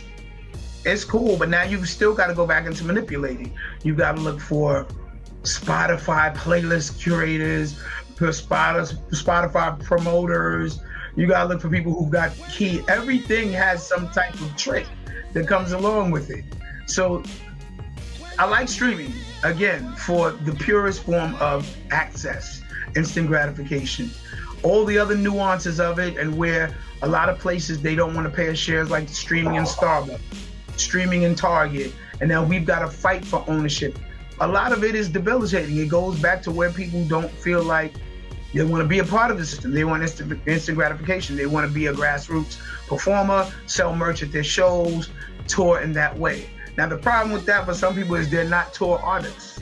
it's 0.86 1.06
cool, 1.06 1.38
but 1.38 1.50
now 1.50 1.64
you've 1.64 1.88
still 1.88 2.14
got 2.14 2.28
to 2.28 2.34
go 2.34 2.46
back 2.46 2.66
into 2.66 2.84
manipulating. 2.84 3.56
You've 3.84 3.98
got 3.98 4.16
to 4.16 4.22
look 4.22 4.40
for 4.40 4.86
Spotify 5.44 6.36
playlist 6.36 7.02
curators, 7.02 7.82
Spotify 8.16 9.82
promoters. 9.84 10.82
You 11.20 11.28
got 11.28 11.44
to 11.44 11.50
look 11.50 11.60
for 11.60 11.70
people 11.70 11.94
who've 11.94 12.10
got 12.10 12.32
key. 12.50 12.82
Everything 12.88 13.52
has 13.52 13.86
some 13.86 14.10
type 14.12 14.34
of 14.36 14.56
trick 14.56 14.88
that 15.34 15.50
comes 15.50 15.74
along 15.74 16.12
with 16.12 16.30
it. 16.30 16.46
So 16.86 17.24
I 18.38 18.46
like 18.46 18.70
streaming 18.70 19.12
again 19.44 19.94
for 19.98 20.32
the 20.32 20.54
purest 20.54 21.04
form 21.04 21.36
of 21.42 21.70
access, 21.92 22.62
instant 22.96 23.28
gratification. 23.28 24.10
All 24.64 24.86
the 24.86 24.98
other 24.98 25.18
nuances 25.18 25.82
of 25.82 26.00
it, 26.00 26.16
and 26.16 26.38
where 26.38 26.74
a 27.02 27.08
lot 27.08 27.28
of 27.28 27.38
places 27.38 27.82
they 27.82 27.96
don't 27.96 28.14
want 28.14 28.26
to 28.26 28.34
pay 28.34 28.50
us 28.50 28.58
shares, 28.58 28.90
like 28.90 29.10
streaming 29.10 29.56
in 29.56 29.66
Starbucks, 29.66 30.22
streaming 30.78 31.24
in 31.24 31.36
Target, 31.36 31.94
and 32.22 32.30
now 32.30 32.46
we've 32.46 32.66
got 32.66 32.80
to 32.80 32.88
fight 32.88 33.26
for 33.26 33.44
ownership. 33.50 34.00
A 34.40 34.48
lot 34.48 34.72
of 34.72 34.86
it 34.86 34.96
is 34.96 35.10
debilitating. 35.10 35.76
It 35.80 35.90
goes 35.90 36.18
back 36.18 36.42
to 36.44 36.52
where 36.52 36.72
people 36.72 37.04
don't 37.10 37.30
feel 37.30 37.62
like 37.62 37.94
they 38.54 38.64
want 38.64 38.82
to 38.82 38.88
be 38.88 39.00
a 39.00 39.04
part 39.04 39.32
of 39.32 39.38
the 39.38 39.46
system. 39.46 39.72
They 39.72 39.84
want 39.84 40.02
instant, 40.02 40.40
instant 40.48 40.78
gratification. 40.78 41.36
They 41.36 41.46
want 41.46 41.68
to 41.68 41.74
be 41.74 41.88
a 41.88 41.94
grassroots 41.94 42.58
performer, 42.88 43.52
sell 43.68 43.96
merch 43.96 44.24
at 44.24 44.32
their 44.32 44.44
shows, 44.44 45.12
tour 45.48 45.82
in 45.82 45.94
that 45.94 46.18
way. 46.18 46.50
Now 46.78 46.88
the 46.88 46.98
problem 46.98 47.32
with 47.32 47.46
that 47.46 47.66
for 47.66 47.74
some 47.74 47.96
people 47.96 48.16
is 48.16 48.30
they're 48.30 48.50
not 48.50 48.74
tour 48.74 49.00
artists. 49.00 49.60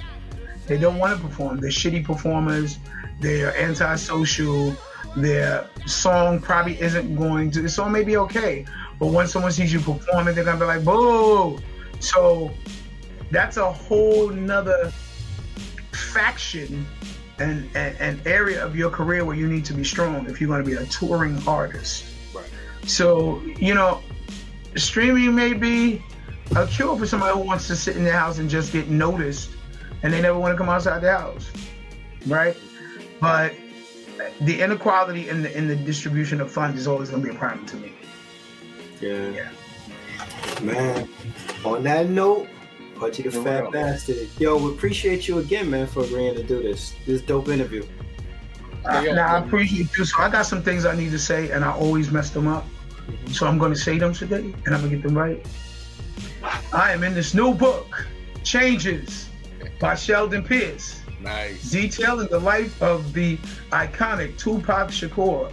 They 0.67 0.77
don't 0.77 0.97
want 0.97 1.17
to 1.19 1.25
perform. 1.25 1.59
They're 1.59 1.69
shitty 1.69 2.05
performers. 2.05 2.77
They're 3.19 3.57
antisocial. 3.57 4.75
Their 5.15 5.67
song 5.85 6.39
probably 6.39 6.79
isn't 6.79 7.15
going 7.15 7.51
to. 7.51 7.61
The 7.61 7.69
song 7.69 7.91
may 7.91 8.03
be 8.03 8.17
okay, 8.17 8.65
but 8.99 9.07
when 9.07 9.27
someone 9.27 9.51
sees 9.51 9.73
you 9.73 9.79
performing, 9.79 10.35
they're 10.35 10.43
gonna 10.43 10.59
be 10.59 10.65
like, 10.65 10.83
"Boo!" 10.83 11.59
So 11.99 12.51
that's 13.31 13.57
a 13.57 13.71
whole 13.71 14.29
nother 14.29 14.91
faction 15.91 16.85
and, 17.39 17.69
and, 17.75 17.95
and 17.99 18.27
area 18.27 18.63
of 18.63 18.75
your 18.75 18.89
career 18.89 19.25
where 19.25 19.35
you 19.35 19.47
need 19.47 19.65
to 19.65 19.73
be 19.73 19.83
strong 19.83 20.27
if 20.29 20.41
you're 20.41 20.47
going 20.47 20.63
to 20.63 20.69
be 20.69 20.75
a 20.75 20.85
touring 20.85 21.41
artist. 21.47 22.05
Right. 22.33 22.49
So 22.85 23.41
you 23.57 23.73
know, 23.73 24.01
streaming 24.75 25.35
may 25.35 25.53
be 25.53 26.03
a 26.55 26.65
cure 26.67 26.97
for 26.97 27.05
somebody 27.05 27.37
who 27.37 27.45
wants 27.45 27.67
to 27.67 27.75
sit 27.75 27.97
in 27.97 28.03
their 28.03 28.17
house 28.17 28.37
and 28.37 28.49
just 28.49 28.71
get 28.71 28.87
noticed 28.89 29.51
and 30.03 30.13
they 30.13 30.21
never 30.21 30.39
want 30.39 30.53
to 30.53 30.57
come 30.57 30.69
outside 30.69 31.01
the 31.01 31.11
house. 31.11 31.51
Right? 32.25 32.57
But 33.19 33.53
the 34.41 34.61
inequality 34.61 35.29
in 35.29 35.41
the 35.41 35.55
in 35.55 35.67
the 35.67 35.75
distribution 35.75 36.41
of 36.41 36.51
funds 36.51 36.79
is 36.79 36.87
always 36.87 37.09
gonna 37.09 37.23
be 37.23 37.29
a 37.29 37.33
problem 37.33 37.65
to 37.67 37.75
me. 37.77 37.93
Yeah. 39.01 39.29
Yeah. 39.29 39.49
Man. 40.61 41.09
On 41.65 41.83
that 41.83 42.09
note, 42.09 42.47
Pudgee 42.97 43.23
the 43.23 43.31
Fat 43.31 43.61
real. 43.61 43.71
Bastard. 43.71 44.27
Yo, 44.39 44.57
we 44.57 44.71
appreciate 44.71 45.27
you 45.27 45.39
again, 45.39 45.69
man, 45.69 45.87
for 45.87 46.03
agreeing 46.03 46.35
to 46.35 46.43
do 46.43 46.61
this. 46.61 46.95
This 47.05 47.21
dope 47.21 47.49
interview. 47.49 47.85
Uh, 48.85 49.01
now 49.01 49.35
I 49.35 49.39
appreciate 49.39 49.89
you. 49.97 50.05
So 50.05 50.21
I 50.21 50.29
got 50.29 50.45
some 50.45 50.61
things 50.61 50.85
I 50.85 50.95
need 50.95 51.11
to 51.11 51.19
say, 51.19 51.51
and 51.51 51.63
I 51.63 51.71
always 51.71 52.11
mess 52.11 52.29
them 52.29 52.47
up. 52.47 52.65
Mm-hmm. 52.65 53.31
So 53.31 53.47
I'm 53.47 53.57
going 53.57 53.73
to 53.73 53.79
say 53.79 53.97
them 53.97 54.13
today, 54.13 54.53
and 54.65 54.75
I'm 54.75 54.81
going 54.81 54.91
to 54.91 54.95
get 54.97 55.03
them 55.03 55.17
right. 55.17 55.45
I 56.73 56.91
am 56.91 57.03
in 57.03 57.13
this 57.13 57.33
new 57.33 57.53
book, 57.53 58.07
Changes, 58.43 59.29
by 59.79 59.95
Sheldon 59.95 60.43
Pearce. 60.43 61.01
Nice. 61.19 61.71
Detailing 61.71 62.27
the 62.27 62.39
life 62.39 62.81
of 62.81 63.13
the 63.13 63.37
iconic 63.71 64.37
Tupac 64.37 64.89
Shakur. 64.89 65.51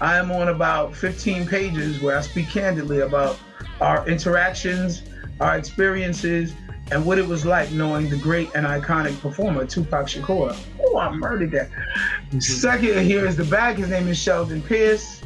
I 0.00 0.16
am 0.18 0.30
on 0.30 0.48
about 0.48 0.94
15 0.94 1.46
pages 1.46 2.02
where 2.02 2.18
I 2.18 2.20
speak 2.20 2.50
candidly 2.50 3.00
about 3.00 3.38
our 3.80 4.06
interactions, 4.08 5.02
our 5.40 5.56
experiences, 5.56 6.52
and 6.90 7.04
what 7.04 7.18
it 7.18 7.26
was 7.26 7.44
like 7.44 7.70
knowing 7.72 8.08
the 8.08 8.16
great 8.16 8.50
and 8.54 8.66
iconic 8.66 9.18
performer 9.20 9.66
Tupac 9.66 10.06
Shakur. 10.06 10.56
Oh, 10.84 10.98
I 10.98 11.10
murdered 11.12 11.50
that. 11.52 11.70
Mm-hmm. 11.70 12.40
Second, 12.40 13.04
here 13.04 13.26
is 13.26 13.36
the 13.36 13.44
bag. 13.44 13.76
His 13.76 13.90
name 13.90 14.08
is 14.08 14.18
Sheldon 14.18 14.62
Pearce. 14.62 15.22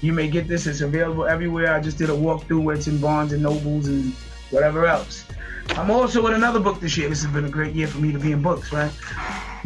You 0.00 0.12
may 0.12 0.28
get 0.28 0.48
this. 0.48 0.66
It's 0.66 0.80
available 0.80 1.26
everywhere. 1.26 1.72
I 1.74 1.80
just 1.80 1.98
did 1.98 2.10
a 2.10 2.14
walkthrough 2.14 2.62
where 2.62 2.74
it's 2.74 2.88
in 2.88 2.98
Barnes 2.98 3.32
and 3.32 3.42
Nobles 3.42 3.88
and 3.88 4.12
whatever 4.50 4.86
else. 4.86 5.26
I'm 5.70 5.90
also 5.90 6.26
in 6.26 6.34
another 6.34 6.60
book 6.60 6.80
this 6.80 6.96
year. 6.96 7.08
This 7.08 7.22
has 7.22 7.32
been 7.32 7.44
a 7.44 7.50
great 7.50 7.74
year 7.74 7.86
for 7.86 7.98
me 7.98 8.10
to 8.12 8.18
be 8.18 8.32
in 8.32 8.42
books, 8.42 8.72
right? 8.72 8.90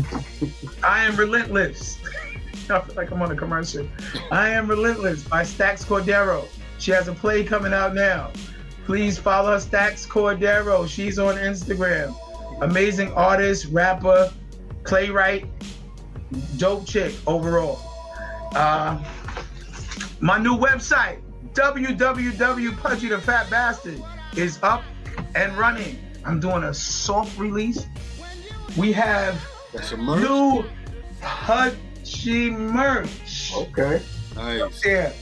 I 0.85 1.05
am 1.05 1.17
relentless. 1.17 1.99
I 2.71 2.81
feel 2.81 2.95
like 2.97 3.11
I'm 3.11 3.23
on 3.23 3.31
a 3.31 3.37
commercial. 3.37 3.89
I 4.31 4.51
am 4.51 4.69
relentless 4.69 5.23
by 5.23 5.43
Stax 5.43 5.85
Cordero. 5.85 6.47
She 6.79 6.91
has 6.91 7.09
a 7.09 7.13
play 7.13 7.45
coming 7.45 7.73
out 7.73 7.95
now. 7.95 8.31
Please 8.87 9.19
follow 9.19 9.51
her, 9.51 9.59
Stax 9.59 10.07
Cordero. 10.07 10.89
She's 10.89 11.19
on 11.19 11.35
Instagram. 11.35 12.15
Amazing 12.63 13.13
artist, 13.15 13.67
rapper, 13.73 14.33
playwright, 14.85 15.45
dope 16.57 16.87
chick 16.87 17.13
overall. 17.27 17.81
Uh, 18.55 19.03
my 20.21 20.39
new 20.39 20.57
website, 20.57 21.21
www. 21.53 23.09
the 23.09 23.19
Fat 23.19 23.51
Bastard 23.51 24.01
is 24.37 24.61
up 24.63 24.85
and 25.35 25.59
running. 25.59 25.99
I'm 26.25 26.39
doing 26.39 26.63
a 26.63 26.73
soft 26.73 27.37
release. 27.41 27.87
We 28.77 28.93
have 28.93 29.35
new 29.99 30.65
Pudgee 31.21 32.53
merch. 32.57 33.53
Okay. 33.53 34.01
Nice. 34.37 34.87
Yeah. 34.87 35.13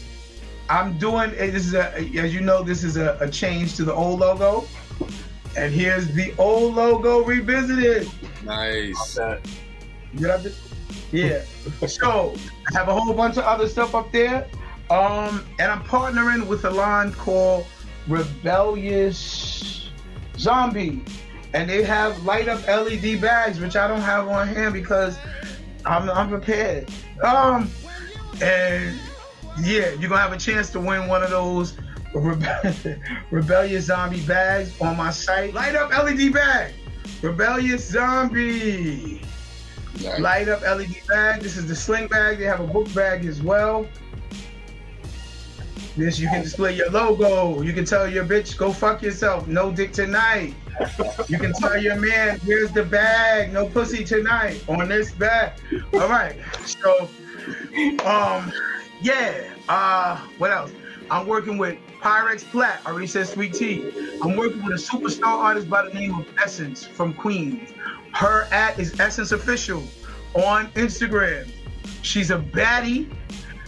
I'm 0.75 0.99
doing 0.99 1.31
this 1.31 1.67
is 1.67 1.75
a 1.75 1.95
as 2.19 2.35
you 2.35 2.41
know, 2.41 2.65
this 2.65 2.83
is 2.83 2.97
a, 2.97 3.17
a 3.21 3.31
change 3.31 3.77
to 3.77 3.85
the 3.85 3.95
old 3.95 4.19
logo. 4.19 4.67
And 5.57 5.73
here's 5.73 6.09
the 6.09 6.35
old 6.37 6.75
logo 6.75 7.23
revisited. 7.23 8.11
Nice. 8.43 9.17
Yeah. 11.13 11.45
so 11.87 12.35
I 12.69 12.77
have 12.77 12.89
a 12.89 12.93
whole 12.93 13.15
bunch 13.15 13.37
of 13.37 13.45
other 13.45 13.69
stuff 13.69 13.95
up 13.95 14.11
there. 14.11 14.49
Um, 14.91 15.47
and 15.61 15.71
I'm 15.71 15.85
partnering 15.85 16.49
with 16.49 16.65
a 16.65 16.71
line 16.71 17.13
called 17.13 17.67
Rebellious 18.09 19.91
Zombie. 20.37 21.05
And 21.53 21.71
they 21.71 21.85
have 21.85 22.21
light 22.25 22.49
up 22.49 22.67
LED 22.67 23.21
bags, 23.21 23.61
which 23.61 23.77
I 23.77 23.87
don't 23.87 24.01
have 24.01 24.27
on 24.27 24.49
hand 24.49 24.75
because 24.75 25.17
I'm, 25.87 26.11
I'm 26.11 26.29
prepared. 26.29 26.91
Um, 27.23 27.71
and 28.43 28.99
yeah, 29.63 29.91
you're 29.91 30.09
gonna 30.09 30.21
have 30.21 30.33
a 30.33 30.39
chance 30.39 30.71
to 30.71 30.81
win 30.81 31.09
one 31.09 31.23
of 31.23 31.31
those 31.31 31.75
Rebe- 32.15 33.01
Rebellious 33.31 33.87
Zombie 33.87 34.25
bags 34.27 34.81
on 34.81 34.97
my 34.97 35.11
site. 35.11 35.55
Light 35.55 35.75
up 35.75 35.91
LED 35.91 36.33
bag, 36.33 36.73
Rebellious 37.23 37.89
Zombie. 37.89 39.23
Nice. 40.03 40.21
Light 40.21 40.49
up 40.49 40.63
LED 40.63 40.97
bag. 41.09 41.41
This 41.41 41.57
is 41.57 41.67
the 41.69 41.77
sling 41.77 42.09
bag. 42.09 42.39
They 42.39 42.45
have 42.45 42.61
a 42.61 42.67
book 42.67 42.93
bag 42.95 43.25
as 43.27 43.43
well. 43.43 43.87
This 45.97 46.19
you 46.19 46.29
can 46.29 46.43
display 46.43 46.75
your 46.75 46.91
logo. 46.91 47.63
You 47.63 47.73
can 47.73 47.85
tell 47.85 48.09
your 48.09 48.25
bitch, 48.25 48.57
go 48.57 48.73
fuck 48.73 49.03
yourself. 49.03 49.47
No 49.47 49.71
dick 49.71 49.93
tonight. 49.93 50.55
You 51.29 51.39
can 51.39 51.53
tell 51.53 51.77
your 51.77 51.95
man, 51.95 52.41
here's 52.41 52.73
the 52.73 52.83
bag. 52.83 53.53
No 53.53 53.69
pussy 53.69 54.03
tonight 54.05 54.65
on 54.69 54.89
this 54.89 55.13
bag. 55.13 55.53
All 55.93 56.09
right. 56.09 56.37
So, 56.65 57.09
um, 58.05 58.53
yeah. 59.05 59.51
Uh, 59.69 60.17
what 60.39 60.51
else? 60.51 60.73
I'm 61.11 61.27
working 61.27 61.59
with 61.59 61.79
Pyrex 62.01 62.41
Flat. 62.41 62.81
I 62.87 62.91
already 62.91 63.07
said 63.07 63.27
Sweet 63.29 63.53
Tea. 63.53 64.19
I'm 64.23 64.35
working 64.35 64.65
with 64.65 64.73
a 64.73 64.83
superstar 64.83 65.27
artist 65.27 65.69
by 65.69 65.87
the 65.87 65.93
name 65.93 66.15
of 66.15 66.27
Essence 66.43 66.85
from 66.85 67.13
Queens. 67.13 67.71
Her 68.15 68.45
at 68.45 68.79
is 68.79 68.99
Essence 68.99 69.33
Official 69.33 69.83
on 70.35 70.69
Instagram. 70.73 71.51
She's 72.01 72.31
a 72.31 72.39
baddie. 72.39 73.15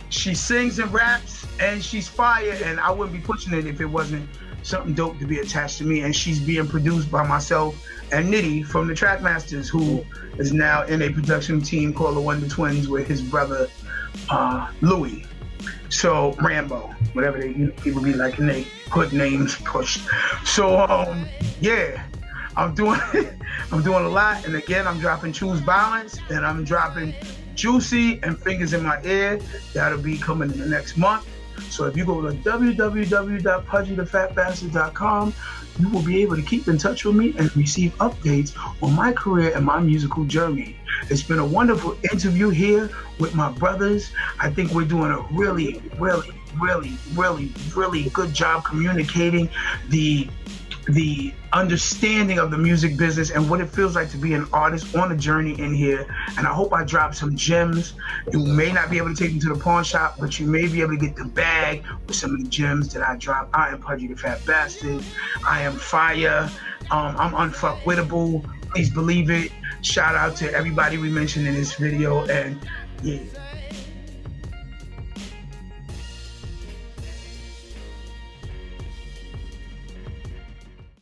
She 0.08 0.34
sings 0.34 0.78
and 0.78 0.90
raps 0.92 1.46
and 1.60 1.84
she's 1.84 2.08
fire, 2.08 2.58
and 2.64 2.80
I 2.80 2.90
wouldn't 2.90 3.14
be 3.14 3.22
pushing 3.22 3.52
it 3.52 3.66
if 3.66 3.80
it 3.80 3.86
wasn't 3.86 4.28
something 4.62 4.94
dope 4.94 5.18
to 5.18 5.26
be 5.26 5.40
attached 5.40 5.78
to 5.78 5.84
me. 5.84 6.00
And 6.00 6.16
she's 6.16 6.40
being 6.40 6.66
produced 6.66 7.10
by 7.10 7.26
myself 7.26 7.86
and 8.10 8.32
Nitty 8.32 8.64
from 8.64 8.88
the 8.88 8.94
Trackmasters, 8.94 9.68
who 9.68 10.02
is 10.38 10.54
now 10.54 10.84
in 10.84 11.02
a 11.02 11.10
production 11.10 11.60
team 11.60 11.92
called 11.92 12.16
the 12.16 12.20
Wonder 12.20 12.48
Twins 12.48 12.88
with 12.88 13.06
his 13.06 13.20
brother 13.20 13.68
uh, 14.30 14.70
Louis. 14.80 15.24
So 15.88 16.32
Rambo, 16.40 16.94
whatever 17.12 17.38
they 17.38 17.52
people 17.82 18.02
be 18.02 18.12
like, 18.12 18.38
and 18.38 18.48
they 18.48 18.66
put 18.86 19.12
names 19.12 19.56
pushed. 19.64 20.08
So 20.44 20.80
um, 20.80 21.26
yeah, 21.60 22.04
I'm 22.56 22.74
doing 22.74 23.00
I'm 23.72 23.82
doing 23.82 24.04
a 24.04 24.08
lot, 24.08 24.46
and 24.46 24.56
again 24.56 24.86
I'm 24.86 24.98
dropping 24.98 25.32
Choose 25.32 25.60
Balance, 25.60 26.18
and 26.30 26.44
I'm 26.44 26.64
dropping 26.64 27.14
Juicy 27.54 28.20
and 28.22 28.38
Fingers 28.38 28.72
in 28.72 28.82
My 28.82 29.00
Ear. 29.02 29.40
That'll 29.72 29.98
be 29.98 30.18
coming 30.18 30.50
in 30.52 30.58
the 30.58 30.66
next 30.66 30.96
month. 30.96 31.28
So 31.70 31.86
if 31.86 31.96
you 31.96 32.04
go 32.04 32.20
to 32.20 32.36
www.pudgythefatbastard.com, 32.36 35.34
you 35.78 35.88
will 35.90 36.02
be 36.02 36.22
able 36.22 36.36
to 36.36 36.42
keep 36.42 36.68
in 36.68 36.78
touch 36.78 37.04
with 37.04 37.16
me 37.16 37.34
and 37.38 37.54
receive 37.56 37.94
updates 37.98 38.56
on 38.82 38.92
my 38.92 39.12
career 39.12 39.52
and 39.54 39.64
my 39.64 39.80
musical 39.80 40.24
journey. 40.24 40.76
It's 41.10 41.22
been 41.22 41.38
a 41.38 41.46
wonderful 41.46 41.96
interview 42.10 42.50
here 42.50 42.90
with 43.18 43.34
my 43.34 43.50
brothers. 43.50 44.10
I 44.40 44.50
think 44.50 44.72
we're 44.72 44.86
doing 44.86 45.10
a 45.10 45.20
really, 45.32 45.82
really, 45.98 46.30
really, 46.60 46.96
really, 47.14 47.52
really 47.74 48.08
good 48.10 48.32
job 48.32 48.64
communicating 48.64 49.48
the 49.88 50.28
the 50.88 51.34
understanding 51.52 52.38
of 52.38 52.50
the 52.50 52.58
music 52.58 52.96
business 52.96 53.30
and 53.30 53.50
what 53.50 53.60
it 53.60 53.66
feels 53.66 53.96
like 53.96 54.10
to 54.10 54.16
be 54.16 54.34
an 54.34 54.46
artist 54.52 54.94
on 54.94 55.10
a 55.10 55.16
journey 55.16 55.58
in 55.60 55.74
here. 55.74 56.06
And 56.38 56.46
I 56.46 56.52
hope 56.52 56.72
I 56.72 56.84
drop 56.84 57.14
some 57.14 57.34
gems. 57.34 57.94
You 58.32 58.38
may 58.40 58.72
not 58.72 58.90
be 58.90 58.98
able 58.98 59.08
to 59.08 59.16
take 59.16 59.30
them 59.30 59.40
to 59.40 59.54
the 59.54 59.60
pawn 59.60 59.82
shop, 59.84 60.16
but 60.18 60.38
you 60.38 60.46
may 60.46 60.68
be 60.68 60.80
able 60.82 60.92
to 60.92 60.96
get 60.96 61.16
the 61.16 61.24
bag 61.24 61.84
with 62.06 62.16
some 62.16 62.34
of 62.34 62.42
the 62.42 62.48
gems 62.48 62.92
that 62.94 63.02
I 63.02 63.16
drop. 63.16 63.50
I 63.52 63.70
am 63.70 63.82
Pudgee 63.82 64.08
the 64.08 64.16
Fat 64.16 64.44
Bastard. 64.46 65.02
I 65.46 65.62
am 65.62 65.74
fire. 65.74 66.50
Um, 66.90 67.16
I'm 67.18 67.50
unfuckwittable. 67.50 68.48
Please 68.70 68.90
believe 68.90 69.30
it. 69.30 69.50
Shout 69.82 70.14
out 70.14 70.36
to 70.36 70.52
everybody 70.52 70.98
we 70.98 71.10
mentioned 71.10 71.46
in 71.46 71.54
this 71.54 71.74
video. 71.74 72.24
And 72.26 72.58
yeah. 73.02 73.18